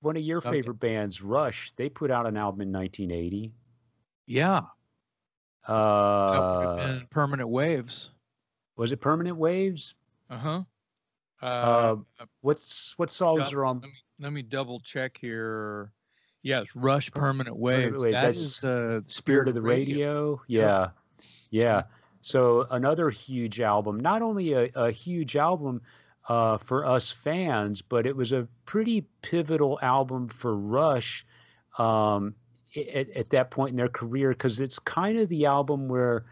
one 0.00 0.16
of 0.16 0.22
your 0.22 0.40
favorite 0.40 0.76
okay. 0.76 0.94
bands, 0.94 1.22
Rush? 1.22 1.72
They 1.76 1.88
put 1.88 2.10
out 2.10 2.26
an 2.26 2.36
album 2.36 2.62
in 2.62 2.72
1980. 2.72 3.52
Yeah. 4.26 4.62
Uh, 5.66 7.00
Permanent 7.10 7.48
Waves. 7.48 8.10
Was 8.76 8.92
it 8.92 9.00
Permanent 9.00 9.36
Waves? 9.36 9.94
Uh 10.30 10.38
huh. 10.38 10.62
Uh, 11.42 11.46
Uh, 11.46 11.96
what's 12.40 12.94
what 12.96 13.10
songs 13.10 13.52
are 13.52 13.64
on? 13.64 13.80
let 13.80 13.84
me, 13.84 13.94
let 14.20 14.32
me 14.32 14.42
double 14.42 14.80
check 14.80 15.16
here. 15.18 15.92
Yes, 16.42 16.68
Rush 16.74 17.10
Permanent 17.10 17.56
Waves. 17.56 18.02
Waves, 18.02 18.04
That 18.04 18.22
that's 18.22 18.38
is 18.38 18.64
uh, 18.64 19.00
Spirit 19.06 19.48
of 19.48 19.54
the 19.54 19.62
Radio. 19.62 20.40
Yeah, 20.46 20.90
yeah. 21.50 21.82
So 22.20 22.66
another 22.70 23.10
huge 23.10 23.60
album. 23.60 24.00
Not 24.00 24.22
only 24.22 24.52
a, 24.52 24.70
a 24.74 24.90
huge 24.90 25.36
album 25.36 25.82
uh, 26.28 26.58
for 26.58 26.84
us 26.84 27.10
fans, 27.10 27.82
but 27.82 28.06
it 28.06 28.16
was 28.16 28.32
a 28.32 28.48
pretty 28.66 29.06
pivotal 29.22 29.78
album 29.80 30.28
for 30.28 30.54
Rush 30.54 31.24
um, 31.78 32.34
at, 32.76 33.10
at 33.10 33.30
that 33.30 33.50
point 33.50 33.70
in 33.70 33.76
their 33.76 33.88
career 33.88 34.30
because 34.30 34.60
it's 34.60 34.78
kind 34.78 35.18
of 35.18 35.28
the 35.28 35.46
album 35.46 35.88
where 35.88 36.26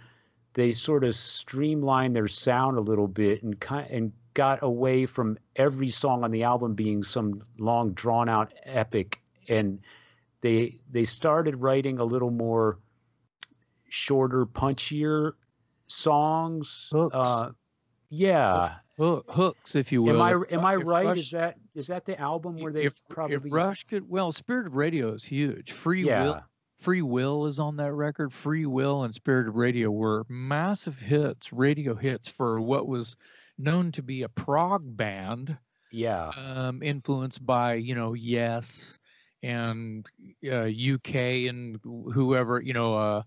they 0.54 0.72
sort 0.72 1.04
of 1.04 1.14
streamlined 1.14 2.16
their 2.16 2.28
sound 2.28 2.78
a 2.78 2.80
little 2.80 3.08
bit 3.08 3.42
and 3.42 3.58
kind 3.60 3.90
and 3.90 4.12
got 4.34 4.62
away 4.62 5.06
from 5.06 5.38
every 5.54 5.88
song 5.88 6.24
on 6.24 6.30
the 6.30 6.42
album 6.42 6.74
being 6.74 7.02
some 7.02 7.40
long 7.58 7.92
drawn 7.92 8.28
out 8.28 8.52
epic 8.64 9.20
and 9.48 9.80
they 10.42 10.78
they 10.90 11.04
started 11.04 11.56
writing 11.56 11.98
a 11.98 12.04
little 12.04 12.30
more 12.30 12.78
shorter 13.88 14.44
punchier 14.44 15.32
songs 15.88 16.88
Hooks. 16.92 17.14
uh 17.14 17.50
yeah 18.08 18.76
Hook, 18.98 19.26
hooks, 19.28 19.74
if 19.76 19.92
you 19.92 20.02
will. 20.02 20.22
am 20.22 20.22
i 20.22 20.54
am 20.54 20.64
i 20.64 20.76
if 20.76 20.86
right 20.86 21.06
Rush- 21.06 21.18
is 21.18 21.30
that 21.32 21.56
is 21.74 21.88
that 21.88 22.06
the 22.06 22.18
album 22.18 22.56
where 22.56 22.72
they 22.72 22.84
if, 22.84 22.94
probably 23.10 23.36
if 23.36 23.42
Rush 23.50 23.84
could, 23.84 24.08
well, 24.08 24.32
Spirit 24.32 24.66
of 24.68 24.74
Radio 24.74 25.12
is 25.12 25.24
huge. 25.24 25.72
Free 25.72 26.04
yeah 26.04 26.22
Will, 26.22 26.42
Free 26.80 27.02
Will 27.02 27.46
is 27.46 27.58
on 27.58 27.76
that 27.76 27.92
record. 27.92 28.32
Free 28.32 28.64
Will 28.64 29.02
and 29.02 29.14
Spirit 29.14 29.48
of 29.48 29.56
Radio 29.56 29.90
were 29.90 30.24
massive 30.30 30.98
hits, 30.98 31.52
radio 31.52 31.94
hits 31.94 32.28
for 32.28 32.58
what 32.60 32.86
was 32.86 33.16
known 33.58 33.92
to 33.92 34.02
be 34.02 34.22
a 34.22 34.28
prog 34.30 34.82
band, 34.96 35.56
yeah 35.92 36.30
um, 36.36 36.82
influenced 36.82 37.44
by 37.44 37.74
you 37.74 37.94
know 37.94 38.14
Yes 38.14 38.98
and 39.42 40.06
uh, 40.50 40.64
UK 40.66 41.14
and 41.48 41.78
whoever 41.84 42.60
you 42.60 42.72
know, 42.72 42.96
uh, 42.96 43.22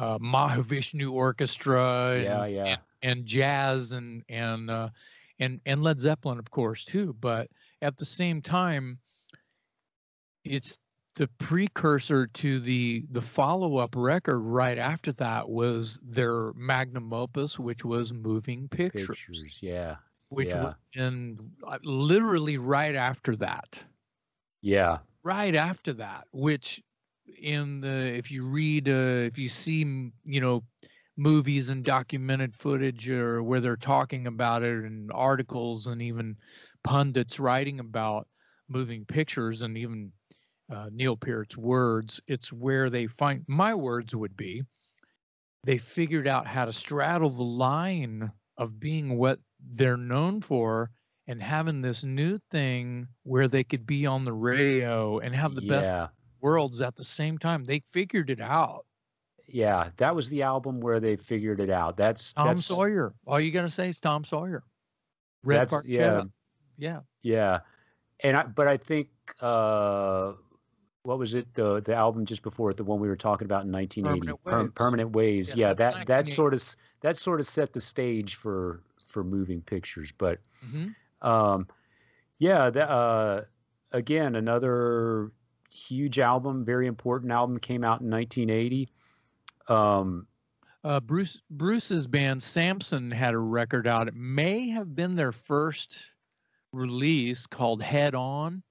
uh, 0.00 0.18
Mahavishnu 0.18 1.12
Orchestra 1.12 2.14
and, 2.14 2.24
yeah 2.24 2.46
yeah 2.46 2.76
and 3.02 3.26
jazz 3.26 3.92
and 3.92 4.22
and 4.28 4.70
uh, 4.70 4.88
and 5.38 5.60
and 5.66 5.82
Led 5.82 6.00
Zeppelin, 6.00 6.38
of 6.38 6.50
course, 6.50 6.84
too. 6.84 7.14
But 7.20 7.48
at 7.82 7.96
the 7.96 8.04
same 8.04 8.42
time, 8.42 8.98
it's 10.44 10.78
the 11.16 11.28
precursor 11.38 12.26
to 12.26 12.60
the 12.60 13.04
the 13.10 13.22
follow 13.22 13.78
up 13.78 13.94
record 13.96 14.40
right 14.40 14.78
after 14.78 15.12
that 15.12 15.48
was 15.48 15.98
their 16.02 16.52
magnum 16.54 17.12
opus, 17.12 17.58
which 17.58 17.84
was 17.84 18.12
Moving 18.12 18.68
Pictures, 18.68 19.06
pictures 19.06 19.58
yeah 19.60 19.96
which 20.30 20.48
yeah. 20.48 20.64
was 20.64 20.74
in 20.94 21.38
uh, 21.66 21.78
literally 21.82 22.56
right 22.56 22.94
after 22.94 23.36
that 23.36 23.80
yeah 24.62 24.98
right 25.24 25.54
after 25.56 25.92
that 25.92 26.24
which 26.30 26.80
in 27.38 27.80
the 27.80 28.16
if 28.16 28.30
you 28.30 28.44
read 28.44 28.88
uh, 28.88 29.26
if 29.26 29.38
you 29.38 29.48
see 29.48 30.10
you 30.24 30.40
know 30.40 30.62
movies 31.16 31.68
and 31.68 31.84
documented 31.84 32.54
footage 32.54 33.08
or 33.08 33.42
where 33.42 33.60
they're 33.60 33.76
talking 33.76 34.26
about 34.26 34.62
it 34.62 34.84
and 34.84 35.10
articles 35.12 35.86
and 35.86 36.00
even 36.00 36.36
pundits 36.82 37.38
writing 37.38 37.78
about 37.80 38.26
moving 38.68 39.04
pictures 39.04 39.62
and 39.62 39.76
even 39.76 40.10
uh, 40.74 40.86
Neil 40.92 41.16
Peart's 41.16 41.56
words 41.56 42.20
it's 42.26 42.52
where 42.52 42.88
they 42.88 43.06
find 43.06 43.44
my 43.48 43.74
words 43.74 44.14
would 44.14 44.36
be 44.36 44.62
they 45.64 45.78
figured 45.78 46.26
out 46.26 46.46
how 46.46 46.64
to 46.64 46.72
straddle 46.72 47.30
the 47.30 47.42
line 47.42 48.30
of 48.56 48.80
being 48.80 49.18
what 49.18 49.38
they're 49.74 49.96
known 49.96 50.40
for 50.40 50.90
and 51.26 51.42
having 51.42 51.82
this 51.82 52.02
new 52.02 52.38
thing 52.50 53.06
where 53.24 53.46
they 53.46 53.62
could 53.62 53.86
be 53.86 54.06
on 54.06 54.24
the 54.24 54.32
radio 54.32 55.18
and 55.18 55.34
have 55.34 55.54
the 55.54 55.60
best 55.60 55.86
yeah 55.90 56.06
worlds 56.40 56.80
at 56.80 56.96
the 56.96 57.04
same 57.04 57.38
time. 57.38 57.64
They 57.64 57.82
figured 57.90 58.30
it 58.30 58.40
out. 58.40 58.86
yeah 59.46 59.90
that 59.96 60.14
was 60.14 60.28
the 60.28 60.42
album 60.42 60.80
where 60.80 61.00
they 61.00 61.16
figured 61.16 61.60
it 61.60 61.70
out 61.70 61.96
that's 61.96 62.32
Tom 62.34 62.48
that's 62.48 62.64
Sawyer. 62.64 63.12
All 63.26 63.40
you 63.40 63.50
got 63.50 63.62
to 63.62 63.70
say 63.70 63.88
is 63.88 63.98
Tom 64.00 64.24
Sawyer. 64.24 64.62
Red 65.42 65.58
that's 65.60 65.70
Park 65.70 65.84
yeah. 65.88 66.22
Yeah. 66.78 67.00
Yeah, 67.22 67.60
and 68.22 68.36
I 68.36 68.46
but 68.46 68.66
I 68.66 68.76
think 68.76 69.08
uh, 69.40 70.32
what 71.02 71.18
was 71.18 71.34
it 71.34 71.52
the 71.54 71.80
the 71.80 71.94
album 71.94 72.26
just 72.26 72.42
before 72.42 72.70
it 72.70 72.76
the 72.76 72.84
one 72.84 73.00
we 73.00 73.08
were 73.08 73.16
talking 73.16 73.46
about 73.46 73.64
in 73.64 73.72
1980 73.72 74.20
Permanent 74.20 74.44
Per- 74.44 74.62
Waves. 74.62 74.72
Permanent 74.74 75.10
Waves. 75.12 75.48
Yeah, 75.50 75.68
Yeah, 75.68 75.74
that 75.74 76.06
that 76.06 76.26
sort 76.26 76.54
of 76.54 76.62
that 77.00 77.16
sort 77.16 77.40
of 77.40 77.46
set 77.46 77.72
the 77.72 77.80
stage 77.80 78.36
for 78.36 78.82
for 79.06 79.24
moving 79.24 79.60
pictures. 79.62 80.12
But 80.16 80.40
hmm 80.62 80.88
um, 81.22 81.66
yeah, 82.38 82.70
that, 82.70 82.90
uh, 82.90 83.42
again 83.92 84.34
another 84.36 85.32
huge 85.72 86.18
album, 86.18 86.64
very 86.64 86.86
important 86.86 87.32
album 87.32 87.58
came 87.58 87.84
out 87.84 88.00
in 88.00 88.10
1980. 88.10 88.88
Um, 89.68 90.26
Uh, 90.82 90.98
Bruce 91.00 91.40
Bruce's 91.50 92.06
band 92.06 92.42
Samson 92.42 93.10
had 93.10 93.34
a 93.34 93.38
record 93.38 93.86
out. 93.86 94.08
It 94.08 94.14
may 94.14 94.68
have 94.70 94.94
been 94.94 95.14
their 95.14 95.32
first 95.32 96.02
release 96.72 97.46
called 97.46 97.82
Head 97.82 98.14
On. 98.14 98.62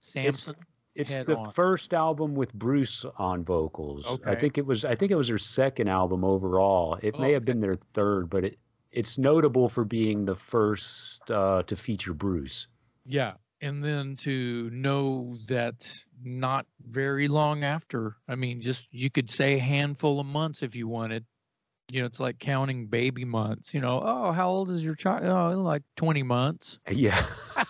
Samson. 0.00 0.54
It's 0.94 1.14
Head 1.14 1.26
the 1.26 1.36
On. 1.38 1.50
first 1.52 1.94
album 1.94 2.34
with 2.34 2.52
Bruce 2.52 3.04
on 3.16 3.44
vocals. 3.44 4.06
Okay. 4.06 4.30
I 4.30 4.34
think 4.34 4.58
it 4.58 4.66
was 4.66 4.84
I 4.84 4.94
think 4.94 5.10
it 5.10 5.16
was 5.16 5.28
their 5.28 5.38
second 5.38 5.88
album 5.88 6.22
overall. 6.22 6.98
It 7.02 7.18
may 7.18 7.30
Oh, 7.30 7.34
have 7.34 7.44
been 7.46 7.60
their 7.60 7.76
third, 7.94 8.28
but 8.28 8.44
it 8.44 8.58
it's 8.90 9.16
notable 9.16 9.70
for 9.70 9.84
being 9.86 10.26
the 10.26 10.36
first 10.36 11.30
uh, 11.30 11.62
to 11.62 11.76
feature 11.76 12.12
Bruce. 12.12 12.66
Yeah. 13.06 13.34
And 13.62 13.82
then 13.82 14.16
to 14.16 14.68
know 14.70 15.36
that 15.48 15.96
not 16.22 16.66
very 16.90 17.28
long 17.28 17.62
after, 17.64 18.16
I 18.28 18.34
mean, 18.34 18.60
just 18.60 18.92
you 18.92 19.08
could 19.08 19.30
say 19.30 19.54
a 19.54 19.60
handful 19.60 20.18
of 20.20 20.26
months 20.26 20.62
if 20.62 20.74
you 20.74 20.88
wanted. 20.88 21.24
You 21.90 22.00
know, 22.00 22.06
it's 22.06 22.20
like 22.20 22.38
counting 22.38 22.86
baby 22.88 23.24
months. 23.24 23.72
You 23.74 23.80
know, 23.80 24.02
oh, 24.04 24.32
how 24.32 24.50
old 24.50 24.70
is 24.70 24.82
your 24.82 24.94
child? 24.96 25.24
Oh, 25.26 25.60
like 25.60 25.82
20 25.96 26.22
months. 26.22 26.78
Yeah. 26.90 27.24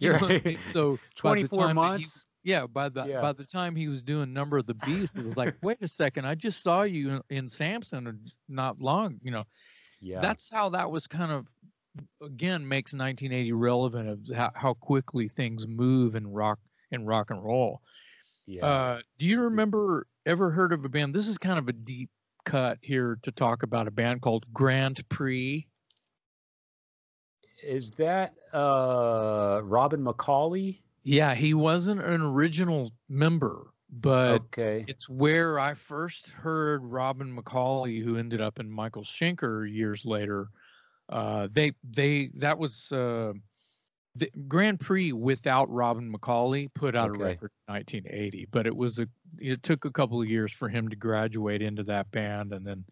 You 0.00 0.10
You're 0.10 0.18
what 0.18 0.30
I 0.32 0.42
mean? 0.44 0.58
So 0.68 0.98
24 1.16 1.58
time 1.58 1.66
that 1.66 1.68
he- 1.70 1.74
months. 1.74 2.24
yeah, 2.44 2.66
by 2.66 2.88
the 2.90 3.04
Yeah. 3.06 3.20
by 3.22 3.32
the 3.32 3.44
time 3.44 3.74
he 3.74 3.88
was 3.88 4.02
doing 4.02 4.32
Number 4.32 4.58
of 4.58 4.66
the 4.66 4.74
Beast, 4.74 5.12
it 5.16 5.24
was 5.24 5.36
like, 5.36 5.54
wait 5.62 5.78
a 5.80 5.88
second, 5.88 6.26
I 6.26 6.34
just 6.34 6.62
saw 6.62 6.82
you 6.82 7.10
in, 7.10 7.22
in 7.38 7.48
Samson 7.48 8.22
not 8.48 8.80
long. 8.82 9.18
You 9.22 9.30
know, 9.30 9.44
Yeah. 10.00 10.20
that's 10.20 10.50
how 10.50 10.68
that 10.70 10.90
was 10.90 11.06
kind 11.06 11.32
of 11.32 11.46
again 12.22 12.66
makes 12.66 12.92
1980 12.92 13.52
relevant 13.52 14.08
of 14.08 14.36
how, 14.36 14.50
how 14.54 14.74
quickly 14.74 15.28
things 15.28 15.66
move 15.66 16.14
in 16.14 16.26
rock 16.26 16.58
in 16.90 17.06
rock 17.06 17.30
and 17.30 17.42
roll. 17.42 17.80
yeah. 18.46 18.64
Uh, 18.64 19.00
do 19.18 19.26
you 19.26 19.40
remember 19.40 20.06
ever 20.26 20.50
heard 20.50 20.72
of 20.72 20.84
a 20.84 20.88
band? 20.88 21.14
This 21.14 21.28
is 21.28 21.38
kind 21.38 21.58
of 21.58 21.68
a 21.68 21.72
deep 21.72 22.10
cut 22.44 22.78
here 22.80 23.18
to 23.22 23.32
talk 23.32 23.62
about 23.62 23.86
a 23.86 23.90
band 23.90 24.20
called 24.20 24.44
Grand 24.52 25.02
Prix. 25.08 25.66
Is 27.62 27.92
that 27.92 28.34
uh, 28.52 29.60
Robin 29.62 30.02
McAuley? 30.02 30.80
Yeah, 31.04 31.34
he 31.34 31.54
wasn't 31.54 32.00
an 32.00 32.20
original 32.20 32.92
member, 33.08 33.68
but 33.90 34.42
okay. 34.42 34.84
it's 34.88 35.08
where 35.08 35.58
I 35.58 35.74
first 35.74 36.30
heard 36.30 36.84
Robin 36.84 37.36
McAuley, 37.36 38.02
who 38.02 38.16
ended 38.16 38.40
up 38.40 38.58
in 38.58 38.70
Michael 38.70 39.04
Schenker 39.04 39.72
years 39.72 40.04
later. 40.04 40.48
Uh, 41.12 41.46
they 41.52 41.72
they 41.90 42.30
that 42.34 42.58
was 42.58 42.90
uh, 42.90 43.32
the 44.16 44.30
Grand 44.48 44.80
Prix 44.80 45.12
without 45.12 45.70
Robin 45.70 46.10
McAuley 46.12 46.72
put 46.74 46.96
out 46.96 47.10
Okay. 47.10 47.20
a 47.20 47.24
record 47.26 47.50
in 47.68 47.74
1980, 47.74 48.48
but 48.50 48.66
it 48.66 48.74
was 48.74 48.98
a 48.98 49.06
it 49.38 49.62
took 49.62 49.84
a 49.84 49.90
couple 49.90 50.20
of 50.22 50.28
years 50.28 50.52
for 50.52 50.68
him 50.68 50.88
to 50.88 50.96
graduate 50.96 51.60
into 51.62 51.82
that 51.84 52.10
band, 52.10 52.52
and 52.52 52.66
then 52.66 52.84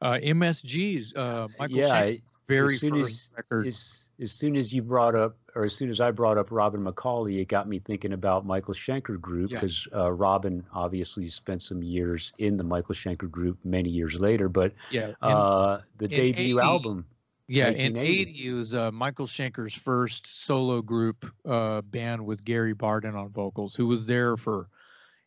uh, 0.00 0.18
MSG's 0.22 1.12
uh, 1.16 1.48
Michael 1.58 1.76
yeah. 1.76 2.12
Very 2.48 2.78
first 2.78 2.94
as- 2.94 3.30
record. 3.36 3.66
As, 3.66 4.06
as 4.20 4.30
soon 4.30 4.54
as 4.54 4.72
you 4.72 4.80
brought 4.80 5.16
up, 5.16 5.36
or 5.56 5.64
as 5.64 5.74
soon 5.74 5.90
as 5.90 6.00
I 6.00 6.12
brought 6.12 6.38
up 6.38 6.52
Robin 6.52 6.80
McAuley, 6.84 7.40
it 7.40 7.48
got 7.48 7.66
me 7.68 7.80
thinking 7.80 8.12
about 8.12 8.46
Michael 8.46 8.72
Schenker 8.74 9.20
Group 9.20 9.50
Yeah. 9.50 9.58
because 9.58 9.88
uh, 9.92 10.12
Robin 10.12 10.64
obviously 10.72 11.26
spent 11.26 11.62
some 11.62 11.82
years 11.82 12.32
in 12.38 12.56
the 12.56 12.62
Michael 12.62 12.94
Schenker 12.94 13.28
Group 13.28 13.58
many 13.64 13.90
years 13.90 14.20
later. 14.20 14.48
But 14.48 14.74
yeah, 14.92 15.06
and- 15.06 15.14
uh, 15.22 15.78
the 15.98 16.06
debut 16.06 16.60
80 16.60 16.60
album, 16.60 17.04
Yeah, 17.48 17.68
in 17.68 17.94
1980. 17.94 18.20
80 18.22 18.48
it 18.48 18.52
was 18.52 18.74
uh, 18.74 18.90
Michael 18.90 19.26
Schenker's 19.26 19.74
first 19.74 20.26
solo 20.44 20.82
group 20.82 21.26
uh, 21.44 21.80
band 21.82 22.24
with 22.24 22.44
Gary 22.44 22.74
Barden 22.74 23.14
on 23.14 23.28
vocals, 23.30 23.74
who 23.76 23.86
was 23.86 24.06
there 24.06 24.36
for 24.36 24.68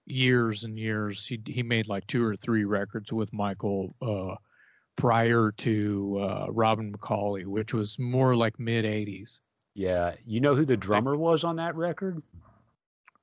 years 0.05 0.63
and 0.65 0.77
years. 0.77 1.25
He 1.25 1.39
he 1.45 1.63
made 1.63 1.87
like 1.87 2.05
two 2.07 2.23
or 2.25 2.35
three 2.35 2.65
records 2.65 3.13
with 3.13 3.31
Michael 3.31 3.95
uh, 4.01 4.35
prior 4.97 5.53
to 5.57 6.19
uh, 6.21 6.47
Robin 6.49 6.91
McAuley, 6.91 7.45
which 7.45 7.73
was 7.73 7.97
more 7.97 8.35
like 8.35 8.59
mid 8.59 8.83
80s. 8.83 9.39
yeah, 9.75 10.15
you 10.25 10.41
know 10.41 10.55
who 10.55 10.65
the 10.65 10.75
drummer 10.75 11.15
was 11.15 11.43
on 11.45 11.55
that 11.55 11.75
record? 11.75 12.21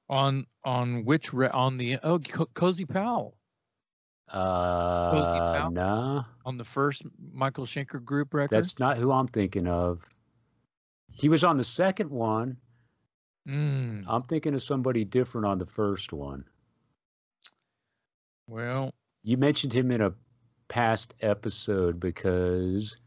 On 0.09 0.47
on 0.65 1.05
which 1.05 1.35
re- 1.35 1.49
on 1.49 1.77
the 1.77 1.99
oh 2.03 2.19
Co- 2.21 2.49
Cozy 2.55 2.85
Powell 2.87 3.36
Uh, 4.33 5.69
nah, 5.73 6.25
on 6.45 6.59
the 6.59 6.65
first 6.65 7.03
Michael 7.33 7.65
Schenker 7.65 8.03
group 8.05 8.35
record. 8.35 8.57
that's 8.57 8.79
not 8.79 8.97
who 8.97 9.13
I'm 9.13 9.29
thinking 9.29 9.67
of. 9.69 10.05
He 11.13 11.29
was 11.29 11.45
on 11.45 11.57
the 11.57 11.65
second 11.65 12.11
one. 12.11 12.57
Mm, 13.49 14.05
I'm 14.09 14.23
thinking 14.23 14.55
of 14.55 14.63
somebody 14.63 15.05
different 15.05 15.47
on 15.47 15.59
the 15.59 15.67
first 15.67 16.13
one. 16.13 16.45
well, 18.49 18.93
You 19.23 19.37
mentioned 19.37 19.73
him 19.73 19.91
in 19.93 20.01
a 20.01 20.15
past 20.69 21.15
episode 21.21 22.01
because 22.01 22.99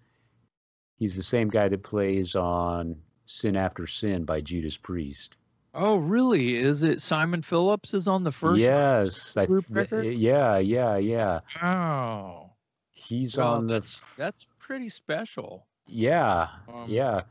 he's 0.97 1.15
the 1.15 1.23
same 1.23 1.49
guy 1.49 1.67
that 1.67 1.83
plays 1.83 2.35
on 2.35 2.95
Sin 3.25 3.57
After 3.57 3.85
Sin 3.85 4.23
by 4.23 4.39
Judas 4.41 4.77
Priest. 4.77 5.35
Oh, 5.73 5.97
really? 5.97 6.55
Is 6.55 6.83
it 6.83 7.01
Simon 7.01 7.41
Phillips 7.41 7.93
is 7.93 8.07
on 8.07 8.23
the 8.23 8.31
first? 8.31 8.59
yes, 8.59 9.37
I, 9.37 9.45
group 9.45 9.65
th- 9.73 10.17
yeah, 10.17 10.57
yeah, 10.57 10.97
yeah. 10.97 11.39
Oh, 11.61 12.51
He's 12.91 13.37
well, 13.37 13.55
on 13.55 13.67
the 13.67 13.73
that's 13.73 14.03
that's 14.15 14.47
pretty 14.59 14.89
special. 14.89 15.65
yeah, 15.87 16.49
Um, 16.67 16.85
yeah. 16.87 17.21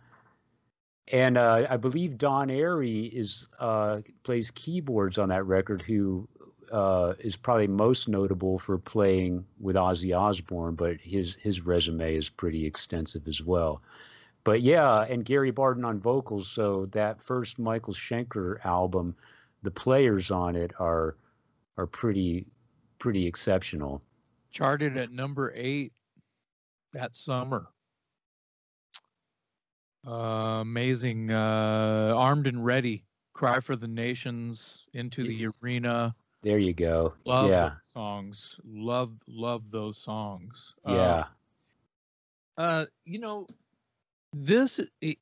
And 1.11 1.39
uh, 1.39 1.67
I 1.71 1.77
believe 1.79 2.19
Don 2.19 2.49
Airey 2.49 3.11
is 3.11 3.47
uh, 3.59 4.01
plays 4.25 4.51
keyboards 4.51 5.19
on 5.19 5.31
that 5.31 5.45
record. 5.45 5.83
Who 5.83 6.29
uh, 6.71 7.15
is 7.19 7.37
probably 7.37 7.67
most 7.67 8.09
notable 8.09 8.59
for 8.59 8.79
playing 8.79 9.47
with 9.59 9.77
Ozzy 9.77 10.17
Osbourne, 10.17 10.75
but 10.75 10.99
his 11.01 11.35
his 11.37 11.61
resume 11.63 12.15
is 12.15 12.29
pretty 12.29 12.67
extensive 12.67 13.27
as 13.27 13.43
well. 13.43 13.83
But 14.49 14.63
yeah, 14.63 15.03
and 15.03 15.27
Gary 15.27 15.51
Barden 15.51 15.85
on 15.85 16.01
vocals. 16.01 16.49
So 16.49 16.87
that 16.93 17.21
first 17.23 17.59
Michael 17.59 17.93
Schenker 17.93 18.65
album, 18.65 19.15
the 19.63 19.71
players 19.71 20.31
on 20.31 20.57
it 20.57 20.73
are 20.81 21.19
are 21.77 21.87
pretty 21.87 22.47
pretty 22.99 23.27
exceptional. 23.27 24.01
Charted 24.51 24.97
at 24.97 25.13
number 25.13 25.53
eight 25.55 25.93
that 26.95 27.15
summer. 27.15 27.67
Uh, 30.07 30.63
amazing. 30.63 31.31
Uh, 31.31 32.15
Armed 32.17 32.47
and 32.47 32.65
Ready, 32.65 33.05
Cry 33.35 33.61
for 33.61 33.77
the 33.77 33.87
Nations, 33.87 34.87
Into 34.95 35.25
the 35.25 35.49
Arena. 35.63 36.15
There 36.41 36.57
you 36.57 36.73
go. 36.73 37.13
Love 37.27 37.51
yeah, 37.51 37.73
songs. 37.93 38.59
Love, 38.65 39.13
love 39.27 39.71
those 39.71 39.99
songs. 39.99 40.75
Uh, 40.89 40.95
yeah, 40.95 41.25
Uh, 42.57 42.87
you 43.05 43.19
know, 43.19 43.47
this 44.45 44.81
it, 45.01 45.19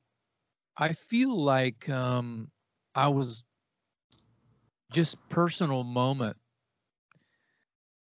I 0.77 0.93
feel 0.93 1.35
like 1.43 1.89
um, 1.89 2.51
I 2.95 3.07
was 3.07 3.43
just 4.91 5.17
personal 5.29 5.83
moment. 5.83 6.37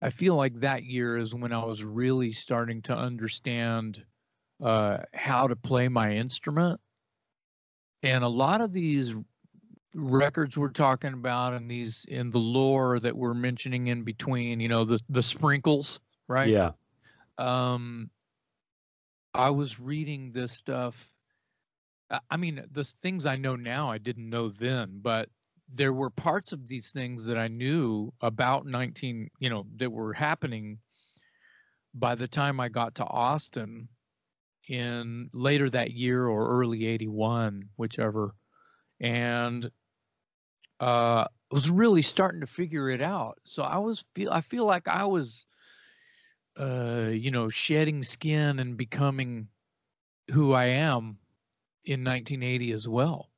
I 0.01 0.09
feel 0.09 0.36
like 0.36 0.59
that 0.59 0.84
year 0.84 1.18
is 1.18 1.34
when 1.34 1.51
I 1.53 1.64
was 1.64 1.84
really 1.84 2.32
starting 2.34 2.82
to 2.84 2.95
understand 2.95 4.05
uh, 4.61 4.99
how 5.14 5.47
to 5.47 5.55
play 5.55 5.88
my 5.88 6.14
instrument, 6.14 6.80
and 8.03 8.24
a 8.24 8.28
lot 8.30 8.61
of 8.61 8.74
these 8.74 9.16
records 9.95 10.57
we're 10.57 10.70
talking 10.70 11.14
about 11.14 11.53
and 11.53 11.70
these 11.70 12.05
in 12.05 12.32
the 12.32 12.39
lore 12.39 12.99
that 12.99 13.16
we're 13.16 13.34
mentioning 13.34 13.88
in 13.88 14.03
between, 14.03 14.59
you 14.59 14.68
know, 14.70 14.84
the 14.86 14.99
the 15.09 15.22
sprinkles, 15.24 15.99
right? 16.28 16.53
yeah, 16.53 16.72
um 17.38 18.09
i 19.34 19.50
was 19.50 19.80
reading 19.80 20.32
this 20.32 20.54
stuff 20.54 21.14
I- 22.10 22.20
i 22.32 22.38
mean 22.38 22.66
the 22.72 22.84
things 22.84 23.26
i 23.26 23.36
know 23.36 23.56
now 23.56 23.90
i 23.90 23.98
didn't 23.98 24.30
know 24.30 24.50
then 24.50 25.00
but 25.02 25.30
there 25.74 25.94
were 25.94 26.10
parts 26.10 26.52
of 26.52 26.68
these 26.68 26.92
things 26.92 27.26
that 27.26 27.38
i 27.38 27.48
knew 27.48 28.14
about 28.22 28.66
19 28.66 29.30
you 29.40 29.50
know 29.50 29.66
that 29.78 29.92
were 29.92 30.14
happening 30.14 30.80
by 31.94 32.16
the 32.16 32.28
time 32.28 32.60
i 32.60 32.70
got 32.70 32.96
to 32.96 33.06
austin 33.06 33.88
in 34.70 35.30
later 35.34 35.70
that 35.70 35.92
year 35.92 36.28
or 36.28 36.60
early 36.60 36.86
81 36.86 37.70
whichever 37.76 38.36
and 39.02 39.72
uh 40.80 41.26
was 41.52 41.70
really 41.70 42.02
starting 42.02 42.42
to 42.42 42.48
figure 42.48 42.90
it 42.90 43.02
out. 43.02 43.40
So 43.46 43.64
i 43.64 43.78
was 43.78 44.04
feel 44.16 44.32
i 44.32 44.42
feel 44.42 44.66
like 44.66 44.88
i 44.88 45.06
was 45.06 45.46
uh, 46.60 47.10
you 47.12 47.32
know, 47.32 47.49
shedding 47.49 48.04
skin 48.04 48.60
and 48.60 48.78
becoming 48.78 49.47
who 50.32 50.54
I 50.54 50.66
am 50.66 51.18
in 51.86 52.04
1980 52.04 52.72
as 52.72 52.88
well. 52.88 53.30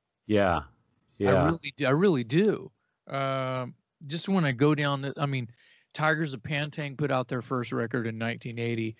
yeah, 1.17 1.29
I 1.29 1.33
yeah. 1.33 1.45
really, 1.45 1.73
do, 1.77 1.85
I 1.85 1.91
really 1.91 2.23
do. 2.23 2.71
Um, 3.07 3.75
just 4.07 4.27
when 4.27 4.45
I 4.45 4.51
go 4.51 4.75
down, 4.75 5.01
the, 5.01 5.13
I 5.17 5.25
mean, 5.25 5.49
Tigers 5.93 6.33
of 6.33 6.43
Pan 6.43 6.71
Tang 6.71 6.97
put 6.97 7.11
out 7.11 7.27
their 7.27 7.41
first 7.41 7.71
record 7.71 8.07
in 8.07 8.19
1980. 8.19 8.95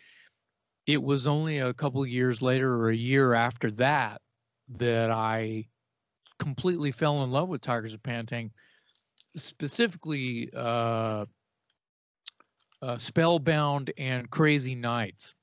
It 0.87 1.01
was 1.01 1.27
only 1.27 1.59
a 1.59 1.73
couple 1.73 2.01
of 2.01 2.07
years 2.07 2.41
later, 2.41 2.73
or 2.75 2.89
a 2.89 2.95
year 2.95 3.33
after 3.33 3.71
that, 3.71 4.21
that 4.77 5.11
I 5.11 5.67
completely 6.39 6.91
fell 6.91 7.23
in 7.23 7.31
love 7.31 7.49
with 7.49 7.61
Tigers 7.61 7.93
of 7.93 8.03
Pan 8.03 8.25
Tang. 8.25 8.51
Specifically, 9.35 10.49
uh, 10.55 11.25
uh, 12.81 12.97
Spellbound 12.97 13.91
and 13.97 14.29
Crazy 14.29 14.75
Nights. 14.75 15.33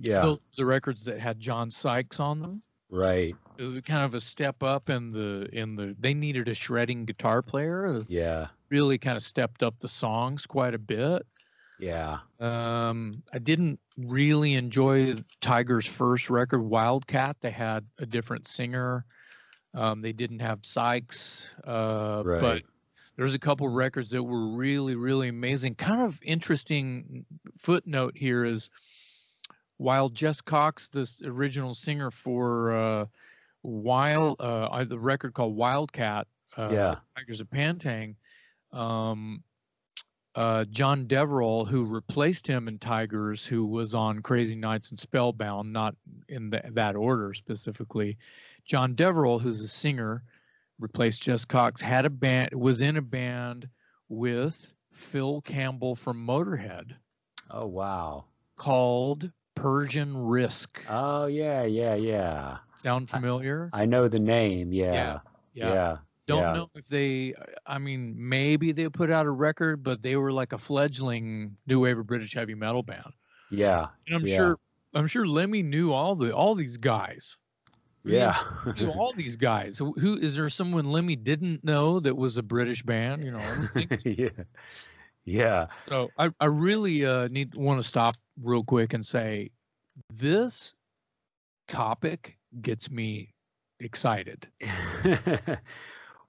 Yeah, 0.00 0.20
Those 0.22 0.44
the 0.56 0.64
records 0.64 1.04
that 1.04 1.18
had 1.20 1.38
John 1.38 1.70
Sykes 1.70 2.20
on 2.20 2.38
them. 2.38 2.62
right. 2.90 3.34
It 3.58 3.64
was 3.64 3.78
kind 3.82 4.06
of 4.06 4.14
a 4.14 4.20
step 4.22 4.62
up 4.62 4.88
in 4.88 5.10
the 5.10 5.46
in 5.52 5.74
the. 5.74 5.94
They 6.00 6.14
needed 6.14 6.48
a 6.48 6.54
shredding 6.54 7.04
guitar 7.04 7.42
player. 7.42 8.02
Yeah, 8.08 8.46
Really 8.70 8.96
kind 8.96 9.18
of 9.18 9.22
stepped 9.22 9.62
up 9.62 9.74
the 9.80 9.88
songs 9.88 10.46
quite 10.46 10.72
a 10.74 10.78
bit. 10.78 11.26
yeah, 11.78 12.20
Um, 12.38 13.22
I 13.34 13.38
didn't 13.38 13.78
really 13.98 14.54
enjoy 14.54 15.16
Tiger's 15.42 15.84
first 15.86 16.30
record, 16.30 16.62
Wildcat. 16.62 17.36
They 17.42 17.50
had 17.50 17.84
a 17.98 18.06
different 18.06 18.48
singer. 18.48 19.04
Um, 19.74 20.00
they 20.00 20.12
didn't 20.12 20.40
have 20.40 20.64
Sykes, 20.64 21.44
uh, 21.64 22.22
but 22.22 22.42
right. 22.42 22.64
There's 23.20 23.34
a 23.34 23.38
couple 23.38 23.68
records 23.68 24.08
that 24.12 24.22
were 24.22 24.48
really 24.48 24.94
really 24.94 25.28
amazing 25.28 25.74
kind 25.74 26.00
of 26.00 26.18
interesting 26.22 27.26
footnote 27.54 28.14
here 28.16 28.46
is 28.46 28.70
while 29.76 30.08
jess 30.08 30.40
cox 30.40 30.88
this 30.88 31.20
original 31.22 31.74
singer 31.74 32.10
for 32.10 32.72
uh 32.74 33.06
wild 33.62 34.40
uh 34.40 34.84
the 34.84 34.98
record 34.98 35.34
called 35.34 35.54
wildcat 35.54 36.28
uh 36.56 36.70
Yeah. 36.72 36.94
tigers 37.14 37.42
of 37.42 37.50
pan 37.50 37.78
tang 37.78 38.16
um 38.72 39.42
uh 40.34 40.64
jon 40.70 41.04
deverill 41.06 41.68
who 41.68 41.84
replaced 41.84 42.46
him 42.46 42.68
in 42.68 42.78
tigers 42.78 43.44
who 43.44 43.66
was 43.66 43.94
on 43.94 44.22
crazy 44.22 44.56
nights 44.56 44.88
and 44.88 44.98
spellbound 44.98 45.70
not 45.70 45.94
in 46.30 46.48
the, 46.48 46.62
that 46.72 46.96
order 46.96 47.34
specifically 47.34 48.16
jon 48.64 48.94
deverill 48.94 49.38
who's 49.38 49.60
a 49.60 49.68
singer 49.68 50.22
replaced 50.80 51.22
Jess 51.22 51.44
Cox, 51.44 51.80
had 51.82 52.06
a 52.06 52.10
band, 52.10 52.50
was 52.54 52.80
in 52.80 52.96
a 52.96 53.02
band 53.02 53.70
with 54.08 54.74
Phil 54.92 55.42
Campbell 55.42 55.96
from 55.96 56.26
Motorhead 56.26 56.96
Oh 57.50 57.66
wow. 57.66 58.26
called 58.56 59.32
Persian 59.54 60.16
Risk. 60.16 60.86
Oh 60.86 61.26
yeah, 61.26 61.62
yeah, 61.64 61.94
yeah. 61.94 62.58
Sound 62.74 63.08
familiar? 63.10 63.72
I 63.72 63.86
know 63.86 64.08
the 64.08 64.20
name. 64.20 64.72
Yeah, 64.72 65.16
Yeah, 65.16 65.20
yeah, 65.52 65.74
yeah. 65.74 65.98
Don't 66.26 66.50
yeah. 66.50 66.52
know 66.52 66.68
if 66.74 66.86
they, 66.88 67.34
I 67.66 67.78
mean, 67.78 68.14
maybe 68.16 68.72
they 68.72 68.88
put 68.88 69.10
out 69.10 69.26
a 69.26 69.30
record, 69.30 69.82
but 69.82 70.02
they 70.02 70.16
were 70.16 70.32
like 70.32 70.52
a 70.52 70.58
fledgling 70.58 71.56
new 71.66 71.80
wave 71.80 71.98
of 71.98 72.06
British 72.06 72.34
heavy 72.34 72.54
metal 72.54 72.82
band. 72.82 73.12
yeah, 73.50 73.88
And 74.06 74.16
I'm 74.16 74.24
Yeah. 74.24 74.26
sure, 74.26 74.58
I'm 74.94 75.06
sure 75.06 75.26
Lemmy 75.26 75.62
knew 75.62 75.92
all 75.92 76.14
the 76.16 76.34
all 76.34 76.54
these 76.54 76.76
guys. 76.76 77.36
Yeah. 78.04 78.36
knew 78.76 78.90
all 78.90 79.12
these 79.12 79.36
guys. 79.36 79.78
Who, 79.78 79.92
who 79.92 80.16
is 80.16 80.36
there? 80.36 80.48
Someone 80.48 80.86
Lemmy 80.86 81.16
didn't 81.16 81.64
know 81.64 82.00
that 82.00 82.16
was 82.16 82.36
a 82.38 82.42
British 82.42 82.82
band? 82.82 83.24
You 83.24 83.32
know, 83.32 83.38
I 83.38 83.54
don't 83.54 83.70
think 83.72 84.04
yeah, 84.18 84.44
yeah. 85.24 85.66
So 85.88 86.10
I, 86.16 86.30
I 86.40 86.46
really 86.46 87.04
uh, 87.04 87.28
need 87.28 87.54
want 87.54 87.80
to 87.82 87.86
stop 87.86 88.16
real 88.42 88.64
quick 88.64 88.94
and 88.94 89.04
say 89.04 89.50
this 90.08 90.74
topic 91.68 92.36
gets 92.62 92.90
me 92.90 93.34
excited. 93.80 94.48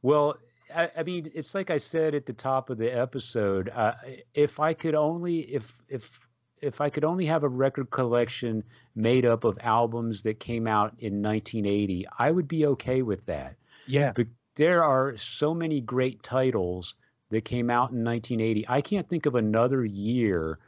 well, 0.01 0.35
I, 0.75 0.91
I 0.97 1.03
mean, 1.03 1.31
it's 1.33 1.55
like 1.55 1.69
I 1.69 1.77
said 1.77 2.15
at 2.15 2.25
the 2.25 2.33
top 2.33 2.69
of 2.69 2.77
the 2.77 2.89
episode. 2.89 3.69
Uh, 3.69 3.93
if 4.33 4.59
I 4.59 4.73
could 4.73 4.95
only, 4.95 5.39
if 5.39 5.73
if 5.87 6.19
if 6.61 6.79
I 6.79 6.89
could 6.89 7.03
only 7.03 7.25
have 7.25 7.43
a 7.43 7.49
record 7.49 7.89
collection 7.89 8.63
made 8.95 9.25
up 9.25 9.43
of 9.43 9.57
albums 9.61 10.21
that 10.23 10.39
came 10.39 10.67
out 10.67 10.93
in 10.99 11.21
1980, 11.21 12.07
I 12.17 12.31
would 12.31 12.47
be 12.47 12.67
okay 12.67 13.01
with 13.01 13.25
that. 13.25 13.55
Yeah. 13.87 14.13
But 14.15 14.27
there 14.55 14.83
are 14.83 15.17
so 15.17 15.53
many 15.53 15.81
great 15.81 16.21
titles 16.23 16.95
that 17.29 17.45
came 17.45 17.69
out 17.69 17.91
in 17.91 18.03
1980. 18.03 18.65
I 18.67 18.81
can't 18.81 19.09
think 19.09 19.25
of 19.25 19.35
another 19.35 19.83
year 19.83 20.59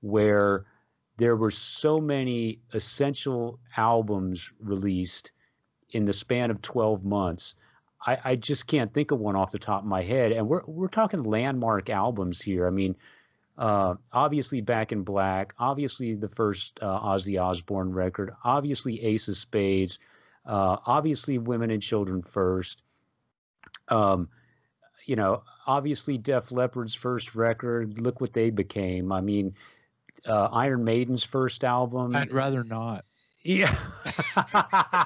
where 0.00 0.64
there 1.16 1.36
were 1.36 1.50
so 1.50 2.00
many 2.00 2.60
essential 2.72 3.58
albums 3.76 4.50
released 4.60 5.32
in 5.90 6.04
the 6.04 6.12
span 6.12 6.50
of 6.50 6.62
12 6.62 7.04
months. 7.04 7.54
I, 8.04 8.18
I 8.24 8.36
just 8.36 8.66
can't 8.66 8.92
think 8.92 9.10
of 9.10 9.20
one 9.20 9.36
off 9.36 9.52
the 9.52 9.58
top 9.58 9.82
of 9.82 9.88
my 9.88 10.02
head. 10.02 10.32
And 10.32 10.48
we're 10.48 10.64
we're 10.66 10.88
talking 10.88 11.22
landmark 11.22 11.90
albums 11.90 12.40
here. 12.40 12.66
I 12.66 12.70
mean, 12.70 12.96
uh, 13.56 13.94
obviously 14.12 14.60
Back 14.60 14.92
in 14.92 15.02
Black, 15.02 15.54
obviously 15.58 16.14
the 16.14 16.28
first 16.28 16.78
uh, 16.82 17.00
Ozzy 17.00 17.40
Osbourne 17.40 17.92
record, 17.92 18.32
obviously 18.42 19.02
Ace 19.04 19.28
of 19.28 19.36
Spades, 19.36 19.98
Uh, 20.46 20.76
obviously, 20.84 21.38
women 21.38 21.70
and 21.70 21.82
children 21.82 22.20
first. 22.22 22.82
Um, 23.88 24.28
you 25.06 25.16
know, 25.16 25.42
obviously, 25.66 26.18
Def 26.18 26.52
Leppard's 26.52 26.94
first 26.94 27.34
record. 27.34 27.98
Look 27.98 28.20
what 28.20 28.34
they 28.34 28.50
became. 28.50 29.10
I 29.10 29.22
mean, 29.22 29.54
uh, 30.26 30.48
Iron 30.52 30.84
Maiden's 30.84 31.24
first 31.24 31.64
album. 31.64 32.14
I'd 32.14 32.32
rather 32.32 32.62
not. 32.62 33.06
Yeah. 33.44 33.76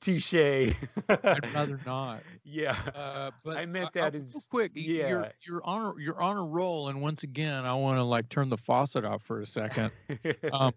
Touche. 0.00 0.34
I'd 0.34 1.54
rather 1.54 1.80
not. 1.86 2.22
Yeah. 2.44 2.76
Uh, 2.94 3.30
but 3.44 3.56
I 3.56 3.66
meant 3.66 3.92
that 3.94 4.12
real 4.14 4.22
as- 4.22 4.46
quick. 4.50 4.72
y- 4.74 4.82
You're 4.82 5.22
yeah. 5.22 5.32
you're 5.46 5.64
on 5.64 5.82
a, 5.86 6.02
you're 6.02 6.20
on 6.20 6.36
a 6.36 6.42
roll, 6.42 6.88
and 6.88 7.00
once 7.00 7.22
again, 7.22 7.64
I 7.64 7.74
want 7.74 7.98
to 7.98 8.02
like 8.02 8.28
turn 8.28 8.48
the 8.48 8.56
faucet 8.56 9.04
off 9.04 9.22
for 9.22 9.40
a 9.40 9.46
second. 9.46 9.92
um, 10.52 10.72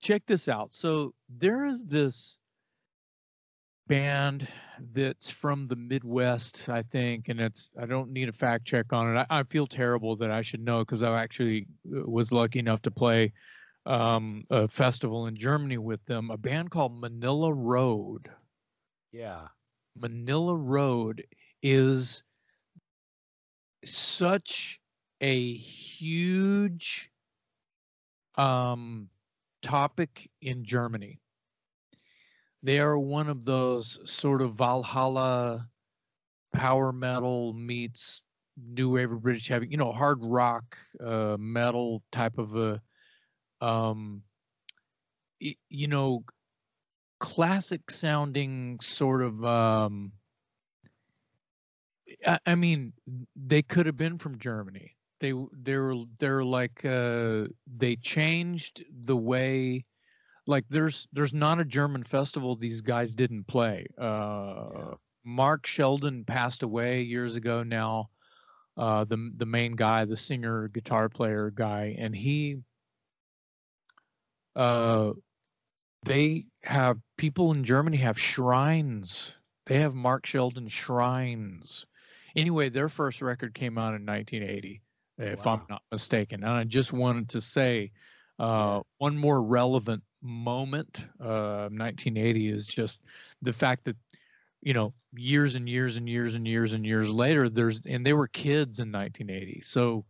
check 0.00 0.22
this 0.26 0.48
out. 0.48 0.72
So 0.72 1.12
there 1.28 1.64
is 1.66 1.84
this 1.84 2.38
band 3.88 4.46
that's 4.92 5.30
from 5.30 5.66
the 5.66 5.74
Midwest, 5.76 6.68
I 6.68 6.82
think, 6.82 7.28
and 7.28 7.40
it's 7.40 7.72
I 7.80 7.86
don't 7.86 8.10
need 8.12 8.28
a 8.28 8.32
fact 8.32 8.64
check 8.66 8.92
on 8.92 9.16
it. 9.16 9.26
I, 9.30 9.40
I 9.40 9.42
feel 9.42 9.66
terrible 9.66 10.14
that 10.16 10.30
I 10.30 10.42
should 10.42 10.60
know 10.60 10.80
because 10.80 11.02
I 11.02 11.20
actually 11.20 11.66
uh, 11.92 12.08
was 12.08 12.30
lucky 12.30 12.60
enough 12.60 12.82
to 12.82 12.90
play 12.92 13.32
um, 13.86 14.44
a 14.50 14.68
festival 14.68 15.26
in 15.26 15.36
Germany 15.36 15.78
with 15.78 16.04
them. 16.06 16.30
A 16.30 16.36
band 16.36 16.70
called 16.70 17.00
Manilla 17.00 17.52
Road. 17.54 18.30
yeah. 19.12 19.48
Manilla 19.98 20.56
Road 20.56 21.24
is 21.62 22.22
such 23.84 24.80
a 25.20 25.54
huge 25.54 27.10
um, 28.36 29.08
topic 29.62 30.30
in 30.40 30.64
Germany. 30.64 31.20
They 32.62 32.78
are 32.80 32.98
one 32.98 33.28
of 33.28 33.44
those 33.44 33.98
sort 34.10 34.42
of 34.42 34.54
Valhalla 34.54 35.68
power 36.52 36.92
metal 36.92 37.52
meets 37.54 38.22
new 38.56 38.90
wave 38.94 39.12
of 39.12 39.22
British 39.22 39.48
heavy, 39.48 39.68
you 39.70 39.76
know, 39.76 39.92
hard 39.92 40.18
rock 40.22 40.76
uh, 41.04 41.36
metal 41.38 42.02
type 42.12 42.38
of 42.38 42.56
a, 42.56 42.80
um, 43.60 44.22
you 45.38 45.88
know, 45.88 46.24
classic 47.20 47.90
sounding 47.90 48.80
sort 48.80 49.22
of 49.22 49.44
um 49.44 50.12
I, 52.26 52.38
I 52.46 52.54
mean 52.54 52.92
they 53.36 53.62
could 53.62 53.86
have 53.86 53.96
been 53.96 54.18
from 54.18 54.38
Germany. 54.38 54.96
They 55.20 55.32
they're 55.52 55.94
they're 56.18 56.44
like 56.44 56.84
uh 56.84 57.46
they 57.66 57.96
changed 57.96 58.84
the 58.90 59.16
way 59.16 59.84
like 60.46 60.66
there's 60.68 61.08
there's 61.12 61.34
not 61.34 61.60
a 61.60 61.64
German 61.64 62.04
festival 62.04 62.56
these 62.56 62.80
guys 62.80 63.14
didn't 63.14 63.44
play. 63.46 63.86
Uh 64.00 64.94
Mark 65.24 65.66
Shelton 65.66 66.24
passed 66.24 66.62
away 66.62 67.02
years 67.02 67.36
ago 67.36 67.62
now. 67.62 68.10
Uh 68.76 69.04
the 69.04 69.32
the 69.36 69.46
main 69.46 69.76
guy, 69.76 70.04
the 70.04 70.16
singer 70.16 70.68
guitar 70.68 71.08
player 71.08 71.50
guy 71.50 71.96
and 71.98 72.14
he 72.16 72.58
uh 74.56 75.12
they 76.04 76.46
have 76.62 76.98
people 77.16 77.52
in 77.52 77.64
Germany 77.64 77.98
have 77.98 78.18
shrines. 78.18 79.32
They 79.66 79.78
have 79.80 79.94
Mark 79.94 80.26
Shelton 80.26 80.68
shrines. 80.68 81.86
Anyway, 82.34 82.68
their 82.70 82.88
first 82.88 83.20
record 83.22 83.54
came 83.54 83.76
out 83.78 83.94
in 83.94 84.06
1980, 84.06 84.82
if 85.18 85.46
I'm 85.46 85.62
not 85.68 85.82
mistaken. 85.92 86.42
And 86.42 86.52
I 86.52 86.64
just 86.64 86.92
wanted 86.92 87.28
to 87.30 87.40
say 87.40 87.92
uh, 88.38 88.80
one 88.98 89.16
more 89.16 89.42
relevant 89.42 90.02
moment 90.22 91.06
uh, 91.20 91.68
1980 91.70 92.48
is 92.48 92.66
just 92.66 93.02
the 93.42 93.52
fact 93.52 93.84
that 93.84 93.96
you 94.62 94.74
know 94.74 94.92
years 95.14 95.54
and 95.54 95.68
years 95.68 95.96
and 95.96 96.08
years 96.08 96.34
and 96.34 96.46
years 96.46 96.72
and 96.74 96.84
years 96.84 97.08
later 97.08 97.48
there's 97.48 97.80
and 97.86 98.04
they 98.04 98.12
were 98.12 98.28
kids 98.28 98.80
in 98.80 98.92
1980 98.92 99.62
so 99.62 100.04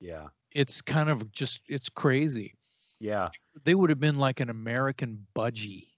Yeah. 0.00 0.28
it's 0.52 0.80
kind 0.80 1.10
of 1.10 1.30
just 1.32 1.60
it's 1.68 1.88
crazy 1.90 2.54
Yeah. 3.02 3.30
they 3.64 3.74
would 3.74 3.90
have 3.90 3.98
been 3.98 4.16
like 4.16 4.38
an 4.38 4.48
American 4.48 5.26
budgie 5.34 5.88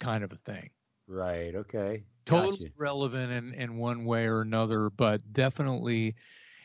kind 0.00 0.24
of 0.24 0.32
a 0.32 0.36
thing. 0.36 0.70
Right. 1.06 1.54
Okay. 1.54 2.02
Totally 2.26 2.58
Gotcha. 2.58 2.72
relevant 2.76 3.32
in, 3.32 3.54
in 3.54 3.78
one 3.78 4.04
way 4.04 4.26
or 4.26 4.40
another, 4.40 4.90
but 4.90 5.20
definitely 5.32 6.16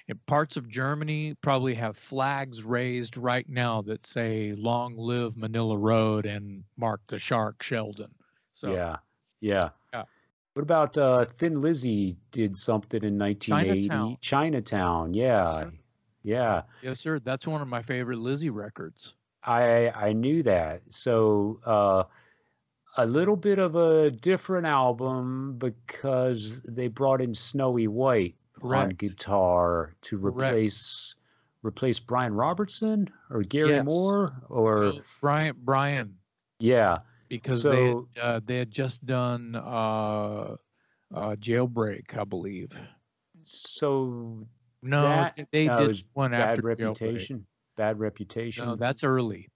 in 0.08 0.20
parts 0.26 0.58
of 0.58 0.68
Germany 0.68 1.36
probably 1.42 1.76
have 1.76 1.96
flags 1.96 2.64
raised 2.64 3.18
right 3.18 3.48
now 3.48 3.82
that 3.84 4.06
say 4.06 4.54
long 4.58 4.98
live 4.98 5.36
Manilla 5.36 5.78
Road 5.80 6.26
and 6.26 6.64
Mark 6.76 7.02
the 7.08 7.20
Shark 7.20 7.62
Shelton. 7.62 8.10
So 8.52 8.74
yeah. 8.74 8.98
Yeah. 9.42 9.70
Yeah. 9.94 10.04
What 10.54 10.64
about 10.64 10.98
uh, 10.98 11.26
Thin 11.26 11.62
Lizzy 11.62 12.18
did 12.32 12.58
something 12.58 13.04
in 13.04 13.18
1980? 13.18 13.88
Chinatown. 13.88 14.18
Chinatown. 14.22 15.14
Yeah. 15.14 15.44
sir. 15.44 15.72
Yeah. 16.24 16.62
yes, 16.82 17.00
sir. 17.00 17.20
That's 17.20 17.46
one 17.46 17.62
of 17.62 17.68
my 17.68 17.82
favorite 17.82 18.18
Lizzy 18.18 18.50
records. 18.50 19.14
I 19.46 19.90
I 19.90 20.14
knew 20.14 20.44
that. 20.44 20.82
So 20.90 21.60
uh, 21.66 22.04
a 22.98 23.06
little 23.06 23.36
bit 23.36 23.60
of 23.60 23.76
a 23.76 24.12
different 24.12 24.68
album 24.68 25.58
because 25.58 26.62
they 26.68 26.88
brought 26.88 27.22
in 27.22 27.34
Snowy 27.34 27.88
White 27.88 28.36
on 28.62 28.90
guitar 28.90 29.96
to 30.04 30.20
Correct. 30.20 30.38
replace 30.38 31.16
replace 31.64 32.00
Brian 32.00 32.34
Robertson 32.34 33.10
or 33.30 33.42
Gary 33.42 33.70
Yes. 33.72 33.86
Moore 33.86 34.34
or 34.50 34.94
Brian 35.22 35.56
Brian 35.58 36.16
yeah. 36.60 37.00
because 37.30 37.62
So- 37.62 37.72
they 38.16 38.20
had, 38.22 38.28
uh, 38.36 38.40
they 38.46 38.58
had 38.58 38.72
just 38.72 39.06
done 39.06 39.56
uh, 39.56 40.56
uh, 41.14 41.36
Jailbreak, 41.36 42.18
I 42.18 42.24
believe. 42.26 42.72
So 43.44 44.46
No, 44.82 45.04
That- 45.04 45.48
they 45.52 45.68
did 45.68 46.04
one 46.14 46.32
bad 46.32 46.60
after 46.60 46.76
Jailbreak. 46.76 47.44
Bad 47.76 48.00
reputation. 48.00 48.66
No, 48.66 48.76
that's 48.76 49.04
early. 49.04 49.50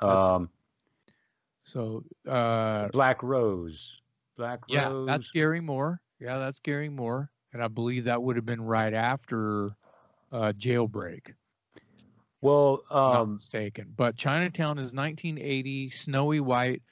that's- 0.00 0.22
um, 0.22 0.50
So 1.62 2.04
uh, 2.28 2.88
Black 2.88 3.22
Rose. 3.22 4.00
Black 4.36 4.60
yeah, 4.68 4.88
Rose. 4.88 5.06
that's 5.06 5.28
Gary 5.28 5.60
Moore. 5.60 6.00
Yeah, 6.20 6.38
that's 6.38 6.60
Gary 6.60 6.88
Moore, 6.88 7.30
and 7.52 7.62
I 7.62 7.68
believe 7.68 8.04
that 8.04 8.22
would 8.22 8.36
have 8.36 8.46
been 8.46 8.62
right 8.62 8.94
after 8.94 9.70
uh, 10.32 10.52
Jailbreak. 10.56 11.34
well, 12.40 12.82
not 12.90 13.20
um, 13.22 13.34
mistaken. 13.34 13.92
But 13.96 14.16
Chinatown 14.16 14.78
is 14.78 14.92
1980. 14.92 15.90
Snowy 15.90 16.40
White. 16.40 16.82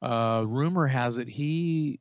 Uh, 0.00 0.44
rumor 0.46 0.86
has 0.86 1.18
it 1.18 1.28
he 1.28 2.00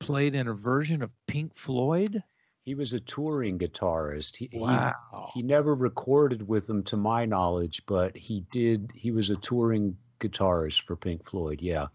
played 0.00 0.34
in 0.34 0.48
a 0.48 0.54
version 0.54 1.02
of 1.02 1.10
Pink 1.26 1.54
Floyd. 1.54 2.22
He 2.66 2.74
was 2.74 2.92
a 2.92 3.00
touring 3.00 3.60
guitarist. 3.60 4.36
He, 4.36 4.48
he 4.50 4.58
Wow. 4.58 5.30
he 5.32 5.42
never 5.42 5.72
recorded 5.74 6.46
with 6.46 6.66
them 6.66 6.82
to 6.84 6.96
my 6.96 7.24
knowledge 7.24 7.82
but 7.86 8.16
he 8.16 8.40
did 8.40 8.92
he 8.94 9.12
was 9.12 9.30
a 9.30 9.36
touring 9.36 9.96
guitarist 10.20 10.82
for 10.82 10.96
pink 10.96 11.28
floyd 11.28 11.60
yeah 11.62 11.86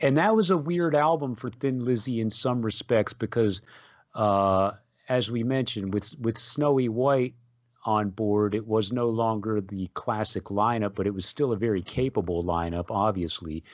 and 0.00 0.18
that 0.18 0.36
was 0.36 0.50
a 0.50 0.56
weird 0.56 0.94
album 0.94 1.34
for 1.36 1.50
thin 1.50 1.84
lizzy 1.84 2.20
in 2.20 2.30
some 2.30 2.62
respects 2.62 3.12
because 3.14 3.62
uh 4.14 4.72
as 5.08 5.30
we 5.30 5.42
mentioned 5.42 5.92
with 5.94 6.14
with 6.18 6.36
snowy 6.36 6.88
white 6.88 7.34
on 7.84 8.10
board 8.10 8.54
it 8.54 8.66
was 8.66 8.92
no 8.92 9.08
longer 9.08 9.60
the 9.60 9.86
classic 9.94 10.44
lineup 10.44 10.94
but 10.94 11.06
it 11.06 11.14
was 11.14 11.24
still 11.24 11.52
a 11.52 11.56
very 11.56 11.82
capable 11.82 12.44
lineup 12.44 12.86
obviously 12.90 13.64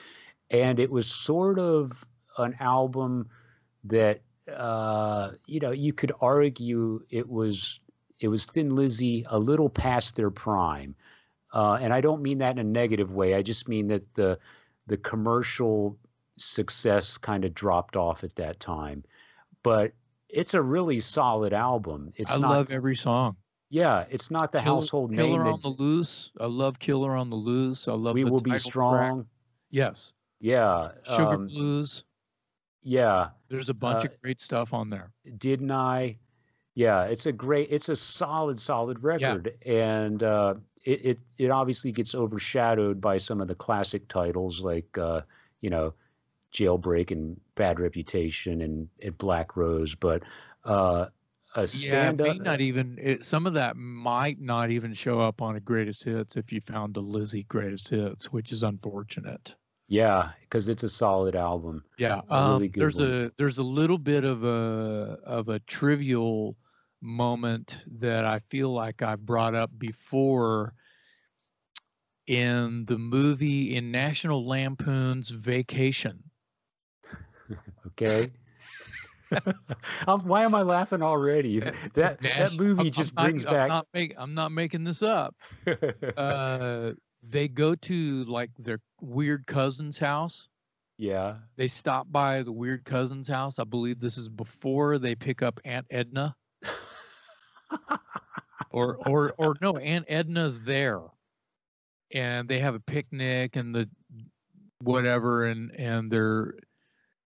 and 0.50 0.78
it 0.78 0.90
was 0.90 1.06
sort 1.06 1.58
of 1.58 2.04
an 2.38 2.54
album 2.60 3.28
that 3.84 4.20
uh, 4.54 5.32
you 5.46 5.60
know, 5.60 5.70
you 5.72 5.92
could 5.92 6.12
argue 6.20 7.00
it 7.10 7.28
was 7.28 7.80
it 8.18 8.28
was 8.28 8.46
Thin 8.46 8.74
Lizzy 8.74 9.24
a 9.28 9.38
little 9.38 9.68
past 9.68 10.16
their 10.16 10.30
prime, 10.30 10.94
uh, 11.52 11.78
and 11.80 11.92
I 11.92 12.00
don't 12.00 12.22
mean 12.22 12.38
that 12.38 12.52
in 12.52 12.58
a 12.58 12.64
negative 12.64 13.12
way. 13.12 13.34
I 13.34 13.42
just 13.42 13.68
mean 13.68 13.88
that 13.88 14.14
the 14.14 14.38
the 14.86 14.96
commercial 14.96 15.98
success 16.38 17.18
kind 17.18 17.44
of 17.44 17.54
dropped 17.54 17.96
off 17.96 18.24
at 18.24 18.36
that 18.36 18.60
time. 18.60 19.04
But 19.62 19.92
it's 20.28 20.54
a 20.54 20.62
really 20.62 21.00
solid 21.00 21.52
album. 21.52 22.12
It's 22.16 22.32
I 22.32 22.36
not, 22.38 22.50
love 22.50 22.70
every 22.70 22.96
song. 22.96 23.36
yeah, 23.68 24.04
it's 24.10 24.30
not 24.30 24.52
the 24.52 24.60
Kill- 24.60 24.76
household 24.76 25.14
Killer 25.14 25.44
name 25.44 25.54
on 25.54 25.60
the 25.62 25.68
Loose. 25.68 26.30
I 26.38 26.46
love 26.46 26.78
Killer 26.78 27.16
on 27.16 27.30
the 27.30 27.36
Loose. 27.36 27.88
I 27.88 27.92
love 27.92 28.14
we 28.14 28.24
will 28.24 28.40
be 28.40 28.50
title 28.52 28.70
track. 28.70 28.72
strong. 28.72 29.26
Yes. 29.70 30.12
Yeah, 30.38 30.90
Sugar 31.04 31.34
um, 31.34 31.46
Blues. 31.48 32.04
Yeah. 32.86 33.30
There's 33.48 33.68
a 33.68 33.74
bunch 33.74 34.04
uh, 34.04 34.08
of 34.08 34.22
great 34.22 34.40
stuff 34.40 34.72
on 34.72 34.88
there. 34.88 35.10
didn't 35.38 35.72
I? 35.72 36.18
Yeah, 36.74 37.04
it's 37.04 37.26
a 37.26 37.32
great, 37.32 37.68
it's 37.70 37.88
a 37.88 37.96
solid, 37.96 38.60
solid 38.60 39.02
record, 39.02 39.56
and 39.64 40.22
uh, 40.22 40.54
it, 40.84 41.04
it 41.04 41.18
it 41.38 41.50
obviously 41.50 41.90
gets 41.90 42.14
overshadowed 42.14 43.00
by 43.00 43.16
some 43.16 43.40
of 43.40 43.48
the 43.48 43.54
classic 43.54 44.08
titles 44.08 44.60
like 44.60 44.98
uh, 44.98 45.22
you 45.60 45.70
know, 45.70 45.94
Jailbreak 46.52 47.10
and 47.10 47.40
Bad 47.54 47.80
Reputation 47.80 48.60
and, 48.60 48.88
and 49.02 49.16
Black 49.18 49.56
Rose, 49.56 49.94
but 49.94 50.22
uh, 50.64 51.06
a 51.54 51.62
Yeah, 51.62 51.66
stand 51.66 52.20
may 52.20 52.30
up. 52.30 52.40
not 52.40 52.60
even. 52.60 52.98
It, 53.02 53.24
some 53.24 53.46
of 53.46 53.54
that 53.54 53.76
might 53.76 54.40
not 54.40 54.70
even 54.70 54.92
show 54.94 55.18
up 55.18 55.42
on 55.42 55.56
a 55.56 55.60
greatest 55.60 56.04
hits 56.04 56.36
if 56.36 56.52
you 56.52 56.60
found 56.60 56.94
the 56.94 57.00
Lizzy 57.00 57.44
greatest 57.44 57.88
hits, 57.88 58.32
which 58.32 58.52
is 58.52 58.62
unfortunate. 58.62 59.54
Yeah, 59.88 60.30
because 60.40 60.68
it's 60.68 60.82
a 60.82 60.88
solid 60.88 61.36
album. 61.36 61.84
Yeah, 61.98 62.20
um, 62.28 62.54
really 62.54 62.68
good 62.68 62.80
there's 62.80 62.98
one. 62.98 63.08
a 63.26 63.30
there's 63.38 63.58
a 63.58 63.62
little 63.62 63.98
bit 63.98 64.24
of 64.24 64.42
a 64.44 65.18
of 65.24 65.48
a 65.48 65.60
trivial 65.60 66.56
moment 67.00 67.82
that 67.98 68.24
I 68.24 68.40
feel 68.40 68.72
like 68.72 69.02
I 69.02 69.14
brought 69.16 69.54
up 69.54 69.70
before 69.78 70.74
in 72.26 72.84
the 72.86 72.98
movie 72.98 73.76
in 73.76 73.92
National 73.92 74.46
Lampoon's 74.46 75.30
Vacation. 75.30 76.22
Okay. 77.86 78.28
um, 80.08 80.26
why 80.26 80.42
am 80.42 80.54
I 80.54 80.62
laughing 80.62 81.00
already? 81.02 81.60
That 81.60 82.20
that 82.20 82.54
movie 82.58 82.82
I'm- 82.82 82.90
just 82.90 83.12
I'm 83.16 83.22
not- 83.22 83.24
brings 83.24 83.46
I'm 83.46 83.52
back. 83.52 83.68
Not 83.68 83.86
make, 83.94 84.14
I'm 84.18 84.34
not 84.34 84.50
making 84.52 84.82
this 84.84 85.02
up. 85.02 85.34
Uh, 86.16 86.92
they 87.28 87.48
go 87.48 87.74
to 87.74 88.24
like 88.24 88.50
their 88.58 88.80
weird 89.00 89.46
cousin's 89.46 89.98
house. 89.98 90.48
yeah. 90.98 91.36
They 91.56 91.68
stop 91.68 92.06
by 92.10 92.42
the 92.42 92.52
weird 92.52 92.84
cousin's 92.84 93.28
house. 93.28 93.58
I 93.58 93.64
believe 93.64 94.00
this 94.00 94.18
is 94.18 94.28
before 94.28 94.98
they 94.98 95.14
pick 95.14 95.42
up 95.42 95.60
Aunt 95.64 95.86
Edna. 95.90 96.34
or 98.70 98.96
or 99.06 99.34
or 99.38 99.54
no, 99.60 99.76
Aunt 99.76 100.04
Edna's 100.08 100.60
there, 100.60 101.00
and 102.12 102.48
they 102.48 102.58
have 102.60 102.74
a 102.74 102.80
picnic 102.80 103.56
and 103.56 103.74
the 103.74 103.88
whatever, 104.82 105.46
and 105.46 105.70
and 105.72 106.10
they're 106.10 106.54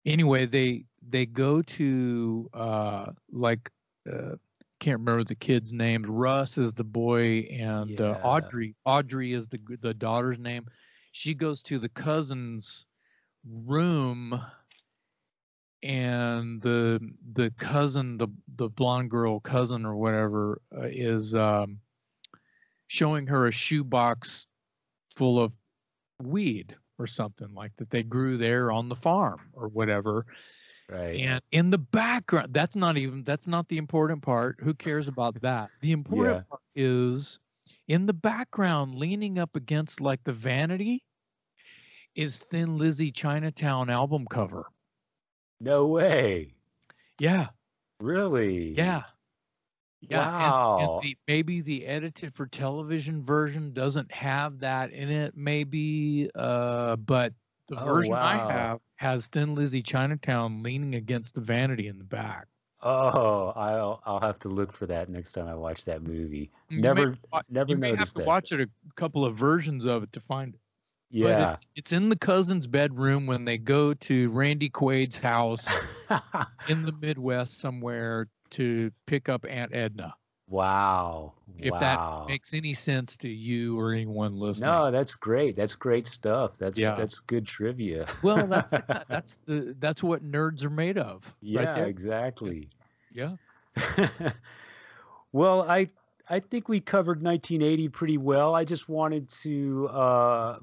anyway 0.04 0.46
they 0.46 0.84
they 1.08 1.26
go 1.26 1.62
to 1.62 2.48
uh 2.54 3.06
like 3.30 3.70
uh 4.12 4.34
can't 4.80 5.00
remember 5.00 5.24
the 5.24 5.34
kid's 5.34 5.72
name. 5.72 6.04
Russ 6.06 6.58
is 6.58 6.74
the 6.74 6.84
boy, 6.84 7.48
and 7.50 8.00
uh, 8.00 8.18
Audrey 8.22 8.74
Audrey 8.84 9.32
is 9.32 9.48
the 9.48 9.58
the 9.80 9.94
daughter's 9.94 10.38
name. 10.38 10.66
She 11.12 11.34
goes 11.34 11.62
to 11.62 11.78
the 11.78 11.88
cousin's 11.88 12.84
room 13.44 14.40
and 15.82 16.60
the 16.62 16.98
the 17.34 17.52
cousin 17.58 18.16
the 18.18 18.28
the 18.56 18.68
blonde 18.68 19.10
girl 19.10 19.38
cousin 19.40 19.84
or 19.84 19.94
whatever 19.94 20.60
uh, 20.76 20.86
is 20.90 21.34
um 21.34 21.78
showing 22.88 23.26
her 23.26 23.46
a 23.46 23.52
shoebox 23.52 24.46
full 25.16 25.40
of 25.40 25.56
weed 26.22 26.74
or 26.98 27.06
something 27.06 27.52
like 27.54 27.72
that 27.76 27.90
they 27.90 28.02
grew 28.02 28.36
there 28.38 28.72
on 28.72 28.88
the 28.88 28.96
farm 28.96 29.40
or 29.52 29.68
whatever 29.68 30.24
Right. 30.88 31.20
and 31.20 31.42
in 31.50 31.70
the 31.70 31.78
background 31.78 32.54
that's 32.54 32.76
not 32.76 32.96
even 32.96 33.24
that's 33.24 33.48
not 33.48 33.68
the 33.68 33.76
important 33.78 34.22
part 34.22 34.58
who 34.62 34.72
cares 34.72 35.08
about 35.08 35.34
that 35.42 35.70
the 35.80 35.90
important 35.92 36.36
Yeah. 36.36 36.42
part 36.48 36.62
is 36.76 37.38
in 37.88 38.06
the 38.06 38.12
background 38.12 38.94
leaning 38.94 39.38
up 39.38 39.56
against 39.56 40.00
like 40.00 40.22
the 40.24 40.32
vanity 40.32 41.02
is 42.14 42.38
thin 42.38 42.78
lizzy 42.78 43.10
chinatown 43.10 43.90
album 43.90 44.26
cover 44.30 44.66
no 45.60 45.86
way. 45.86 46.54
yeah 47.18 47.48
Really? 47.98 48.74
Yeah. 48.74 49.04
Yeah. 50.02 50.20
and- 50.20 50.50
Wow. 50.52 50.78
And, 51.00 51.02
the, 51.02 51.16
maybe 51.26 51.62
the 51.62 51.86
edited 51.86 52.34
for 52.34 52.46
television 52.46 53.22
version 53.22 53.72
doesn't 53.72 54.12
have 54.12 54.58
that 54.60 54.90
in 54.90 55.08
it, 55.10 55.34
maybe. 55.34 56.28
Uh, 56.34 56.96
but 56.96 57.32
the 57.66 57.76
Oh, 57.80 57.84
version 57.84 58.14
I 58.14 58.36
have 58.52 58.80
has 58.96 59.26
Thin 59.28 59.54
Lizzy 59.54 59.82
Chinatown 59.82 60.62
leaning 60.62 60.94
against 60.94 61.34
the 61.34 61.40
vanity 61.40 61.88
in 61.88 61.98
the 61.98 62.04
back. 62.04 62.46
Oh, 62.82 63.52
I'll 63.56 64.02
I'll 64.04 64.20
have 64.20 64.38
to 64.40 64.48
look 64.48 64.72
for 64.72 64.86
that 64.86 65.08
next 65.08 65.32
time 65.32 65.46
I 65.48 65.54
watch 65.54 65.84
that 65.86 66.02
movie. 66.02 66.50
You 66.68 66.76
may 66.78 66.82
Never 66.82 67.18
never 67.48 67.70
you 67.70 67.76
may 67.78 67.94
have 67.96 68.08
to 68.12 68.18
that. 68.18 68.26
watch 68.26 68.52
it 68.52 68.60
a 68.60 68.68
couple 68.94 69.24
of 69.24 69.34
versions 69.36 69.84
of 69.86 70.02
it 70.02 70.12
to 70.12 70.20
find 70.20 70.54
it. 70.54 70.60
But 71.10 71.28
Yeah. 71.28 71.52
it's, 71.52 71.60
it's 71.76 71.92
in 71.92 72.08
the 72.10 72.16
cousin's 72.16 72.66
bedroom 72.66 73.26
when 73.26 73.44
they 73.44 73.58
go 73.58 73.94
to 73.94 74.28
Randy 74.30 74.68
Quaid's 74.68 75.16
house 75.16 75.66
in 76.68 76.84
the 76.84 76.92
Midwest 76.92 77.58
somewhere 77.60 78.28
to 78.50 78.90
pick 79.06 79.28
up 79.28 79.46
Aunt 79.48 79.74
Edna. 79.74 80.14
Wow. 80.48 81.34
If 81.58 81.72
wow. 81.72 81.78
that 82.24 82.30
makes 82.30 82.54
any 82.54 82.74
sense 82.74 83.16
to 83.18 83.28
you 83.28 83.78
or 83.78 83.92
anyone 83.92 84.38
listening. 84.38 84.70
No, 84.70 84.90
that's 84.90 85.14
great. 85.14 85.56
That's 85.56 85.74
great 85.74 86.06
stuff. 86.06 86.58
That's 86.58 86.78
Yeah. 86.78 86.94
that's 86.94 87.20
good 87.20 87.46
trivia. 87.46 88.06
Well, 88.22 88.46
that's 88.46 88.70
that's 89.08 89.38
the 89.46 89.74
that's 89.78 90.02
what 90.02 90.22
nerds 90.22 90.64
are 90.64 90.70
made 90.70 90.98
of. 90.98 91.22
yeah, 91.40 91.72
right 91.72 91.88
exactly. 91.88 92.68
Yeah. 93.12 93.36
well, 95.32 95.62
I 95.62 95.90
I 96.28 96.40
think 96.40 96.68
we 96.68 96.80
covered 96.80 97.22
1980 97.22 97.88
pretty 97.90 98.18
well. 98.18 98.54
I 98.54 98.64
just 98.64 98.88
wanted 98.88 99.28
to 99.42 99.88
uh, 99.88 100.58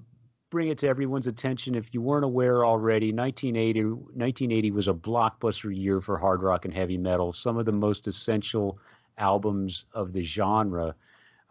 bring 0.49 0.67
it 0.67 0.77
to 0.79 0.87
everyone's 0.87 1.27
attention. 1.27 1.73
If 1.73 1.93
you 1.93 2.01
weren't 2.01 2.25
aware 2.25 2.65
already, 2.65 3.13
1980 3.13 3.83
1980 3.83 4.71
was 4.71 4.87
a 4.87 4.93
blockbuster 4.93 5.75
year 5.75 6.01
for 6.01 6.17
hard 6.17 6.43
rock 6.43 6.65
and 6.65 6.73
heavy 6.73 6.97
metal. 6.97 7.33
Some 7.33 7.57
of 7.57 7.65
the 7.65 7.71
most 7.71 8.07
essential 8.07 8.77
albums 9.17 9.85
of 9.93 10.13
the 10.13 10.23
genre 10.23 10.95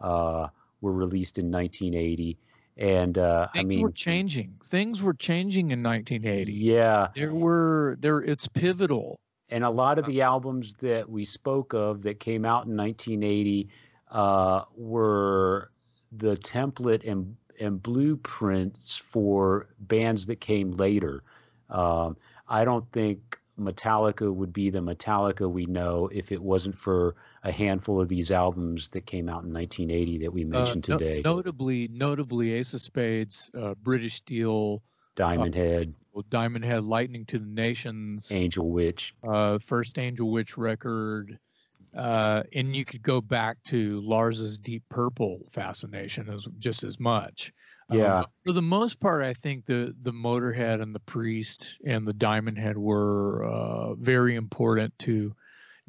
uh, 0.01 0.47
were 0.81 0.91
released 0.93 1.37
in 1.37 1.51
1980, 1.51 2.37
and 2.77 3.17
uh, 3.17 3.47
I 3.53 3.59
Things 3.59 3.67
mean, 3.67 3.81
were 3.81 3.91
changing. 3.91 4.55
Things 4.65 5.01
were 5.01 5.13
changing 5.13 5.71
in 5.71 5.83
1980. 5.83 6.51
yeah, 6.51 7.09
There 7.15 7.33
were 7.33 7.95
there. 7.99 8.19
It's 8.21 8.47
pivotal. 8.47 9.19
and 9.49 9.63
a 9.63 9.69
lot 9.69 9.99
of 9.99 10.05
Uh, 10.05 10.07
the 10.07 10.21
albums 10.21 10.73
that 10.75 11.09
we 11.09 11.25
spoke 11.25 11.73
of 11.73 12.03
that 12.03 12.19
came 12.19 12.45
out 12.45 12.65
in 12.65 12.75
1980 12.75 13.69
uh, 14.11 14.63
were 14.75 15.71
the 16.11 16.35
template 16.37 17.07
and 17.09 17.35
and 17.59 17.81
blueprints 17.81 18.97
for 18.97 19.67
bands 19.79 20.25
that 20.27 20.39
came 20.41 20.71
later. 20.71 21.23
Um, 21.69 22.17
I 22.47 22.65
don't 22.65 22.89
think 22.91 23.37
Metallica 23.59 24.33
would 24.33 24.51
be 24.51 24.69
the 24.69 24.79
Metallica 24.79 25.49
we 25.49 25.65
know 25.65 26.09
if 26.11 26.31
it 26.31 26.41
wasn't 26.41 26.77
for 26.77 27.15
a 27.43 27.51
handful 27.51 28.01
of 28.01 28.09
these 28.09 28.31
albums 28.31 28.89
that 28.89 29.05
came 29.05 29.29
out 29.29 29.43
in 29.43 29.53
1980 29.53 30.19
that 30.19 30.33
we 30.33 30.43
Uh, 30.43 30.47
mentioned 30.47 30.87
no- 30.89 30.97
today. 30.97 31.21
notably, 31.23 31.87
notably, 31.89 32.53
Ace 32.53 32.73
of 32.73 32.81
Spades, 32.81 33.51
uh, 33.57 33.75
British 33.75 34.15
Steel, 34.15 34.81
Diamond 35.15 35.53
Head, 35.53 35.93
Diamond 36.29 36.65
Head, 36.65 36.83
Lightning 36.83 37.25
to 37.27 37.37
the 37.39 37.45
Nations, 37.45 38.31
Angel 38.31 38.67
Witch. 38.69 39.13
uh, 39.23 39.59
first 39.59 39.99
Angel 39.99 40.29
Witch 40.31 40.57
record, 40.57 41.37
uh, 41.95 42.41
and 42.53 42.75
you 42.75 42.83
could 42.85 43.03
go 43.03 43.21
back 43.21 43.61
to 43.65 44.01
Lars's 44.01 44.57
Deep 44.57 44.83
Purple 44.89 45.41
fascination 45.51 46.29
as 46.29 46.47
just 46.57 46.83
as 46.83 46.99
much. 46.99 47.53
Um, 47.89 47.97
Yeah. 47.97 48.21
but 48.21 48.29
for 48.45 48.53
the 48.53 48.61
most 48.61 48.99
part, 48.99 49.23
I 49.23 49.33
think 49.33 49.65
the 49.65 49.95
the 50.01 50.13
Motorhead 50.13 50.81
and 50.81 50.93
the 50.95 50.99
Priest 50.99 51.79
and 51.85 52.07
the 52.07 52.13
Diamond 52.13 52.57
Head 52.57 52.77
were 52.77 53.43
uh, 53.43 53.95
very 53.95 54.35
important 54.35 54.97
to 54.99 55.35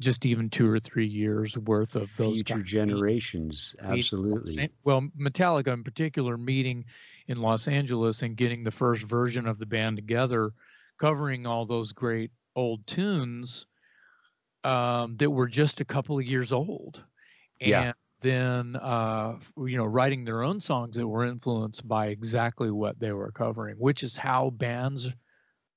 just 0.01 0.25
even 0.25 0.49
two 0.49 0.69
or 0.69 0.79
three 0.79 1.07
years 1.07 1.57
worth 1.57 1.95
of 1.95 2.15
those 2.17 2.33
Future 2.33 2.55
guys 2.59 2.63
generations, 2.63 3.75
meeting 3.81 3.87
in 3.87 3.91
Los 3.93 3.99
absolutely. 3.99 4.69
Well, 4.83 5.07
Metallica 5.17 5.73
in 5.73 5.83
particular 5.83 6.37
meeting 6.37 6.85
in 7.27 7.41
Los 7.41 7.67
Angeles 7.67 8.21
and 8.21 8.35
getting 8.35 8.63
the 8.63 8.71
first 8.71 9.03
version 9.03 9.47
of 9.47 9.57
the 9.57 9.65
band 9.65 9.97
together, 9.97 10.51
covering 10.99 11.45
all 11.47 11.65
those 11.65 11.93
great 11.93 12.31
old 12.55 12.85
tunes 12.87 13.65
um, 14.63 15.15
that 15.17 15.29
were 15.29 15.47
just 15.47 15.79
a 15.81 15.85
couple 15.85 16.17
of 16.19 16.25
years 16.25 16.51
old. 16.51 17.03
And 17.61 17.69
Yeah. 17.69 17.93
Then, 18.25 18.75
uh, 18.77 19.39
you 19.57 19.77
know, 19.77 19.85
writing 19.85 20.25
their 20.25 20.43
own 20.43 20.59
songs 20.61 20.95
that 20.97 21.07
were 21.07 21.25
influenced 21.25 21.87
by 21.87 22.07
exactly 22.07 22.71
what 22.71 22.99
they 22.99 23.11
were 23.13 23.31
covering, 23.31 23.77
which 23.77 24.03
is 24.03 24.17
how 24.17 24.51
bands, 24.51 25.09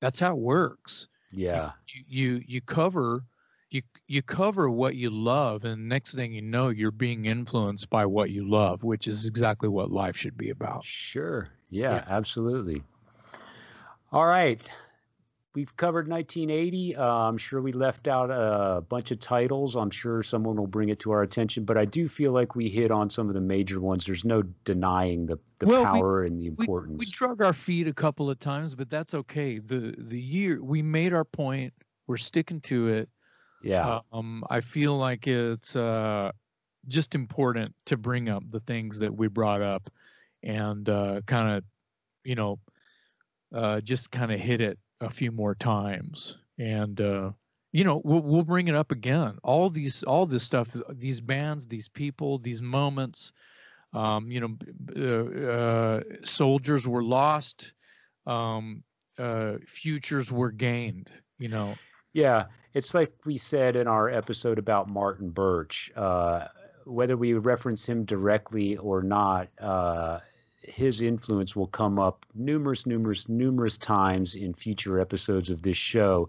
that's 0.00 0.20
how 0.20 0.32
it 0.32 0.38
works 0.40 1.08
Yeah. 1.30 1.72
you 1.88 2.04
you 2.08 2.42
you 2.46 2.60
cover 2.62 3.24
you 3.70 3.82
you 4.06 4.22
cover 4.22 4.70
what 4.70 4.96
you 4.96 5.10
love 5.10 5.64
and 5.64 5.88
next 5.88 6.14
thing 6.14 6.32
you 6.32 6.42
know 6.42 6.68
you're 6.68 6.90
being 6.92 7.26
influenced 7.26 7.88
by 7.90 8.06
what 8.06 8.30
you 8.30 8.48
love 8.48 8.82
which 8.84 9.06
is 9.08 9.26
exactly 9.26 9.68
what 9.68 9.90
life 9.90 10.16
should 10.16 10.36
be 10.36 10.50
about 10.50 10.86
Sure. 10.86 11.50
Yeah, 11.68 12.02
Yeah. 12.02 12.04
absolutely. 12.06 12.84
All 14.12 14.26
right. 14.26 14.70
We've 15.54 15.74
covered 15.76 16.06
1980. 16.08 16.96
Uh, 16.96 17.04
I'm 17.04 17.38
sure 17.38 17.60
we 17.62 17.72
left 17.72 18.06
out 18.06 18.30
a 18.30 18.82
bunch 18.82 19.10
of 19.10 19.18
titles. 19.18 19.76
I'm 19.76 19.90
sure 19.90 20.22
someone 20.22 20.56
will 20.56 20.66
bring 20.66 20.90
it 20.90 20.98
to 21.00 21.10
our 21.12 21.22
attention, 21.22 21.64
but 21.64 21.76
I 21.78 21.84
do 21.84 22.06
feel 22.06 22.32
like 22.32 22.54
we 22.54 22.68
hit 22.68 22.90
on 22.90 23.08
some 23.10 23.28
of 23.28 23.34
the 23.34 23.40
major 23.40 23.80
ones. 23.80 24.04
There's 24.04 24.24
no 24.26 24.42
denying 24.64 25.26
the, 25.26 25.38
the 25.58 25.66
Well, 25.66 25.80
we- 25.80 25.84
power 25.86 26.22
and 26.24 26.38
the 26.40 26.50
we, 26.50 26.62
importance. 26.64 26.98
we 27.00 27.06
drug 27.06 27.40
our 27.42 27.54
feet 27.54 27.88
a 27.88 27.94
couple 27.94 28.30
of 28.30 28.38
times 28.38 28.74
but 28.74 28.88
that's 28.90 29.14
okay 29.14 29.58
the 29.58 29.94
the 29.98 30.20
year 30.20 30.62
we 30.62 30.82
made 30.82 31.12
our 31.12 31.24
point 31.24 31.72
we're 32.06 32.16
sticking 32.16 32.60
to 32.60 32.88
it 32.88 33.08
yeah. 33.62 33.98
um 34.12 34.44
i 34.50 34.60
feel 34.60 34.96
like 34.96 35.26
it's 35.26 35.74
uh 35.74 36.30
just 36.86 37.14
important 37.16 37.74
to 37.86 37.96
bring 37.96 38.28
up 38.28 38.44
the 38.50 38.60
things 38.60 39.00
that 39.00 39.12
we 39.12 39.26
brought 39.26 39.62
up 39.62 39.90
and 40.44 40.88
uh 40.88 41.20
kind 41.26 41.56
of 41.56 41.64
you 42.22 42.36
know 42.36 42.60
uh 43.52 43.80
just 43.80 44.12
kind 44.12 44.30
of 44.30 44.38
hit 44.38 44.60
it 44.60 44.78
a 45.00 45.10
few 45.10 45.30
more 45.30 45.54
times 45.54 46.38
and 46.58 47.00
uh 47.00 47.30
you 47.72 47.84
know 47.84 48.00
we'll, 48.04 48.22
we'll 48.22 48.42
bring 48.42 48.68
it 48.68 48.74
up 48.74 48.90
again 48.90 49.38
all 49.42 49.70
these 49.70 50.02
all 50.02 50.26
this 50.26 50.42
stuff 50.42 50.74
these 50.90 51.20
bands 51.20 51.66
these 51.68 51.88
people 51.88 52.38
these 52.38 52.62
moments 52.62 53.32
um 53.92 54.30
you 54.30 54.40
know 54.40 54.56
uh, 54.96 55.50
uh 55.50 56.00
soldiers 56.24 56.86
were 56.86 57.02
lost 57.02 57.72
um, 58.28 58.84
uh, 59.18 59.54
futures 59.66 60.30
were 60.30 60.52
gained. 60.52 61.10
You 61.38 61.48
know. 61.48 61.74
Yeah, 62.12 62.46
it's 62.74 62.94
like 62.94 63.12
we 63.24 63.38
said 63.38 63.76
in 63.76 63.88
our 63.88 64.08
episode 64.08 64.58
about 64.58 64.88
Martin 64.88 65.30
Birch. 65.30 65.90
Uh, 65.96 66.46
whether 66.84 67.16
we 67.16 67.34
reference 67.34 67.86
him 67.86 68.04
directly 68.04 68.76
or 68.76 69.02
not, 69.02 69.48
uh, 69.60 70.20
his 70.62 71.02
influence 71.02 71.54
will 71.54 71.66
come 71.66 71.98
up 71.98 72.26
numerous, 72.34 72.86
numerous, 72.86 73.28
numerous 73.28 73.78
times 73.78 74.34
in 74.34 74.54
future 74.54 74.98
episodes 75.00 75.50
of 75.50 75.62
this 75.62 75.76
show. 75.76 76.28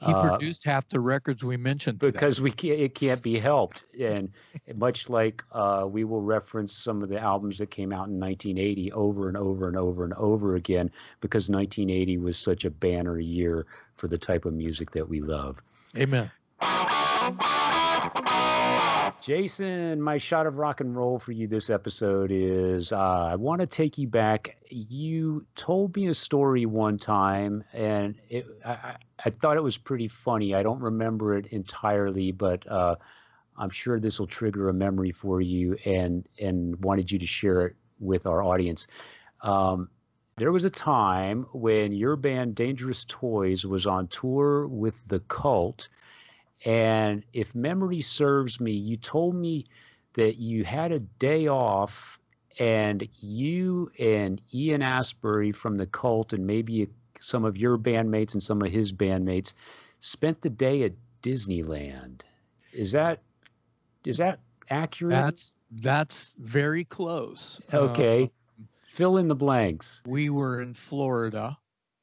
He 0.00 0.12
uh, 0.12 0.30
produced 0.30 0.64
half 0.64 0.88
the 0.88 0.98
records 0.98 1.44
we 1.44 1.58
mentioned 1.58 1.98
because 1.98 2.36
today. 2.36 2.44
we 2.44 2.50
can't, 2.52 2.80
it 2.80 2.94
can't 2.94 3.22
be 3.22 3.38
helped. 3.38 3.84
And 4.00 4.32
much 4.74 5.10
like 5.10 5.44
uh, 5.52 5.86
we 5.90 6.04
will 6.04 6.22
reference 6.22 6.72
some 6.72 7.02
of 7.02 7.10
the 7.10 7.20
albums 7.20 7.58
that 7.58 7.70
came 7.70 7.92
out 7.92 8.08
in 8.08 8.18
1980 8.18 8.92
over 8.92 9.28
and 9.28 9.36
over 9.36 9.68
and 9.68 9.76
over 9.76 10.04
and 10.04 10.14
over 10.14 10.54
again 10.54 10.90
because 11.20 11.50
1980 11.50 12.16
was 12.16 12.38
such 12.38 12.64
a 12.64 12.70
banner 12.70 13.18
year 13.18 13.66
for 13.96 14.08
the 14.08 14.18
type 14.18 14.46
of 14.46 14.54
music 14.54 14.92
that 14.92 15.06
we 15.06 15.20
love. 15.20 15.62
Amen. 15.96 16.30
Jason, 19.20 20.00
my 20.00 20.18
shot 20.18 20.46
of 20.46 20.56
rock 20.56 20.80
and 20.80 20.96
roll 20.96 21.18
for 21.18 21.32
you 21.32 21.46
this 21.46 21.68
episode 21.68 22.30
is 22.32 22.92
uh, 22.92 23.28
I 23.32 23.36
want 23.36 23.60
to 23.60 23.66
take 23.66 23.98
you 23.98 24.08
back. 24.08 24.56
You 24.68 25.46
told 25.54 25.94
me 25.94 26.06
a 26.06 26.14
story 26.14 26.64
one 26.64 26.98
time, 26.98 27.64
and 27.72 28.16
it, 28.28 28.46
I, 28.64 28.96
I, 29.24 29.30
thought 29.30 29.56
it 29.56 29.62
was 29.62 29.76
pretty 29.76 30.08
funny. 30.08 30.54
I 30.54 30.62
don't 30.62 30.80
remember 30.80 31.36
it 31.36 31.46
entirely, 31.46 32.32
but 32.32 32.66
uh, 32.66 32.96
I'm 33.56 33.70
sure 33.70 34.00
this 34.00 34.18
will 34.18 34.26
trigger 34.26 34.68
a 34.68 34.74
memory 34.74 35.12
for 35.12 35.40
you, 35.40 35.76
and 35.84 36.26
and 36.40 36.82
wanted 36.82 37.10
you 37.10 37.18
to 37.18 37.26
share 37.26 37.66
it 37.66 37.76
with 37.98 38.26
our 38.26 38.42
audience. 38.42 38.86
Um, 39.42 39.90
there 40.36 40.52
was 40.52 40.64
a 40.64 40.70
time 40.70 41.46
when 41.52 41.92
your 41.92 42.16
band 42.16 42.54
Dangerous 42.54 43.04
Toys 43.04 43.66
was 43.66 43.86
on 43.86 44.08
tour 44.08 44.66
with 44.66 45.06
the 45.06 45.20
Cult 45.20 45.90
and 46.64 47.24
if 47.32 47.54
memory 47.54 48.00
serves 48.00 48.60
me, 48.60 48.72
you 48.72 48.96
told 48.96 49.34
me 49.34 49.66
that 50.14 50.36
you 50.36 50.64
had 50.64 50.92
a 50.92 51.00
day 51.00 51.46
off 51.48 52.18
and 52.58 53.06
you 53.20 53.90
and 53.98 54.40
Ian 54.52 54.82
Astbury 54.82 55.54
from 55.54 55.76
the 55.76 55.86
cult 55.86 56.32
and 56.32 56.46
maybe 56.46 56.88
some 57.18 57.44
of 57.44 57.56
your 57.56 57.78
bandmates 57.78 58.34
and 58.34 58.42
some 58.42 58.62
of 58.62 58.70
his 58.70 58.92
bandmates 58.92 59.54
spent 60.00 60.42
the 60.42 60.50
day 60.50 60.82
at 60.82 60.92
Disneyland. 61.22 62.22
Is 62.72 62.92
that 62.92 63.20
is 64.04 64.18
that 64.18 64.40
accurate? 64.68 65.12
That's 65.12 65.56
that's 65.70 66.34
very 66.38 66.84
close. 66.84 67.60
Okay. 67.72 68.24
Uh, 68.24 68.28
Fill 68.82 69.18
in 69.18 69.28
the 69.28 69.36
blanks. 69.36 70.02
We 70.04 70.30
were 70.30 70.60
in 70.60 70.74
Florida. 70.74 71.56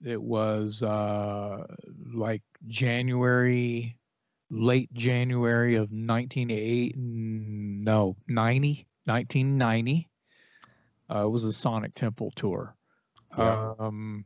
It 0.03 0.21
was 0.21 0.81
uh, 0.83 1.67
like 2.13 2.43
January 2.67 3.96
late 4.49 4.91
January 4.93 5.75
of 5.75 5.91
1980, 5.91 6.93
no, 6.97 8.15
90, 8.27 8.87
1990. 9.05 10.09
Uh, 11.09 11.25
it 11.25 11.29
was 11.29 11.43
a 11.43 11.53
Sonic 11.53 11.93
Temple 11.95 12.31
tour. 12.35 12.75
Yeah. 13.37 13.73
Um, 13.79 14.25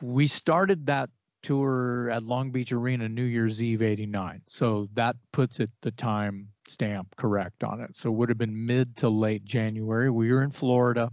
we 0.00 0.26
started 0.26 0.86
that 0.86 1.10
tour 1.42 2.10
at 2.10 2.24
Long 2.24 2.50
Beach 2.50 2.72
Arena 2.72 3.08
New 3.08 3.24
Year's 3.24 3.62
Eve 3.62 3.82
89. 3.82 4.42
So 4.46 4.88
that 4.94 5.16
puts 5.32 5.60
it 5.60 5.70
the 5.82 5.90
time 5.92 6.48
stamp 6.66 7.14
correct 7.16 7.62
on 7.62 7.80
it. 7.80 7.94
So 7.94 8.08
it 8.10 8.14
would 8.14 8.28
have 8.30 8.38
been 8.38 8.66
mid 8.66 8.96
to 8.96 9.08
late 9.08 9.44
January. 9.44 10.10
We 10.10 10.32
were 10.32 10.42
in 10.42 10.50
Florida. 10.50 11.10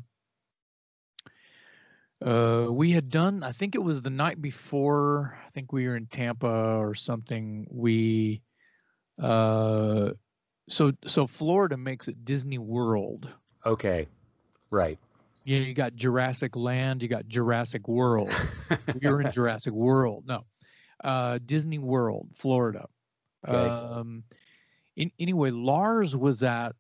Uh, 2.24 2.68
we 2.70 2.92
had 2.92 3.10
done, 3.10 3.44
I 3.44 3.52
think 3.52 3.74
it 3.74 3.82
was 3.82 4.02
the 4.02 4.10
night 4.10 4.42
before, 4.42 5.40
I 5.46 5.50
think 5.52 5.74
we 5.74 5.88
were 5.88 5.98
in 5.98 6.06
Tampa 6.06 6.48
or 6.78 6.94
something. 6.94 7.66
We, 7.72 8.42
uh, 9.20 10.12
so, 10.70 10.92
so 11.06 11.26
Florida 11.26 11.78
makes 11.78 12.08
it 12.08 12.24
Disney 12.24 12.60
World. 12.60 13.28
Okay. 13.66 14.08
Right. 14.70 15.00
You 15.44 15.60
know, 15.60 15.66
you 15.66 15.74
got 15.74 15.96
Jurassic 15.96 16.56
Land, 16.56 17.02
you 17.02 17.08
got 17.08 17.28
Jurassic 17.28 17.88
World. 17.88 18.32
we 19.02 19.10
were 19.10 19.22
in 19.22 19.32
Jurassic 19.32 19.74
World. 19.74 20.26
No, 20.28 20.46
uh, 21.04 21.40
Disney 21.44 21.80
World, 21.80 22.28
Florida. 22.36 22.88
Okay. 23.48 23.58
Um, 23.58 24.24
in, 24.96 25.12
anyway, 25.20 25.50
Lars 25.50 26.16
was 26.16 26.44
at 26.44 26.76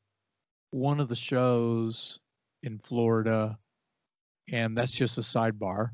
one 0.69 0.99
of 0.99 1.09
the 1.09 1.15
shows 1.15 2.19
in 2.61 2.77
Florida 2.77 3.57
and 4.49 4.77
that's 4.77 4.91
just 4.91 5.17
a 5.17 5.21
sidebar. 5.21 5.91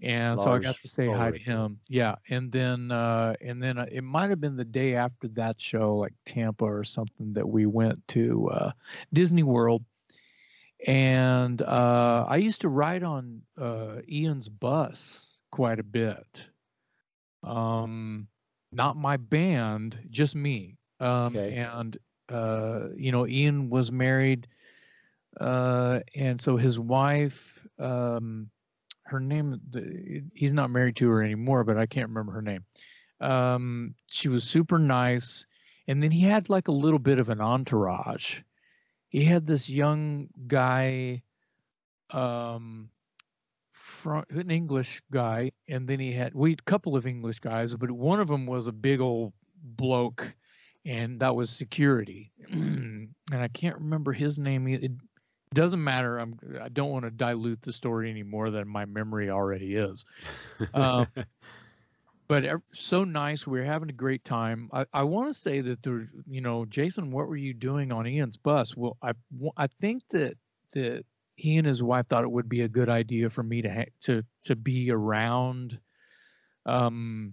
And 0.00 0.36
Lars 0.36 0.44
so 0.44 0.52
I 0.52 0.58
got 0.60 0.80
to 0.80 0.88
say 0.88 1.08
hi 1.08 1.32
to 1.32 1.38
him. 1.38 1.80
Yeah, 1.88 2.14
and 2.28 2.52
then 2.52 2.92
uh, 2.92 3.34
and 3.40 3.60
then 3.60 3.78
uh, 3.78 3.86
it 3.90 4.04
might 4.04 4.30
have 4.30 4.40
been 4.40 4.56
the 4.56 4.64
day 4.64 4.94
after 4.94 5.26
that 5.28 5.60
show, 5.60 5.96
like 5.96 6.14
Tampa 6.24 6.64
or 6.64 6.84
something, 6.84 7.32
that 7.32 7.48
we 7.48 7.66
went 7.66 8.06
to 8.08 8.48
uh, 8.50 8.72
Disney 9.12 9.42
World. 9.42 9.84
And 10.86 11.60
uh, 11.62 12.26
I 12.28 12.36
used 12.36 12.60
to 12.60 12.68
ride 12.68 13.02
on 13.02 13.42
uh, 13.60 13.96
Ian's 14.08 14.48
bus 14.48 15.38
quite 15.50 15.80
a 15.80 15.82
bit. 15.82 16.44
Um, 17.42 18.28
not 18.70 18.96
my 18.96 19.16
band, 19.16 19.98
just 20.10 20.36
me. 20.36 20.76
Um, 21.00 21.36
okay. 21.36 21.54
And 21.56 21.98
uh, 22.28 22.88
you 22.96 23.10
know, 23.10 23.26
Ian 23.26 23.70
was 23.70 23.90
married, 23.90 24.46
uh, 25.40 26.00
and 26.14 26.40
so 26.40 26.56
his 26.56 26.78
wife 26.78 27.57
um, 27.78 28.50
her 29.04 29.20
name 29.20 29.60
he's 30.34 30.52
not 30.52 30.70
married 30.70 30.96
to 30.96 31.08
her 31.08 31.22
anymore 31.22 31.64
but 31.64 31.78
i 31.78 31.86
can't 31.86 32.08
remember 32.08 32.32
her 32.32 32.42
name. 32.42 32.64
Um, 33.20 33.94
she 34.06 34.28
was 34.28 34.44
super 34.44 34.78
nice 34.78 35.44
and 35.88 36.02
then 36.02 36.10
he 36.10 36.20
had 36.20 36.48
like 36.48 36.68
a 36.68 36.72
little 36.72 36.98
bit 36.98 37.18
of 37.18 37.30
an 37.30 37.40
entourage. 37.40 38.40
He 39.08 39.24
had 39.24 39.46
this 39.46 39.68
young 39.68 40.28
guy 40.46 41.22
um 42.10 42.90
an 44.30 44.50
english 44.50 45.02
guy 45.10 45.50
and 45.66 45.88
then 45.88 45.98
he 45.98 46.12
had 46.12 46.32
we 46.34 46.52
a 46.52 46.56
couple 46.64 46.96
of 46.96 47.06
english 47.06 47.40
guys 47.40 47.74
but 47.74 47.90
one 47.90 48.20
of 48.20 48.28
them 48.28 48.46
was 48.46 48.66
a 48.66 48.72
big 48.72 49.00
old 49.00 49.32
bloke 49.62 50.34
and 50.86 51.20
that 51.20 51.34
was 51.34 51.50
security. 51.50 52.32
And 53.30 53.42
i 53.42 53.48
can't 53.48 53.76
remember 53.76 54.12
his 54.12 54.38
name 54.38 54.66
it, 54.68 54.90
doesn't 55.54 55.82
matter. 55.82 56.18
I'm 56.18 56.38
I 56.60 56.68
don't 56.68 56.90
want 56.90 57.04
to 57.04 57.10
dilute 57.10 57.62
the 57.62 57.72
story 57.72 58.10
any 58.10 58.22
more 58.22 58.50
than 58.50 58.68
my 58.68 58.84
memory 58.84 59.30
already 59.30 59.76
is. 59.76 60.04
Um, 60.74 61.06
but 62.28 62.46
so 62.72 63.04
nice. 63.04 63.46
We 63.46 63.60
are 63.60 63.64
having 63.64 63.88
a 63.88 63.94
great 63.94 64.24
time. 64.24 64.68
I, 64.72 64.84
I 64.92 65.02
want 65.02 65.28
to 65.28 65.34
say 65.34 65.60
that 65.62 65.82
there, 65.82 66.08
you 66.26 66.40
know, 66.40 66.64
Jason, 66.66 67.10
what 67.10 67.28
were 67.28 67.36
you 67.36 67.54
doing 67.54 67.92
on 67.92 68.06
Ian's 68.06 68.36
bus? 68.36 68.76
Well, 68.76 68.96
I 69.02 69.12
I 69.56 69.68
think 69.80 70.02
that 70.10 70.36
that 70.72 71.04
he 71.36 71.56
and 71.56 71.66
his 71.66 71.82
wife 71.82 72.06
thought 72.08 72.24
it 72.24 72.30
would 72.30 72.48
be 72.48 72.62
a 72.62 72.68
good 72.68 72.88
idea 72.88 73.30
for 73.30 73.42
me 73.42 73.62
to 73.62 73.72
ha- 73.72 73.92
to 74.02 74.22
to 74.42 74.56
be 74.56 74.90
around 74.90 75.78
um 76.66 77.32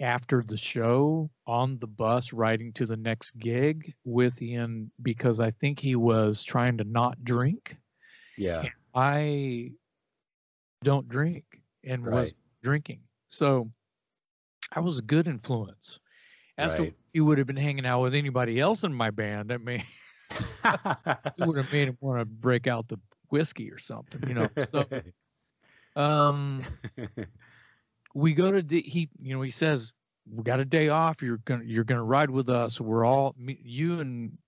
after 0.00 0.42
the 0.46 0.56
show 0.56 1.30
on 1.46 1.78
the 1.78 1.86
bus 1.86 2.32
riding 2.32 2.72
to 2.74 2.86
the 2.86 2.96
next 2.96 3.38
gig 3.38 3.94
with 4.04 4.40
Ian 4.42 4.90
because 5.02 5.40
I 5.40 5.50
think 5.52 5.78
he 5.78 5.96
was 5.96 6.42
trying 6.42 6.78
to 6.78 6.84
not 6.84 7.22
drink. 7.24 7.76
Yeah. 8.36 8.68
I 8.94 9.72
don't 10.82 11.08
drink 11.08 11.44
and 11.84 12.04
right. 12.04 12.14
was 12.14 12.32
drinking. 12.62 13.00
So 13.28 13.70
I 14.72 14.80
was 14.80 14.98
a 14.98 15.02
good 15.02 15.26
influence. 15.26 16.00
As 16.56 16.72
right. 16.72 16.90
to 16.90 16.94
he 17.12 17.20
would 17.20 17.38
have 17.38 17.46
been 17.46 17.56
hanging 17.56 17.86
out 17.86 18.02
with 18.02 18.14
anybody 18.14 18.60
else 18.60 18.84
in 18.84 18.94
my 18.94 19.10
band, 19.10 19.52
I 19.52 19.56
mean 19.56 19.82
it 20.64 21.46
would 21.46 21.56
have 21.56 21.72
made 21.72 21.88
him 21.88 21.98
want 22.00 22.20
to 22.20 22.24
break 22.24 22.66
out 22.66 22.88
the 22.88 22.98
whiskey 23.30 23.70
or 23.70 23.78
something, 23.78 24.28
you 24.28 24.34
know. 24.34 24.48
So 24.64 24.86
um 25.96 26.62
we 28.14 28.32
go 28.32 28.52
to 28.52 28.62
D, 28.62 28.82
he 28.82 29.08
you 29.20 29.34
know 29.34 29.42
he 29.42 29.50
says 29.50 29.92
we 30.30 30.42
got 30.42 30.60
a 30.60 30.64
day 30.64 30.88
off. 30.88 31.20
You're 31.20 31.40
gonna 31.44 31.64
you're 31.64 31.84
gonna 31.84 32.04
ride 32.04 32.30
with 32.30 32.48
us. 32.48 32.80
We're 32.80 33.04
all 33.04 33.34
you 33.38 34.00
and 34.00 34.38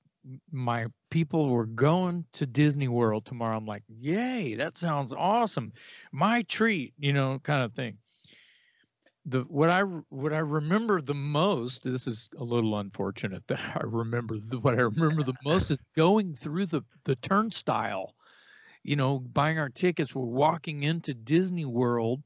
my 0.50 0.86
people 1.10 1.48
were 1.50 1.66
going 1.66 2.24
to 2.32 2.46
disney 2.46 2.88
world 2.88 3.26
tomorrow. 3.26 3.56
I'm 3.56 3.66
like 3.66 3.82
yay 3.88 4.54
that 4.54 4.76
sounds 4.76 5.12
awesome. 5.12 5.72
My 6.12 6.42
treat 6.42 6.94
you 6.98 7.12
know 7.12 7.40
kind 7.42 7.64
of 7.64 7.74
thing. 7.74 7.98
The 9.28 9.40
what 9.48 9.70
i 9.70 9.80
what 9.80 10.32
i 10.32 10.38
remember 10.38 11.00
the 11.00 11.14
most 11.14 11.82
this 11.82 12.06
is 12.06 12.28
a 12.38 12.44
little 12.44 12.78
unfortunate 12.78 13.42
that 13.48 13.58
i 13.74 13.80
remember 13.82 14.36
the, 14.38 14.60
what 14.60 14.78
i 14.78 14.82
remember 14.82 15.24
the 15.24 15.34
most 15.44 15.72
is 15.72 15.80
going 15.96 16.36
through 16.36 16.66
the 16.66 16.82
the 17.04 17.16
turnstile 17.16 18.14
you 18.84 18.94
know 18.94 19.18
buying 19.18 19.58
our 19.58 19.68
tickets. 19.68 20.14
We're 20.14 20.24
walking 20.24 20.84
into 20.84 21.12
disney 21.12 21.64
world 21.64 22.22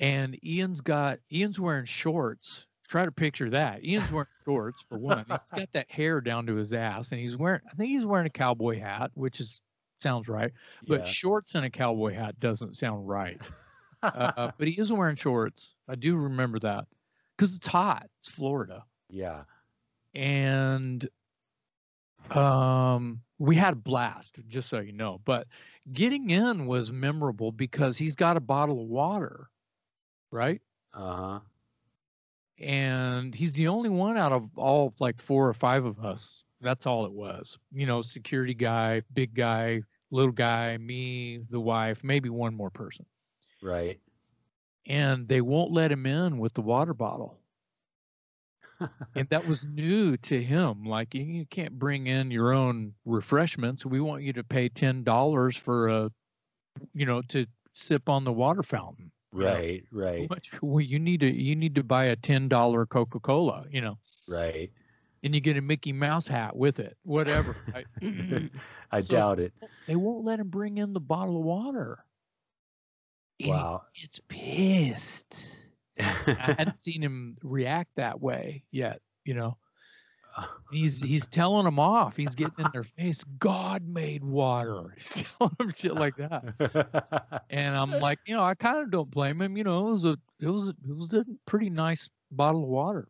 and 0.00 0.38
Ian's 0.44 0.80
got 0.80 1.18
Ian's 1.32 1.58
wearing 1.58 1.86
shorts. 1.86 2.66
Try 2.88 3.04
to 3.04 3.12
picture 3.12 3.50
that. 3.50 3.84
Ian's 3.84 4.10
wearing 4.10 4.28
shorts 4.44 4.84
for 4.88 4.98
one. 4.98 5.24
He's 5.28 5.60
got 5.60 5.72
that 5.72 5.90
hair 5.90 6.20
down 6.20 6.46
to 6.46 6.54
his 6.54 6.72
ass, 6.72 7.12
and 7.12 7.20
he's 7.20 7.36
wearing 7.36 7.60
I 7.70 7.74
think 7.74 7.90
he's 7.90 8.04
wearing 8.04 8.26
a 8.26 8.30
cowboy 8.30 8.78
hat, 8.78 9.10
which 9.14 9.40
is 9.40 9.60
sounds 10.00 10.28
right. 10.28 10.52
But 10.86 11.00
yeah. 11.00 11.04
shorts 11.06 11.54
and 11.54 11.64
a 11.64 11.70
cowboy 11.70 12.14
hat 12.14 12.38
doesn't 12.40 12.76
sound 12.76 13.08
right. 13.08 13.40
uh, 14.02 14.50
but 14.58 14.68
he 14.68 14.74
is 14.74 14.92
wearing 14.92 15.16
shorts. 15.16 15.74
I 15.88 15.94
do 15.94 16.16
remember 16.16 16.58
that 16.60 16.86
because 17.36 17.56
it's 17.56 17.66
hot. 17.66 18.08
It's 18.20 18.28
Florida, 18.28 18.84
yeah. 19.10 19.42
and 20.14 21.08
um, 22.30 23.20
we 23.38 23.56
had 23.56 23.72
a 23.74 23.76
blast. 23.76 24.40
Just 24.48 24.68
so 24.68 24.80
you 24.80 24.92
know, 24.92 25.20
but 25.24 25.46
getting 25.92 26.30
in 26.30 26.66
was 26.66 26.92
memorable 26.92 27.52
because 27.52 27.96
he's 27.96 28.16
got 28.16 28.36
a 28.36 28.40
bottle 28.40 28.80
of 28.80 28.88
water, 28.88 29.48
right? 30.30 30.60
Uh 30.94 31.16
huh. 31.16 31.40
And 32.58 33.34
he's 33.34 33.54
the 33.54 33.68
only 33.68 33.88
one 33.90 34.16
out 34.18 34.32
of 34.32 34.56
all 34.58 34.94
like 34.98 35.20
four 35.20 35.48
or 35.48 35.54
five 35.54 35.84
of 35.84 36.00
us. 36.04 36.42
That's 36.60 36.86
all 36.86 37.04
it 37.06 37.12
was. 37.12 37.58
You 37.72 37.86
know, 37.86 38.02
security 38.02 38.54
guy, 38.54 39.02
big 39.12 39.34
guy, 39.34 39.82
little 40.10 40.32
guy, 40.32 40.76
me, 40.78 41.38
the 41.50 41.60
wife, 41.60 42.02
maybe 42.02 42.28
one 42.30 42.54
more 42.54 42.70
person. 42.70 43.06
Right. 43.62 44.00
and 44.86 45.28
they 45.28 45.40
won't 45.42 45.72
let 45.72 45.92
him 45.92 46.06
in 46.06 46.38
with 46.38 46.54
the 46.54 46.62
water 46.62 46.94
bottle. 46.94 47.38
And 49.14 49.28
that 49.30 49.44
was 49.46 49.64
new 49.64 50.16
to 50.18 50.42
him. 50.42 50.84
Like 50.84 51.14
you, 51.14 51.24
you 51.24 51.46
can't 51.46 51.78
bring 51.78 52.06
in 52.06 52.30
your 52.30 52.52
own 52.52 52.94
refreshments. 53.04 53.86
We 53.86 54.00
want 54.00 54.22
you 54.22 54.32
to 54.34 54.44
pay 54.44 54.68
ten 54.68 55.02
dollars 55.04 55.56
for 55.56 55.88
a, 55.88 56.10
you 56.94 57.06
know, 57.06 57.22
to 57.30 57.46
sip 57.74 58.08
on 58.08 58.24
the 58.24 58.32
water 58.32 58.62
fountain. 58.62 59.12
You 59.36 59.44
know. 59.44 59.52
right. 59.54 59.84
Right. 59.92 60.30
Much- 60.30 60.50
Well, 60.62 60.80
you 60.80 60.98
need 60.98 61.20
to 61.20 61.30
you 61.32 61.54
need 61.56 61.74
to 61.76 61.82
buy 61.82 62.06
a 62.06 62.16
ten 62.16 62.48
dollar 62.48 62.86
Coca 62.86 63.20
Cola, 63.20 63.64
you 63.70 63.80
know, 63.80 63.98
Right. 64.28 64.70
and 65.22 65.34
you 65.34 65.40
get 65.40 65.56
a 65.56 65.60
Mickey 65.60 65.92
Mouse 65.92 66.26
hat 66.26 66.56
with 66.56 66.78
it, 66.78 66.96
whatever. 67.04 67.56
right? 67.74 67.86
I 68.92 69.00
So- 69.00 69.16
doubt 69.16 69.40
it. 69.40 69.52
they 69.86 69.96
won't 69.96 70.24
let 70.24 70.40
him 70.40 70.48
bring 70.48 70.78
in 70.78 70.92
the 70.92 71.00
bottle 71.00 71.36
of 71.38 71.44
water. 71.44 71.98
And 73.40 73.50
Wow. 73.50 73.82
gets 74.00 74.20
pissed. 74.28 75.44
I 75.98 76.54
hadn't 76.58 76.80
seen 76.80 77.02
him 77.02 77.36
react 77.42 77.90
that 77.96 78.20
way 78.20 78.64
yet, 78.70 79.00
you 79.24 79.34
know. 79.34 79.56
He's 80.70 81.00
he's 81.00 81.26
telling 81.26 81.64
them 81.64 81.78
off. 81.78 82.16
He's 82.16 82.34
getting 82.34 82.64
in 82.64 82.66
their 82.72 82.84
face. 82.84 83.22
God 83.38 83.86
made 83.86 84.24
water. 84.24 84.92
He's 84.96 85.24
telling 85.38 85.54
them 85.58 85.72
shit 85.74 85.94
like 85.94 86.16
that. 86.16 87.44
And 87.50 87.76
I'm 87.76 87.92
like, 87.92 88.18
you 88.26 88.34
know, 88.34 88.42
I 88.42 88.54
kind 88.54 88.78
of 88.78 88.90
don't 88.90 89.10
blame 89.10 89.40
him. 89.40 89.56
You 89.56 89.64
know, 89.64 89.86
it 89.86 89.90
was 89.90 90.04
a 90.04 90.18
it 90.40 90.48
was 90.48 90.68
it 90.68 90.96
was 90.96 91.14
a 91.14 91.24
pretty 91.46 91.70
nice 91.70 92.08
bottle 92.30 92.64
of 92.64 92.68
water. 92.68 93.08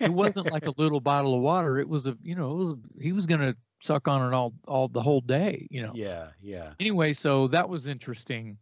It 0.00 0.12
wasn't 0.12 0.50
like 0.50 0.66
a 0.66 0.74
little 0.76 1.00
bottle 1.00 1.34
of 1.34 1.42
water. 1.42 1.78
It 1.78 1.88
was 1.88 2.06
a 2.06 2.16
you 2.22 2.34
know, 2.34 2.50
it 2.50 2.56
was 2.56 2.74
he 3.00 3.12
was 3.12 3.26
gonna 3.26 3.54
suck 3.82 4.08
on 4.08 4.32
it 4.32 4.34
all 4.34 4.52
all 4.66 4.88
the 4.88 5.02
whole 5.02 5.20
day. 5.20 5.66
You 5.70 5.82
know. 5.82 5.92
yeah. 5.94 6.28
Yeah. 6.40 6.72
Anyway, 6.80 7.12
so 7.12 7.46
that 7.48 7.68
was 7.68 7.86
interesting, 7.86 8.58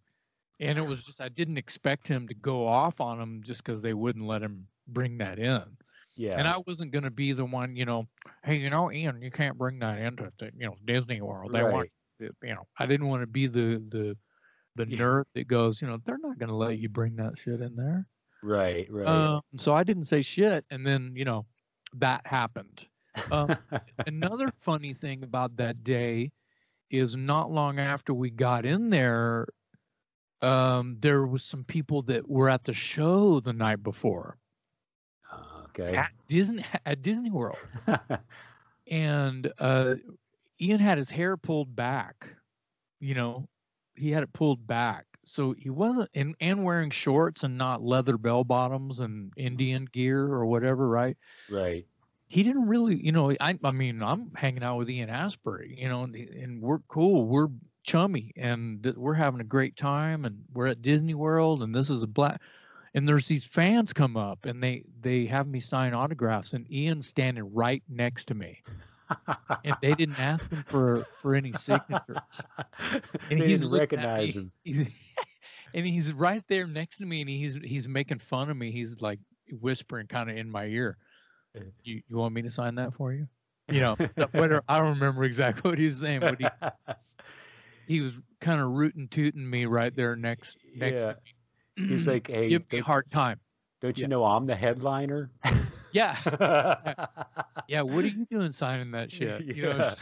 and 0.61 0.79
it 0.79 0.87
was 0.87 1.07
just 1.07 1.21
I 1.21 1.31
didn't 1.31 1.57
expect 1.57 2.07
him 2.07 2.29
to 2.29 2.35
go 2.35 2.67
off 2.67 3.01
on 3.01 3.19
them 3.19 3.41
just 3.43 3.65
because 3.65 3.81
they 3.81 3.95
wouldn't 3.95 4.27
let 4.27 4.43
him 4.43 4.67
bring 4.89 5.19
that 5.19 5.39
in. 5.39 5.63
Yeah. 6.17 6.39
And 6.39 6.47
I 6.47 6.59
wasn't 6.67 6.93
going 6.93 7.05
to 7.05 7.11
be 7.11 7.33
the 7.33 7.45
one, 7.45 7.75
you 7.77 7.85
know, 7.85 8.07
hey, 8.45 8.57
you 8.57 8.69
know, 8.71 8.91
Ian, 8.93 9.23
you 9.23 9.31
can't 9.31 9.57
bring 9.57 9.79
that 9.79 9.99
into, 9.99 10.31
the, 10.39 10.51
you 10.57 10.67
know, 10.67 10.77
Disney 10.85 11.21
World. 11.21 11.53
They 11.53 11.63
want, 11.63 11.75
Right. 11.75 11.93
it, 12.19 12.37
you 12.43 12.55
know, 12.55 12.67
I 12.79 12.87
didn't 12.87 13.09
want 13.09 13.23
to 13.23 13.27
be 13.27 13.47
the 13.47 13.83
the 13.89 14.17
the 14.77 14.87
Yeah. 14.89 14.99
nerd 14.99 15.25
that 15.35 15.49
goes, 15.49 15.81
you 15.83 15.89
know, 15.89 15.99
they're 16.05 16.19
not 16.19 16.39
going 16.39 16.49
to 16.49 16.55
let 16.57 16.79
you 16.79 16.89
bring 16.89 17.17
that 17.17 17.39
shit 17.39 17.61
in 17.61 17.75
there. 17.77 18.07
Right. 18.43 18.87
Right. 18.91 19.07
Um, 19.09 19.41
so 19.57 19.75
I 19.75 19.83
didn't 19.85 20.05
say 20.05 20.23
shit, 20.23 20.65
and 20.71 20.87
then 20.87 21.13
you 21.15 21.25
know, 21.25 21.47
that 21.95 22.27
happened. 22.27 22.87
Um, 23.31 23.57
another 24.07 24.53
funny 24.61 24.95
thing 24.95 25.23
about 25.25 25.57
that 25.57 25.83
day 25.85 26.33
is 26.91 27.17
not 27.17 27.51
long 27.51 27.79
after 27.79 28.13
we 28.15 28.31
got 28.31 28.67
in 28.67 28.91
there, 28.91 29.47
um, 30.43 30.97
there 31.01 31.27
was 31.27 31.45
some 31.45 31.65
people 31.65 32.03
that 32.03 32.29
were 32.29 32.49
at 32.49 32.65
the 32.65 32.73
show 32.73 33.41
the 33.41 33.53
night 33.53 33.83
before 33.83 34.39
okay. 35.81 35.97
at 35.97 36.11
Disney 36.29 36.65
at 36.87 37.03
Disney 37.03 37.31
World, 37.31 37.59
and 38.87 39.53
uh, 39.59 39.95
Ian 40.61 40.81
had 40.81 40.99
his 40.99 41.11
hair 41.11 41.37
pulled 41.37 41.75
back. 41.75 42.29
You 43.01 43.15
know, 43.15 43.49
he 43.97 44.11
had 44.11 44.23
it 44.23 44.33
pulled 44.33 44.67
back, 44.67 45.07
so 45.25 45.55
he 45.57 45.71
wasn't 45.71 46.11
and, 46.15 46.35
and 46.41 46.65
wearing 46.65 46.91
shorts 46.91 47.45
and 47.45 47.57
not 47.57 47.83
leather 47.83 48.17
bell 48.19 48.45
bottoms 48.45 49.01
and 49.01 49.33
Indian 49.37 49.87
gear 49.93 50.25
or 50.27 50.47
whatever, 50.47 50.89
right? 50.89 51.17
right. 51.51 51.87
he 52.29 52.43
didn't 52.43 52.67
really, 52.67 52.97
you 52.97 53.13
know, 53.13 53.33
I, 53.41 53.59
I 53.63 53.71
mean, 53.71 54.03
I'm 54.03 54.33
hanging 54.35 54.63
out 54.63 54.79
with 54.79 54.91
Ian 54.91 55.09
Astbury, 55.09 55.79
you 55.79 55.89
know, 55.89 56.05
and, 56.05 56.15
and 56.15 56.63
we're 56.63 56.79
cool, 56.89 57.27
we're 57.27 57.49
chummy, 57.85 58.33
and 58.37 58.83
th- 58.83 58.97
we're 58.97 59.15
having 59.15 59.41
a 59.41 59.45
great 59.45 59.77
time, 59.77 60.25
and 60.25 60.43
we're 60.53 60.67
at 60.67 60.83
Disney 60.83 61.15
World, 61.15 61.63
and 61.63 61.75
this 61.75 61.91
is 61.91 62.03
a 62.03 62.07
black, 62.07 62.41
and 62.95 63.09
there's 63.09 63.29
these 63.29 63.45
fans 63.45 63.93
come 63.93 64.17
up, 64.17 64.47
and 64.47 64.63
they 64.63 64.85
they 65.01 65.27
have 65.27 65.47
me 65.47 65.61
sign 65.61 65.95
autographs, 65.95 66.53
and 66.53 66.71
Ian's 66.71 67.07
standing 67.07 67.53
right 67.55 67.83
next 67.89 68.27
to 68.29 68.35
me, 68.35 68.59
and 69.65 69.77
they 69.83 69.95
didn't 69.95 70.19
ask 70.19 70.49
him 70.51 70.65
for 70.67 71.07
for 71.23 71.35
any 71.35 71.53
signatures, 71.53 72.17
and 73.31 73.41
they 73.41 73.47
he's 73.47 73.61
didn't 73.61 73.73
looking 73.73 73.99
at 74.01 74.05
recognize 74.07 74.37
me, 74.37 74.43
him. 74.43 74.53
he's- 74.65 74.89
and 75.75 75.87
he's 75.87 76.13
right 76.13 76.43
there 76.49 76.67
next 76.67 76.99
to 76.99 77.07
me, 77.07 77.21
and 77.21 77.31
he's 77.31 77.55
he's 77.63 77.87
making 77.89 78.19
fun 78.19 78.51
of 78.51 78.57
me, 78.57 78.71
he's 78.73 79.01
like 79.01 79.21
whispering 79.61 80.07
kind 80.07 80.31
of 80.31 80.37
in 80.37 80.51
my 80.51 80.67
ear 80.67 80.97
you, 81.83 82.01
you 82.09 82.17
want 82.17 82.33
me 82.35 82.43
to 82.43 82.51
sign 82.51 82.77
that 82.77 82.95
for 82.95 83.13
you? 83.13 83.27
You 83.69 83.81
know, 83.81 83.97
whatever. 84.33 84.63
I 84.69 84.79
don't 84.79 84.91
remember 84.91 85.25
exactly 85.25 85.69
what 85.71 85.79
he 85.79 85.87
was 85.87 85.99
saying, 85.99 86.21
but 86.21 86.41
he, 86.41 86.47
he 87.87 88.01
was 88.01 88.15
kind 88.41 88.61
of 88.61 88.71
rooting 88.71 89.09
tooting 89.09 89.49
me 89.49 89.67
right 89.67 89.95
there 89.95 90.17
next 90.17 90.59
next. 90.77 91.01
yeah. 91.01 91.07
to 91.13 91.15
me. 91.15 91.33
He's 91.89 92.07
like, 92.07 92.29
hey, 92.29 92.49
give 92.49 92.71
me 92.73 92.79
a 92.79 92.83
hard 92.83 93.11
time. 93.11 93.41
don't 93.81 93.97
you 93.99 94.03
yeah. 94.03 94.09
know 94.09 94.25
I'm 94.25 94.47
the 94.47 94.57
headliner? 94.57 95.31
Yeah, 95.93 96.17
yeah. 97.69 97.81
What 97.83 98.05
are 98.05 98.09
you 98.09 98.25
doing 98.31 98.53
signing 98.53 98.93
that 98.93 99.11
shit? 99.11 99.43
You 99.43 99.63
know, 99.65 99.95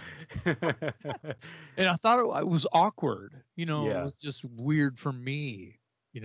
and 1.77 1.89
I 1.89 1.97
thought 1.97 2.19
it, 2.19 2.41
it 2.41 2.47
was 2.47 2.67
awkward. 2.73 3.33
You 3.57 3.65
know, 3.67 3.87
Yeah. 3.87 4.01
it 4.01 4.05
was 4.05 4.17
just 4.17 4.45
weird 4.45 4.99
for 4.99 5.13
me. 5.13 5.79
You 6.13 6.21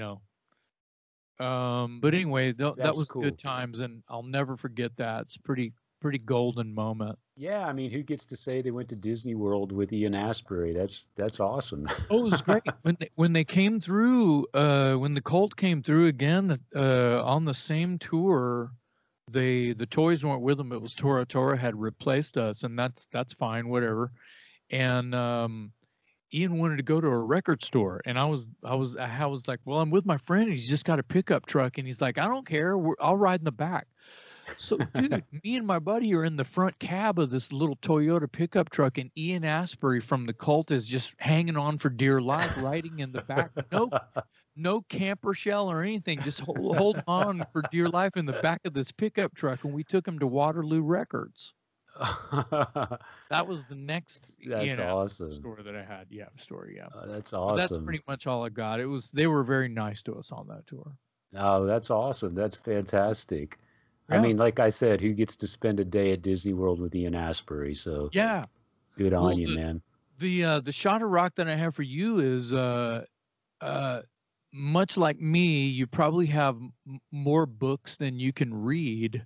know. 1.40 1.46
Um, 1.46 2.00
but 2.02 2.14
anyway, 2.14 2.52
th- 2.54 2.76
that 2.76 2.96
was 2.96 3.08
cool. 3.08 3.22
good 3.22 3.40
times, 3.40 3.80
and 3.80 4.04
I'll 4.10 4.24
never 4.24 4.58
forget 4.58 4.92
that. 4.98 5.22
It's 5.22 5.38
pretty 5.38 5.72
pretty 6.02 6.20
golden 6.20 6.74
moment. 6.74 7.18
Yeah, 7.36 7.66
I 7.66 7.74
mean, 7.74 7.90
who 7.90 8.04
gets 8.04 8.26
to 8.26 8.36
say 8.36 8.62
they 8.62 8.72
went 8.72 8.90
to 8.90 8.96
Disney 8.96 9.34
World 9.34 9.72
with 9.72 9.92
Ian 9.92 10.14
Astbury? 10.14 10.76
That's 10.76 11.08
that's 11.16 11.40
awesome. 11.40 11.88
Oh, 12.12 12.28
it 12.28 12.32
was 12.32 12.42
great 12.42 12.64
when 12.84 12.96
they 13.00 13.10
when 13.16 13.34
they 13.34 13.44
came 13.44 13.80
through. 13.80 14.46
Uh, 14.54 14.96
when 14.96 15.16
the 15.16 15.22
Cult 15.22 15.56
came 15.56 15.82
through 15.82 16.08
again 16.08 16.60
uh, 16.76 17.24
on 17.24 17.46
the 17.46 17.54
same 17.54 17.98
tour, 17.98 18.72
they 19.32 19.74
the 19.74 19.88
toys 19.88 20.24
weren't 20.24 20.44
with 20.44 20.58
them. 20.58 20.72
It 20.72 20.82
was 20.82 20.94
Tora 20.94 21.26
Tora 21.26 21.58
had 21.58 21.76
replaced 21.76 22.38
us, 22.38 22.64
and 22.64 22.78
that's 22.78 23.08
that's 23.12 23.34
fine, 23.34 23.68
whatever. 23.68 24.12
And 24.70 25.16
um, 25.16 25.72
Ian 26.34 26.60
wanted 26.60 26.78
to 26.78 26.84
go 26.84 27.02
to 27.02 27.08
a 27.08 27.18
record 27.18 27.64
store, 27.64 28.02
and 28.06 28.20
I 28.20 28.26
was 28.26 28.48
I 28.64 28.76
was 28.76 28.96
I 28.96 29.26
was 29.26 29.48
like, 29.48 29.60
well, 29.66 29.80
I'm 29.80 29.90
with 29.90 30.06
my 30.06 30.18
friend, 30.18 30.50
and 30.50 30.54
he's 30.54 30.70
just 30.70 30.86
got 30.86 31.00
a 31.00 31.04
pickup 31.04 31.48
truck, 31.48 31.80
and 31.80 31.88
he's 31.88 32.02
like, 32.02 32.20
I 32.20 32.28
don't 32.28 32.46
care, 32.46 32.78
We're, 32.78 32.96
I'll 33.02 33.18
ride 33.18 33.42
in 33.42 33.46
the 33.46 33.52
back. 33.52 33.88
So, 34.58 34.78
dude, 34.94 35.26
me 35.44 35.56
and 35.58 35.66
my 35.66 35.80
buddy 35.80 36.14
are 36.14 36.24
in 36.24 36.36
the 36.38 36.44
front 36.46 36.80
cab 36.80 37.20
of 37.20 37.30
this 37.30 37.52
little 37.52 37.76
Toyota 37.78 38.32
pickup 38.32 38.70
truck, 38.70 38.98
and 38.98 39.12
Ian 39.18 39.44
Astbury 39.44 40.00
from 40.00 40.26
the 40.26 40.34
cult 40.34 40.72
is 40.72 40.86
just 40.86 41.14
hanging 41.20 41.58
on 41.58 41.78
for 41.78 41.90
dear 41.90 42.22
life, 42.22 42.52
riding 42.56 43.00
in 43.00 43.12
the 43.12 43.20
back. 43.20 43.52
No, 43.72 43.92
no 44.56 44.82
camper 44.82 45.34
shell 45.34 45.70
or 45.70 45.82
anything, 45.82 46.22
just 46.22 46.40
hold, 46.42 46.76
holding 46.78 47.04
on 47.08 47.46
for 47.52 47.64
dear 47.64 47.90
life 47.90 48.16
in 48.18 48.26
the 48.26 48.34
back 48.34 48.62
of 48.66 48.74
this 48.74 48.92
pickup 48.92 49.34
truck. 49.36 49.64
And 49.64 49.74
we 49.74 49.84
took 49.84 50.08
him 50.08 50.20
to 50.20 50.28
Waterloo 50.28 50.82
Records. 50.82 51.54
That 53.30 53.48
was 53.48 53.66
the 53.66 53.76
next 53.76 54.36
That's 54.46 54.64
Ian 54.68 54.80
Astbury 54.80 55.32
awesome. 55.32 55.32
story 55.32 55.64
that 55.64 55.76
I 55.76 55.84
had. 55.84 56.08
Yeah, 56.12 56.30
story. 56.38 56.76
Yeah, 56.78 56.90
Oh, 56.94 57.08
that's 57.08 57.34
But 57.48 57.56
awesome. 57.56 57.56
that's 57.56 57.78
pretty 57.78 58.04
much 58.08 58.28
all 58.28 58.44
I 58.46 58.50
got. 58.50 58.80
It 58.80 58.86
was 58.88 59.12
they 59.12 59.28
were 59.28 59.44
very 59.44 59.70
nice 59.70 60.02
to 60.04 60.16
us 60.16 60.32
on 60.32 60.48
that 60.48 60.68
tour. 60.68 60.98
Oh, 61.36 61.66
that's 61.66 61.90
awesome. 61.92 62.36
That's 62.36 62.56
fantastic. 62.56 63.58
I 64.10 64.18
mean, 64.18 64.38
like 64.38 64.60
I 64.60 64.70
said, 64.70 65.02
who 65.02 65.14
gets 65.14 65.38
to 65.38 65.48
spend 65.48 65.80
a 65.80 65.86
day 65.86 66.12
at 66.14 66.22
Disney 66.22 66.54
World 66.54 66.80
with 66.80 66.96
Ian 66.96 67.14
Astbury? 67.14 67.76
So 67.76 68.12
Yeah, 68.12 68.46
good 68.98 69.14
on 69.14 69.38
Well, 69.38 69.38
you, 69.38 69.48
the- 69.48 69.58
man. 69.58 69.82
the 70.20 70.44
uh, 70.46 70.60
the 70.62 70.72
shot 70.72 71.02
of 71.02 71.10
rock 71.10 71.36
that 71.36 71.50
I 71.50 71.56
have 71.56 71.76
for 71.76 71.84
you 71.84 72.20
is 72.20 72.54
uh, 72.54 73.06
uh, 73.62 74.02
much 74.54 74.98
like 74.98 75.20
me. 75.20 75.68
You 75.68 75.88
probably 75.88 76.28
have 76.28 76.56
m- 76.58 77.00
more 77.12 77.46
books 77.46 77.98
than 77.98 78.20
you 78.20 78.34
can 78.34 78.54
read. 78.54 79.26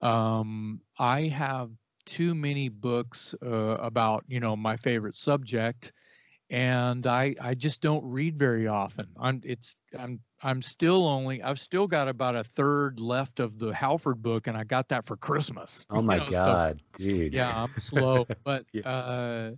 Um, 0.00 0.82
I 0.98 1.22
have 1.28 1.70
too 2.06 2.34
many 2.34 2.68
books 2.68 3.34
uh, 3.42 3.78
about 3.80 4.24
you 4.28 4.40
know 4.40 4.56
my 4.56 4.76
favorite 4.76 5.16
subject, 5.16 5.92
and 6.50 7.06
I 7.06 7.34
I 7.40 7.54
just 7.54 7.80
don't 7.80 8.04
read 8.04 8.38
very 8.38 8.66
often. 8.66 9.08
I'm 9.18 9.40
it's 9.44 9.76
I'm 9.98 10.20
I'm 10.42 10.62
still 10.62 11.06
only 11.06 11.42
I've 11.42 11.58
still 11.60 11.86
got 11.86 12.08
about 12.08 12.36
a 12.36 12.44
third 12.44 13.00
left 13.00 13.40
of 13.40 13.58
the 13.58 13.72
Halford 13.74 14.22
book, 14.22 14.46
and 14.46 14.56
I 14.56 14.64
got 14.64 14.88
that 14.90 15.06
for 15.06 15.16
Christmas. 15.16 15.86
Oh 15.90 16.00
you 16.00 16.02
my 16.02 16.18
know, 16.18 16.26
so- 16.26 16.32
God, 16.32 16.82
dude. 16.94 17.32
yeah 17.32 17.62
i'm 17.64 17.74
slow 17.78 18.26
but 18.44 18.66
Yeah. 18.72 18.88
uh 18.88 19.50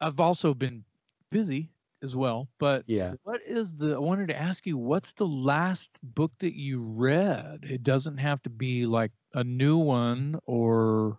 I've 0.00 0.20
also 0.20 0.54
been 0.54 0.84
busy 1.30 1.70
as 2.02 2.16
well. 2.16 2.48
But 2.58 2.84
Yeah. 2.86 3.14
what 3.22 3.42
is 3.42 3.74
the? 3.76 3.94
I 3.94 3.98
wanted 3.98 4.28
to 4.28 4.40
ask 4.40 4.66
you, 4.66 4.78
what's 4.78 5.12
the 5.12 5.26
last 5.26 5.98
book 6.02 6.32
that 6.38 6.54
you 6.58 6.80
read? 6.80 7.64
It 7.64 7.82
doesn't 7.82 8.16
have 8.18 8.42
to 8.44 8.50
be 8.50 8.86
like 8.86 9.12
a 9.34 9.44
new 9.44 9.76
one, 9.76 10.40
or 10.46 11.18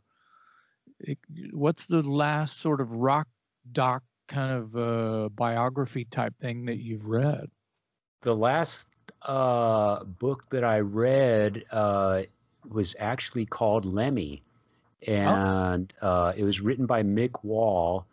it, 0.99 1.19
what's 1.51 1.85
the 1.87 2.01
last 2.01 2.57
sort 2.59 2.81
of 2.81 2.91
rock 2.91 3.27
doc 3.71 4.03
kind 4.31 4.51
of 4.51 4.75
uh, 4.75 5.29
biography 5.29 6.05
type 6.05 6.33
thing 6.39 6.65
that 6.65 6.77
you've 6.77 7.05
read? 7.05 7.49
The 8.21 8.35
last 8.35 8.87
uh, 9.21 10.03
book 10.03 10.49
that 10.49 10.63
I 10.63 10.79
read 10.79 11.65
uh, 11.71 12.23
was 12.67 12.95
actually 12.97 13.45
called 13.45 13.85
Lemmy, 13.85 14.43
and 15.05 15.93
uh, 16.01 16.33
it 16.35 16.43
was 16.43 16.61
written 16.61 16.85
by 16.85 17.03
Mick 17.03 17.43
Wall, 17.43 18.05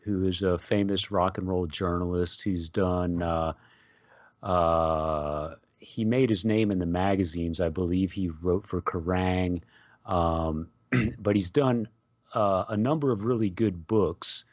who 0.00 0.24
is 0.24 0.42
a 0.42 0.58
famous 0.58 1.10
rock 1.10 1.38
and 1.38 1.48
roll 1.48 1.66
journalist 1.66 2.42
who's 2.42 2.68
done. 2.68 3.22
Uh, 3.22 3.52
uh, 4.42 5.54
he 5.78 6.04
made 6.04 6.28
his 6.28 6.44
name 6.44 6.70
in 6.70 6.78
the 6.78 6.86
magazines. 6.86 7.60
I 7.60 7.68
believe 7.68 8.12
he 8.12 8.28
wrote 8.28 8.66
for 8.66 8.80
Kerrang, 8.80 9.62
um, 10.06 10.68
but 11.18 11.36
he's 11.36 11.50
done 11.50 11.88
uh, 12.34 12.64
a 12.68 12.76
number 12.76 13.10
of 13.10 13.24
really 13.24 13.50
good 13.50 13.86
books. 13.86 14.44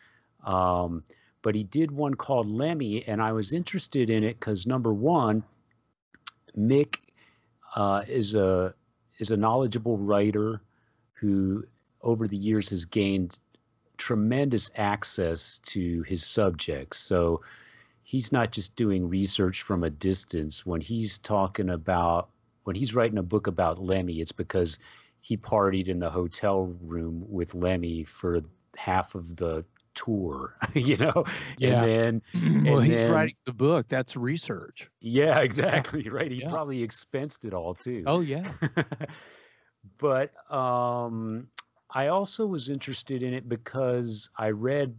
Um, 0.46 1.04
but 1.42 1.56
he 1.56 1.64
did 1.64 1.92
one 1.92 2.14
called 2.14 2.48
Lemmy, 2.48 3.04
and 3.06 3.22
I 3.22 3.34
was 3.34 3.54
interested 3.54 4.10
in 4.10 4.24
it 4.24 4.40
because 4.40 4.66
number 4.66 4.94
one, 4.94 5.44
Mick 6.58 6.98
uh, 7.76 8.04
is 8.08 8.36
a 8.36 8.74
is 9.20 9.32
a 9.32 9.38
knowledgeable 9.38 9.98
writer 9.98 10.62
who, 11.14 11.66
over 12.02 12.28
the 12.28 12.38
years, 12.38 12.70
has 12.70 12.86
gained 12.86 13.38
tremendous 13.98 14.72
access 14.76 15.60
to 15.60 16.02
his 16.04 16.24
subjects. 16.24 16.98
So 17.00 17.42
he's 18.04 18.32
not 18.32 18.52
just 18.52 18.76
doing 18.76 19.10
research 19.10 19.62
from 19.62 19.84
a 19.84 19.90
distance. 19.90 20.66
When 20.66 20.82
he's 20.82 21.18
talking 21.18 21.70
about 21.70 22.30
when 22.64 22.76
he's 22.76 22.96
writing 22.96 23.18
a 23.18 23.24
book 23.24 23.48
about 23.48 23.80
Lemmy, 23.80 24.20
it's 24.20 24.32
because 24.32 24.80
he 25.22 25.38
partied 25.38 25.88
in 25.88 26.00
the 26.00 26.10
hotel 26.10 26.76
room 26.82 27.26
with 27.28 27.54
Lemmy 27.54 28.04
for 28.04 28.42
half 28.76 29.16
of 29.16 29.36
the 29.36 29.66
tour, 29.96 30.56
you 30.74 30.98
know. 30.98 31.24
Yeah. 31.58 31.84
And 31.84 32.22
then 32.34 32.64
well, 32.66 32.80
and 32.80 32.88
he's 32.88 32.98
then- 32.98 33.12
writing 33.12 33.36
the 33.46 33.54
book. 33.54 33.88
That's 33.90 34.16
research. 34.16 34.90
yeah, 35.02 35.40
exactly. 35.40 36.10
Right. 36.10 36.32
He 36.32 36.42
Yeah. 36.42 36.50
probably 36.50 36.84
expensed 36.88 37.46
it 37.46 37.54
all 37.54 37.74
too. 37.74 38.04
Oh 38.06 38.20
yeah. 38.22 38.52
but 39.98 40.32
um, 40.54 41.48
I 41.90 42.08
also 42.08 42.46
was 42.46 42.70
interested 42.70 43.24
in 43.24 43.34
it 43.34 43.48
because 43.48 44.30
I 44.38 44.50
read 44.52 44.98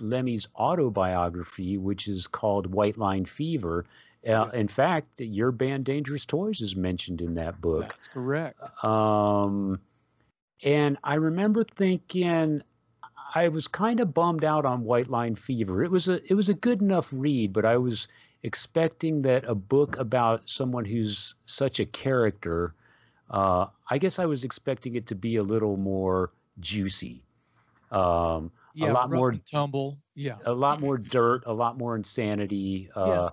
Lemmy's 0.00 0.48
autobiography, 0.56 1.78
which 1.78 2.08
is 2.08 2.26
called 2.26 2.66
White 2.66 2.98
Line 2.98 3.24
Fever. 3.24 3.84
Uh, 4.26 4.48
in 4.54 4.68
fact, 4.68 5.20
your 5.20 5.50
band 5.52 5.84
Dangerous 5.84 6.24
Toys 6.24 6.60
is 6.60 6.76
mentioned 6.76 7.20
in 7.20 7.34
that 7.34 7.60
book. 7.60 7.88
That's 7.90 8.08
correct. 8.08 8.60
Um, 8.84 9.80
and 10.62 10.96
I 11.02 11.16
remember 11.16 11.64
thinking 11.64 12.62
I 13.34 13.48
was 13.48 13.68
kind 13.68 14.00
of 14.00 14.12
bummed 14.12 14.44
out 14.44 14.64
on 14.66 14.84
White 14.84 15.08
Line 15.08 15.34
Fever. 15.34 15.82
It 15.82 15.90
was 15.90 16.08
a 16.08 16.20
it 16.30 16.34
was 16.34 16.48
a 16.48 16.54
good 16.54 16.80
enough 16.82 17.08
read, 17.12 17.52
but 17.52 17.64
I 17.64 17.76
was 17.78 18.08
expecting 18.42 19.22
that 19.22 19.44
a 19.48 19.54
book 19.54 19.96
about 19.98 20.48
someone 20.48 20.84
who's 20.84 21.34
such 21.46 21.80
a 21.80 21.86
character. 21.86 22.74
Uh, 23.30 23.66
I 23.88 23.98
guess 23.98 24.18
I 24.18 24.26
was 24.26 24.44
expecting 24.44 24.94
it 24.96 25.06
to 25.06 25.14
be 25.14 25.36
a 25.36 25.42
little 25.42 25.76
more 25.78 26.30
juicy, 26.60 27.22
um, 27.90 28.50
Yeah, 28.74 28.92
lot 28.92 29.10
more- 29.10 29.32
tumble. 29.50 29.98
Yeah. 30.14 30.36
a 30.44 30.52
lot 30.52 30.80
more 30.80 30.98
dirt, 30.98 31.44
a 31.46 31.52
lot 31.54 31.78
more 31.78 31.96
insanity, 31.96 32.90
uh, 32.94 33.30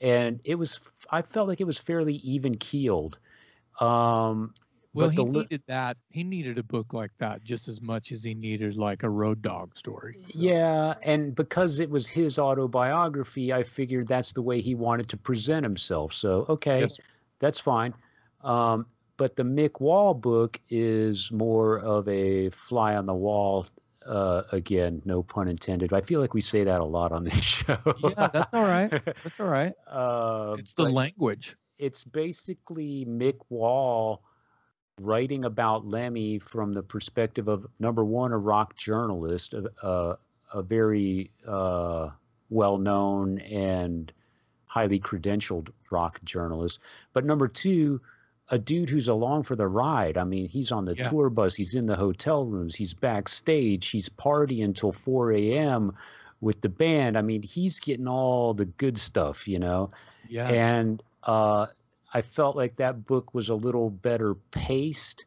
and 0.00 0.40
it 0.44 0.54
was. 0.54 0.78
I 1.10 1.22
felt 1.22 1.48
like 1.48 1.60
it 1.60 1.66
was 1.66 1.78
fairly 1.78 2.14
even 2.16 2.56
keeled. 2.56 3.18
Um, 3.80 4.54
Well, 4.94 5.08
but 5.08 5.14
he 5.14 5.24
li- 5.24 5.40
needed 5.40 5.62
that. 5.68 5.96
He 6.10 6.22
needed 6.22 6.58
a 6.58 6.62
book 6.62 6.92
like 6.92 7.10
that 7.18 7.42
just 7.44 7.68
as 7.68 7.80
much 7.80 8.12
as 8.12 8.22
he 8.22 8.34
needed 8.34 8.76
like 8.76 9.02
a 9.02 9.08
road 9.10 9.42
dog 9.42 9.76
story. 9.76 10.16
So, 10.28 10.40
Yeah, 10.40 10.94
and 11.02 11.34
because 11.34 11.80
it 11.80 11.90
was 11.90 12.06
his 12.06 12.38
autobiography, 12.38 13.52
I 13.52 13.62
figured 13.62 14.08
that's 14.08 14.32
the 14.32 14.42
way 14.42 14.60
he 14.60 14.74
wanted 14.74 15.08
to 15.10 15.16
present 15.16 15.64
himself. 15.64 16.12
So, 16.12 16.44
okay, 16.48 16.80
Yes, 16.80 16.98
that's 17.38 17.60
fine. 17.60 17.94
Um, 18.42 18.86
but 19.16 19.36
the 19.36 19.44
Mick 19.44 19.80
Wall 19.80 20.14
book 20.14 20.60
is 20.68 21.30
more 21.30 21.78
of 21.78 22.08
a 22.08 22.50
fly 22.50 22.96
on 22.96 23.06
the 23.06 23.14
wall. 23.14 23.66
Uh, 24.06 24.42
again, 24.52 25.00
no 25.04 25.22
pun 25.22 25.48
intended. 25.48 25.92
I 25.92 26.00
feel 26.00 26.20
like 26.20 26.34
we 26.34 26.40
say 26.40 26.64
that 26.64 26.80
a 26.80 26.84
lot 26.84 27.12
on 27.12 27.24
this 27.24 27.40
show. 27.40 27.78
Yeah, 27.98 28.28
that's 28.32 28.52
all 28.52 28.64
right. 28.64 28.90
That's 29.22 29.38
all 29.38 29.46
right. 29.46 29.72
uh, 29.86 30.56
It's 30.58 30.72
the 30.74 30.84
language. 30.84 31.56
it's 31.78 32.04
basically 32.04 33.04
Mick 33.06 33.38
Wall 33.48 34.22
writing 35.04 35.44
about 35.44 35.86
Lemmy 35.86 36.38
from 36.38 36.72
the 36.72 36.82
perspective 36.82 37.48
of 37.48 37.66
number 37.78 38.04
one, 38.04 38.32
a 38.32 38.38
rock 38.38 38.76
journalist, 38.76 39.54
a, 39.54 39.70
a, 39.86 40.16
a 40.54 40.62
very 40.62 41.30
uh, 41.46 42.10
well 42.50 42.78
known 42.78 43.38
and 43.38 44.12
highly 44.66 45.00
credentialed 45.00 45.68
rock 45.90 46.20
journalist, 46.24 46.80
but 47.12 47.24
number 47.24 47.48
two, 47.48 48.00
a 48.48 48.58
dude 48.58 48.90
who's 48.90 49.08
along 49.08 49.42
for 49.44 49.54
the 49.56 49.66
ride. 49.66 50.16
I 50.18 50.24
mean, 50.24 50.48
he's 50.48 50.72
on 50.72 50.84
the 50.84 50.94
Yeah. 50.96 51.04
tour 51.08 51.30
bus, 51.30 51.54
he's 51.54 51.74
in 51.74 51.86
the 51.86 51.96
hotel 51.96 52.44
rooms, 52.44 52.74
he's 52.74 52.94
backstage, 52.94 53.88
he's 53.88 54.08
partying 54.08 54.64
until 54.64 54.92
4 54.92 55.32
a.m. 55.32 55.94
with 56.40 56.60
the 56.60 56.68
band. 56.68 57.16
I 57.16 57.22
mean, 57.22 57.42
he's 57.42 57.80
getting 57.80 58.08
all 58.08 58.52
the 58.54 58.64
good 58.64 58.98
stuff, 58.98 59.46
you 59.48 59.58
know 59.58 59.90
Yeah. 60.28 60.48
and 60.48 61.02
uh, 61.22 61.66
I 62.12 62.22
felt 62.22 62.56
like 62.56 62.76
that 62.76 63.06
book 63.06 63.34
was 63.34 63.48
a 63.48 63.54
little 63.54 63.90
better 63.90 64.34
paced. 64.50 65.26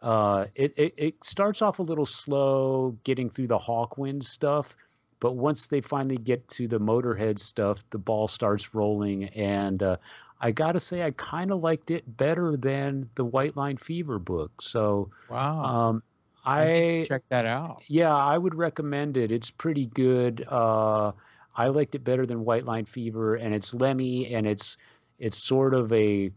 Uh, 0.00 0.46
it, 0.54 0.72
it 0.76 0.94
it 0.96 1.24
starts 1.24 1.62
off 1.62 1.78
a 1.78 1.82
little 1.82 2.06
slow, 2.06 2.96
getting 3.04 3.30
through 3.30 3.46
the 3.46 3.58
Hawkwind 3.58 4.24
stuff, 4.24 4.76
but 5.20 5.36
once 5.36 5.68
they 5.68 5.80
finally 5.80 6.16
get 6.16 6.48
to 6.48 6.66
the 6.66 6.80
Motorhead 6.80 7.38
stuff, 7.38 7.84
the 7.90 7.98
ball 7.98 8.26
starts 8.26 8.74
rolling. 8.74 9.24
And 9.24 9.80
uh, 9.80 9.96
I 10.40 10.50
got 10.50 10.72
to 10.72 10.80
say, 10.80 11.04
I 11.04 11.12
kind 11.12 11.52
of 11.52 11.60
liked 11.60 11.92
it 11.92 12.16
better 12.16 12.56
than 12.56 13.08
the 13.14 13.24
White 13.24 13.56
Line 13.56 13.76
Fever 13.76 14.18
book. 14.18 14.60
So 14.60 15.10
wow. 15.30 15.62
um, 15.62 16.02
I 16.44 17.04
check 17.06 17.22
that 17.28 17.46
out. 17.46 17.84
yeah, 17.86 18.12
I 18.12 18.36
would 18.36 18.56
recommend 18.56 19.16
it. 19.16 19.30
It's 19.30 19.52
pretty 19.52 19.86
good. 19.86 20.44
Uh, 20.48 21.12
I 21.54 21.68
liked 21.68 21.94
it 21.94 22.02
better 22.02 22.26
than 22.26 22.44
White 22.44 22.64
Line 22.64 22.86
Fever, 22.86 23.36
and 23.36 23.54
it's 23.54 23.72
Lemmy, 23.72 24.34
and 24.34 24.44
it's 24.44 24.76
it's 25.18 25.38
sort 25.42 25.74
of 25.74 25.92
a 25.92 26.30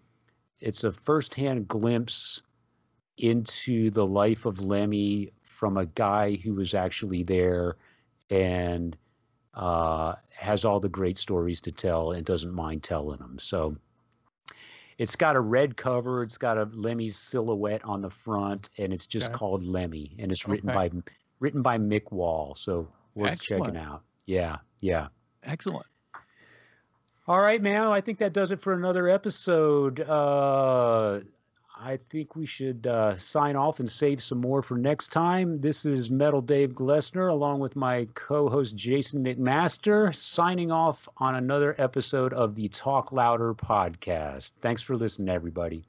it's 0.60 0.84
a 0.84 0.92
firsthand 0.92 1.68
glimpse 1.68 2.42
into 3.18 3.90
the 3.92 4.06
life 4.06 4.46
of 4.46 4.62
Lemmy 4.62 5.32
from 5.44 5.78
a 5.78 5.86
guy 5.86 6.36
who 6.36 6.54
was 6.56 6.74
actually 6.74 7.24
there 7.24 7.76
and 8.30 8.98
uh, 9.54 10.16
has 10.36 10.66
all 10.66 10.80
the 10.80 10.90
great 10.90 11.18
stories 11.18 11.62
to 11.62 11.72
tell 11.72 12.12
and 12.12 12.26
doesn't 12.26 12.54
mind 12.54 12.84
telling 12.84 13.20
them. 13.20 13.40
So 13.40 13.78
it's 14.98 15.16
got 15.16 15.36
a 15.36 15.40
red 15.42 15.78
cover. 15.78 16.24
It's 16.24 16.38
got 16.38 16.58
a 16.58 16.64
Lemmy's 16.74 17.18
silhouette 17.18 17.84
on 17.86 18.02
the 18.02 18.10
front, 18.10 18.70
and 18.78 18.94
it's 18.94 19.08
just 19.08 19.28
Okay. 19.28 19.38
called 19.38 19.64
Lemmy, 19.64 20.16
and 20.20 20.32
it's 20.32 20.48
written 20.48 20.70
Okay. 20.70 20.90
by 20.90 21.02
written 21.40 21.62
by 21.62 21.78
Mick 21.78 22.12
Wall. 22.12 22.56
So 22.56 22.88
worth 23.14 23.40
checking 23.40 23.68
Excellent. 23.68 23.78
out. 23.78 24.04
Yeah, 24.26 24.58
yeah. 24.80 25.08
Excellent. 25.44 25.86
All 27.28 27.42
right, 27.42 27.62
man. 27.62 27.88
I 27.88 28.02
think 28.02 28.20
that 28.20 28.34
does 28.34 28.52
it 28.52 28.62
for 28.62 28.74
another 28.74 29.10
episode. 29.10 30.00
Uh, 30.00 31.22
I 31.76 31.98
think 32.12 32.36
we 32.36 32.46
should 32.46 32.86
uh, 32.86 33.16
sign 33.16 33.56
off 33.56 33.80
and 33.80 33.90
save 33.90 34.22
some 34.22 34.40
more 34.40 34.62
for 34.62 34.78
next 34.78 35.08
time. 35.08 35.60
This 35.60 35.86
is 35.86 36.12
Metal 36.12 36.42
Dave 36.42 36.74
Glessner, 36.74 37.32
along 37.32 37.62
with 37.62 37.76
my 37.76 38.08
co 38.14 38.48
host 38.48 38.76
Jason 38.76 39.24
McMaster, 39.24 40.16
signing 40.16 40.72
off 40.72 41.10
on 41.18 41.34
another 41.34 41.74
episode 41.80 42.32
of 42.32 42.54
the 42.54 42.68
Talk 42.68 43.12
Louder 43.12 43.56
podcast. 43.56 44.52
Thanks 44.62 44.84
for 44.84 44.96
listening, 44.96 45.30
everybody. 45.30 45.84